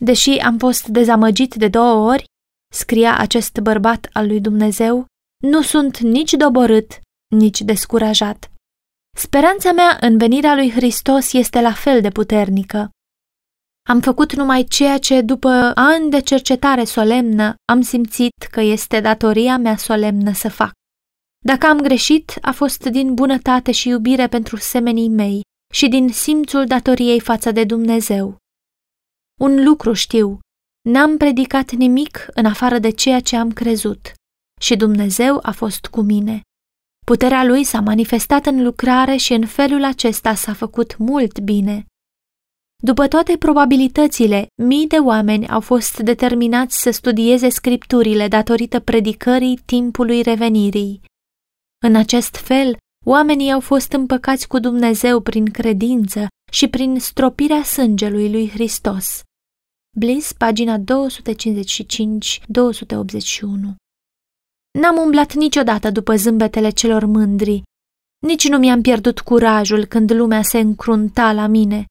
Deși 0.00 0.30
am 0.30 0.58
fost 0.58 0.86
dezamăgit 0.86 1.54
de 1.54 1.68
două 1.68 2.10
ori, 2.10 2.24
scria 2.72 3.18
acest 3.18 3.58
bărbat 3.58 4.08
al 4.12 4.26
lui 4.26 4.40
Dumnezeu, 4.40 5.06
nu 5.42 5.62
sunt 5.62 5.98
nici 5.98 6.32
doborât, 6.32 7.00
nici 7.34 7.60
descurajat. 7.60 8.50
Speranța 9.16 9.72
mea 9.72 9.98
în 10.00 10.18
venirea 10.18 10.54
lui 10.54 10.70
Hristos 10.70 11.32
este 11.32 11.60
la 11.60 11.72
fel 11.72 12.00
de 12.00 12.10
puternică. 12.10 12.90
Am 13.88 14.00
făcut 14.00 14.34
numai 14.34 14.64
ceea 14.64 14.98
ce, 14.98 15.20
după 15.20 15.72
ani 15.74 16.10
de 16.10 16.20
cercetare 16.20 16.84
solemnă, 16.84 17.54
am 17.64 17.80
simțit 17.80 18.42
că 18.50 18.60
este 18.60 19.00
datoria 19.00 19.58
mea 19.58 19.76
solemnă 19.76 20.32
să 20.32 20.48
fac. 20.48 20.72
Dacă 21.44 21.66
am 21.66 21.78
greșit, 21.78 22.38
a 22.40 22.52
fost 22.52 22.84
din 22.84 23.14
bunătate 23.14 23.72
și 23.72 23.88
iubire 23.88 24.28
pentru 24.28 24.56
semenii 24.56 25.08
mei 25.08 25.42
și 25.74 25.88
din 25.88 26.08
simțul 26.08 26.66
datoriei 26.66 27.20
față 27.20 27.50
de 27.50 27.64
Dumnezeu. 27.64 28.36
Un 29.40 29.64
lucru 29.64 29.92
știu, 29.92 30.38
n-am 30.88 31.16
predicat 31.16 31.70
nimic 31.70 32.26
în 32.34 32.46
afară 32.46 32.78
de 32.78 32.90
ceea 32.90 33.20
ce 33.20 33.36
am 33.36 33.52
crezut 33.52 34.12
și 34.60 34.76
Dumnezeu 34.76 35.38
a 35.42 35.52
fost 35.52 35.86
cu 35.86 36.00
mine. 36.00 36.40
Puterea 37.06 37.44
lui 37.44 37.64
s-a 37.64 37.80
manifestat 37.80 38.46
în 38.46 38.62
lucrare 38.62 39.16
și 39.16 39.32
în 39.32 39.46
felul 39.46 39.84
acesta 39.84 40.34
s-a 40.34 40.52
făcut 40.52 40.96
mult 40.96 41.40
bine. 41.40 41.86
După 42.82 43.08
toate 43.08 43.36
probabilitățile, 43.36 44.46
mii 44.62 44.86
de 44.86 44.96
oameni 44.96 45.48
au 45.48 45.60
fost 45.60 45.98
determinați 45.98 46.80
să 46.80 46.90
studieze 46.90 47.48
scripturile 47.48 48.28
datorită 48.28 48.80
predicării 48.80 49.62
timpului 49.64 50.22
revenirii. 50.22 51.00
În 51.86 51.96
acest 51.96 52.36
fel, 52.36 52.76
oamenii 53.04 53.52
au 53.52 53.60
fost 53.60 53.92
împăcați 53.92 54.48
cu 54.48 54.58
Dumnezeu 54.58 55.20
prin 55.20 55.44
credință 55.44 56.26
și 56.52 56.68
prin 56.68 56.98
stropirea 56.98 57.62
sângelui 57.62 58.30
lui 58.30 58.48
Hristos. 58.48 59.22
Bliss, 59.96 60.32
pagina 60.32 60.78
255-281 60.78 60.84
N-am 64.78 64.96
umblat 64.96 65.34
niciodată 65.34 65.90
după 65.90 66.16
zâmbetele 66.16 66.70
celor 66.70 67.04
mândri, 67.04 67.62
nici 68.26 68.48
nu 68.48 68.58
mi-am 68.58 68.80
pierdut 68.80 69.20
curajul 69.20 69.84
când 69.84 70.12
lumea 70.12 70.42
se 70.42 70.58
încrunta 70.58 71.32
la 71.32 71.46
mine. 71.46 71.84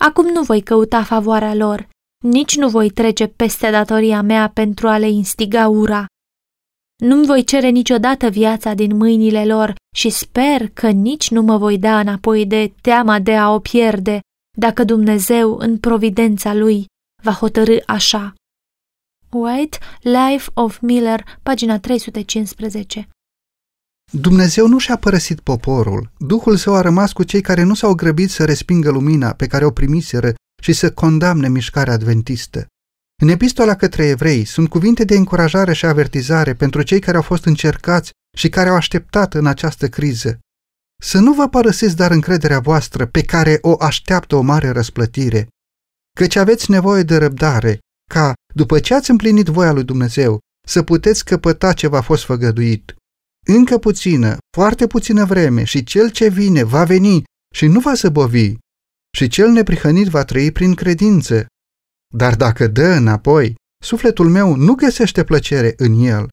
Acum 0.00 0.26
nu 0.26 0.42
voi 0.42 0.62
căuta 0.62 1.02
favoarea 1.02 1.54
lor, 1.54 1.88
nici 2.24 2.56
nu 2.56 2.68
voi 2.68 2.90
trece 2.90 3.26
peste 3.26 3.70
datoria 3.70 4.22
mea 4.22 4.50
pentru 4.54 4.88
a 4.88 4.98
le 4.98 5.08
instiga 5.08 5.68
ura. 5.68 6.06
Nu-mi 6.96 7.26
voi 7.26 7.44
cere 7.44 7.68
niciodată 7.68 8.28
viața 8.28 8.74
din 8.74 8.96
mâinile 8.96 9.46
lor 9.46 9.74
și 9.96 10.10
sper 10.10 10.68
că 10.68 10.90
nici 10.90 11.30
nu 11.30 11.42
mă 11.42 11.56
voi 11.56 11.78
da 11.78 12.00
înapoi 12.00 12.46
de 12.46 12.72
teama 12.80 13.18
de 13.18 13.36
a 13.36 13.50
o 13.50 13.58
pierde, 13.58 14.20
dacă 14.58 14.84
Dumnezeu, 14.84 15.56
în 15.56 15.78
providența 15.78 16.54
lui, 16.54 16.86
va 17.22 17.32
hotărâ 17.32 17.76
așa. 17.86 18.34
White, 19.30 19.78
Life 20.00 20.50
of 20.54 20.78
Miller, 20.80 21.38
pagina 21.42 21.78
315 21.78 23.08
Dumnezeu 24.12 24.66
nu 24.68 24.78
și-a 24.78 24.96
părăsit 24.96 25.40
poporul. 25.40 26.10
Duhul 26.18 26.56
său 26.56 26.74
a 26.74 26.80
rămas 26.80 27.12
cu 27.12 27.22
cei 27.22 27.40
care 27.40 27.62
nu 27.62 27.74
s-au 27.74 27.94
grăbit 27.94 28.30
să 28.30 28.44
respingă 28.44 28.90
lumina 28.90 29.32
pe 29.32 29.46
care 29.46 29.64
o 29.64 29.70
primiseră 29.70 30.34
și 30.62 30.72
să 30.72 30.92
condamne 30.92 31.48
mișcarea 31.48 31.92
adventistă. 31.92 32.66
În 33.22 33.28
epistola 33.28 33.74
către 33.74 34.06
evrei 34.06 34.44
sunt 34.44 34.68
cuvinte 34.68 35.04
de 35.04 35.16
încurajare 35.16 35.72
și 35.72 35.86
avertizare 35.86 36.54
pentru 36.54 36.82
cei 36.82 37.00
care 37.00 37.16
au 37.16 37.22
fost 37.22 37.44
încercați 37.44 38.10
și 38.36 38.48
care 38.48 38.68
au 38.68 38.74
așteptat 38.74 39.34
în 39.34 39.46
această 39.46 39.88
criză. 39.88 40.38
Să 41.02 41.18
nu 41.18 41.32
vă 41.32 41.48
părăsiți 41.48 41.96
dar 41.96 42.10
încrederea 42.10 42.60
voastră 42.60 43.06
pe 43.06 43.22
care 43.22 43.58
o 43.60 43.76
așteaptă 43.78 44.36
o 44.36 44.40
mare 44.40 44.68
răsplătire, 44.68 45.48
căci 46.16 46.36
aveți 46.36 46.70
nevoie 46.70 47.02
de 47.02 47.16
răbdare, 47.16 47.78
ca, 48.10 48.34
după 48.54 48.78
ce 48.78 48.94
ați 48.94 49.10
împlinit 49.10 49.46
voia 49.46 49.72
lui 49.72 49.84
Dumnezeu, 49.84 50.38
să 50.66 50.82
puteți 50.82 51.24
căpăta 51.24 51.72
ce 51.72 51.86
v-a 51.86 52.00
fost 52.00 52.24
făgăduit. 52.24 52.94
Încă 53.46 53.78
puțină, 53.78 54.36
foarte 54.56 54.86
puțină 54.86 55.24
vreme 55.24 55.64
și 55.64 55.82
cel 55.82 56.10
ce 56.10 56.28
vine 56.28 56.62
va 56.62 56.84
veni 56.84 57.22
și 57.54 57.66
nu 57.66 57.80
va 57.80 57.94
săbovi, 57.94 58.54
și 59.16 59.28
cel 59.28 59.48
neprihănit 59.48 60.08
va 60.08 60.24
trăi 60.24 60.52
prin 60.52 60.74
credință. 60.74 61.46
Dar 62.14 62.36
dacă 62.36 62.66
dă 62.66 62.86
înapoi, 62.86 63.54
sufletul 63.84 64.28
meu 64.28 64.54
nu 64.54 64.74
găsește 64.74 65.24
plăcere 65.24 65.74
în 65.76 66.00
el. 66.00 66.28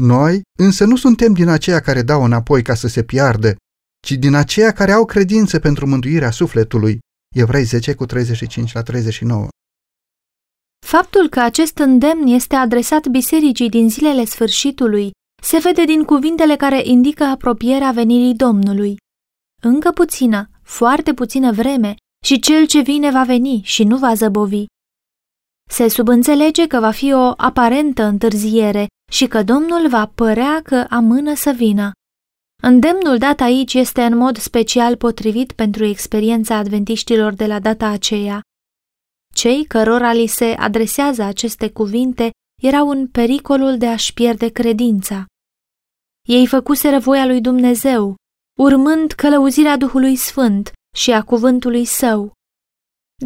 Noi 0.00 0.42
însă 0.58 0.84
nu 0.84 0.96
suntem 0.96 1.32
din 1.32 1.48
aceia 1.48 1.80
care 1.80 2.02
dau 2.02 2.24
înapoi 2.24 2.62
ca 2.62 2.74
să 2.74 2.88
se 2.88 3.02
piardă, 3.02 3.56
ci 4.06 4.12
din 4.12 4.34
aceia 4.34 4.72
care 4.72 4.92
au 4.92 5.04
credință 5.04 5.58
pentru 5.58 5.86
mântuirea 5.86 6.30
sufletului. 6.30 6.98
Evrei 7.34 7.64
10 7.64 7.94
cu 7.94 8.06
35 8.06 8.72
la 8.72 8.82
39. 8.82 9.48
Faptul 10.86 11.28
că 11.28 11.40
acest 11.40 11.78
îndemn 11.78 12.26
este 12.26 12.54
adresat 12.54 13.06
bisericii 13.06 13.68
din 13.68 13.90
zilele 13.90 14.24
sfârșitului 14.24 15.10
se 15.42 15.58
vede 15.58 15.84
din 15.84 16.04
cuvintele 16.04 16.56
care 16.56 16.80
indică 16.84 17.24
apropierea 17.24 17.90
venirii 17.90 18.34
Domnului. 18.34 18.96
Încă 19.62 19.90
puțină, 19.90 20.50
foarte 20.62 21.14
puțină 21.14 21.52
vreme 21.52 21.94
și 22.24 22.38
cel 22.38 22.66
ce 22.66 22.80
vine 22.80 23.10
va 23.10 23.24
veni 23.24 23.60
și 23.64 23.84
nu 23.84 23.98
va 23.98 24.14
zăbovi. 24.14 24.64
Se 25.70 25.88
subînțelege 25.88 26.66
că 26.66 26.80
va 26.80 26.90
fi 26.90 27.12
o 27.12 27.32
aparentă 27.36 28.02
întârziere 28.02 28.86
și 29.12 29.26
că 29.26 29.42
Domnul 29.42 29.88
va 29.88 30.06
părea 30.06 30.60
că 30.62 30.86
amână 30.88 31.34
să 31.34 31.50
vină. 31.50 31.90
Îndemnul 32.62 33.18
dat 33.18 33.40
aici 33.40 33.74
este 33.74 34.02
în 34.02 34.16
mod 34.16 34.36
special 34.36 34.96
potrivit 34.96 35.52
pentru 35.52 35.84
experiența 35.84 36.56
adventiștilor 36.56 37.32
de 37.34 37.46
la 37.46 37.58
data 37.60 37.86
aceea. 37.86 38.40
Cei 39.34 39.64
cărora 39.66 40.12
li 40.12 40.26
se 40.26 40.44
adresează 40.44 41.22
aceste 41.22 41.70
cuvinte 41.70 42.30
erau 42.62 42.88
în 42.88 43.08
pericolul 43.08 43.78
de 43.78 43.86
a-și 43.86 44.12
pierde 44.12 44.48
credința. 44.48 45.26
Ei 46.28 46.46
făcuseră 46.46 46.98
voia 46.98 47.26
lui 47.26 47.40
Dumnezeu, 47.40 48.14
urmând 48.58 49.12
călăuzirea 49.12 49.76
Duhului 49.76 50.16
Sfânt 50.16 50.72
și 50.96 51.10
a 51.12 51.22
cuvântului 51.22 51.84
său. 51.84 52.32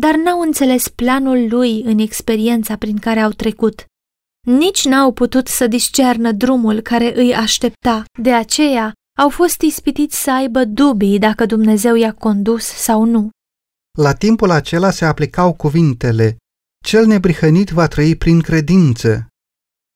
dar 0.00 0.14
n-au 0.14 0.40
înțeles 0.40 0.88
planul 0.88 1.48
lui 1.48 1.82
în 1.82 1.98
experiența 1.98 2.76
prin 2.76 2.98
care 2.98 3.20
au 3.20 3.30
trecut. 3.30 3.84
Nici 4.46 4.84
n-au 4.84 5.12
putut 5.12 5.48
să 5.48 5.66
discernă 5.66 6.32
drumul 6.32 6.80
care 6.80 7.16
îi 7.16 7.34
aștepta, 7.34 8.04
de 8.22 8.32
aceea 8.32 8.92
au 9.18 9.28
fost 9.28 9.60
ispitiți 9.60 10.22
să 10.22 10.32
aibă 10.32 10.64
dubii 10.64 11.18
dacă 11.18 11.46
Dumnezeu 11.46 11.94
i-a 11.94 12.12
condus 12.12 12.64
sau 12.64 13.04
nu. 13.04 13.30
La 13.98 14.12
timpul 14.12 14.50
acela 14.50 14.90
se 14.90 15.04
aplicau 15.04 15.52
cuvintele, 15.52 16.36
cel 16.84 17.06
nebrihănit 17.06 17.70
va 17.70 17.86
trăi 17.86 18.16
prin 18.16 18.40
credință. 18.40 19.26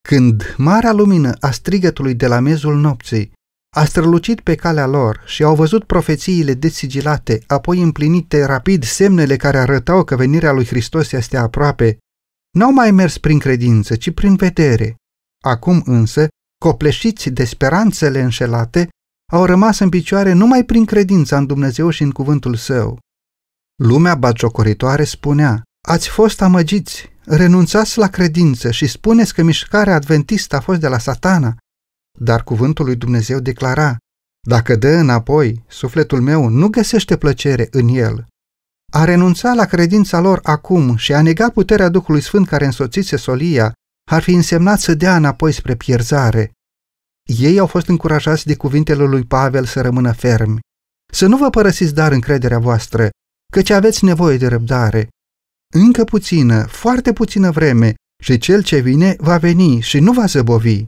Când 0.08 0.54
marea 0.56 0.92
lumină 0.92 1.36
a 1.40 1.50
strigătului 1.50 2.14
de 2.14 2.26
la 2.26 2.40
mezul 2.40 2.76
nopții 2.76 3.32
a 3.76 3.84
strălucit 3.84 4.40
pe 4.40 4.54
calea 4.54 4.86
lor 4.86 5.22
și 5.26 5.42
au 5.42 5.54
văzut 5.54 5.84
profețiile 5.84 6.54
desigilate, 6.54 7.42
apoi 7.46 7.82
împlinite 7.82 8.44
rapid 8.44 8.84
semnele 8.84 9.36
care 9.36 9.58
arătau 9.58 10.04
că 10.04 10.16
venirea 10.16 10.52
lui 10.52 10.66
Hristos 10.66 11.12
este 11.12 11.36
aproape, 11.36 11.98
n-au 12.50 12.72
mai 12.72 12.90
mers 12.90 13.18
prin 13.18 13.38
credință, 13.38 13.96
ci 13.96 14.14
prin 14.14 14.36
vedere. 14.36 14.94
Acum 15.44 15.82
însă, 15.84 16.28
copleșiți 16.64 17.30
de 17.30 17.44
speranțele 17.44 18.20
înșelate, 18.20 18.88
au 19.32 19.44
rămas 19.44 19.78
în 19.78 19.88
picioare 19.88 20.32
numai 20.32 20.64
prin 20.64 20.84
credința 20.84 21.36
în 21.36 21.46
Dumnezeu 21.46 21.90
și 21.90 22.02
în 22.02 22.10
cuvântul 22.10 22.54
său. 22.54 22.98
Lumea 23.82 24.14
bagiocoritoare 24.14 25.04
spunea, 25.04 25.62
ați 25.88 26.08
fost 26.08 26.42
amăgiți, 26.42 27.08
renunțați 27.24 27.98
la 27.98 28.08
credință 28.08 28.70
și 28.70 28.86
spuneți 28.86 29.34
că 29.34 29.42
mișcarea 29.42 29.94
adventistă 29.94 30.56
a 30.56 30.60
fost 30.60 30.80
de 30.80 30.88
la 30.88 30.98
satana. 30.98 31.56
Dar 32.18 32.42
cuvântul 32.42 32.84
lui 32.84 32.96
Dumnezeu 32.96 33.40
declara, 33.40 33.96
dacă 34.48 34.76
dă 34.76 34.88
înapoi, 34.88 35.64
sufletul 35.68 36.20
meu 36.20 36.48
nu 36.48 36.68
găsește 36.68 37.16
plăcere 37.16 37.68
în 37.70 37.88
el. 37.88 38.26
A 38.90 39.04
renunța 39.04 39.54
la 39.54 39.64
credința 39.64 40.20
lor 40.20 40.40
acum 40.42 40.96
și 40.96 41.12
a 41.14 41.22
nega 41.22 41.50
puterea 41.50 41.88
Duhului 41.88 42.20
Sfânt 42.20 42.46
care 42.46 42.64
însoțise 42.64 43.16
solia 43.16 43.72
ar 44.10 44.22
fi 44.22 44.32
însemnat 44.32 44.80
să 44.80 44.94
dea 44.94 45.16
înapoi 45.16 45.52
spre 45.52 45.74
pierzare. 45.74 46.50
Ei 47.28 47.58
au 47.58 47.66
fost 47.66 47.86
încurajați 47.86 48.46
de 48.46 48.56
cuvintele 48.56 49.04
lui 49.04 49.24
Pavel 49.24 49.64
să 49.64 49.80
rămână 49.80 50.12
fermi. 50.12 50.58
Să 51.12 51.26
nu 51.26 51.36
vă 51.36 51.50
părăsiți 51.50 51.94
dar 51.94 52.12
încrederea 52.12 52.58
voastră, 52.58 53.08
căci 53.52 53.70
aveți 53.70 54.04
nevoie 54.04 54.36
de 54.36 54.46
răbdare. 54.46 55.08
Încă 55.74 56.04
puțină, 56.04 56.66
foarte 56.66 57.12
puțină 57.12 57.50
vreme 57.50 57.94
și 58.22 58.38
cel 58.38 58.62
ce 58.62 58.78
vine 58.78 59.16
va 59.18 59.38
veni 59.38 59.80
și 59.80 59.98
nu 59.98 60.12
va 60.12 60.24
zăbovi. 60.24 60.84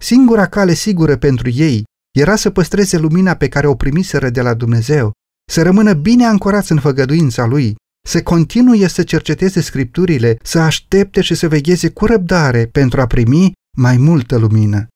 Singura 0.00 0.46
cale 0.46 0.74
sigură 0.74 1.16
pentru 1.16 1.48
ei 1.48 1.84
era 2.18 2.36
să 2.36 2.50
păstreze 2.50 2.98
lumina 2.98 3.34
pe 3.34 3.48
care 3.48 3.66
o 3.66 3.74
primiseră 3.74 4.30
de 4.30 4.40
la 4.40 4.54
Dumnezeu, 4.54 5.12
să 5.50 5.62
rămână 5.62 5.92
bine 5.92 6.24
ancorați 6.24 6.72
în 6.72 6.80
făgăduința 6.80 7.46
lui, 7.46 7.74
să 8.08 8.22
continue 8.22 8.88
să 8.88 9.02
cerceteze 9.02 9.60
scripturile, 9.60 10.38
să 10.42 10.58
aștepte 10.58 11.20
și 11.20 11.34
să 11.34 11.48
vegheze 11.48 11.88
cu 11.88 12.06
răbdare 12.06 12.66
pentru 12.66 13.00
a 13.00 13.06
primi 13.06 13.52
mai 13.76 13.96
multă 13.96 14.36
lumină. 14.36 14.86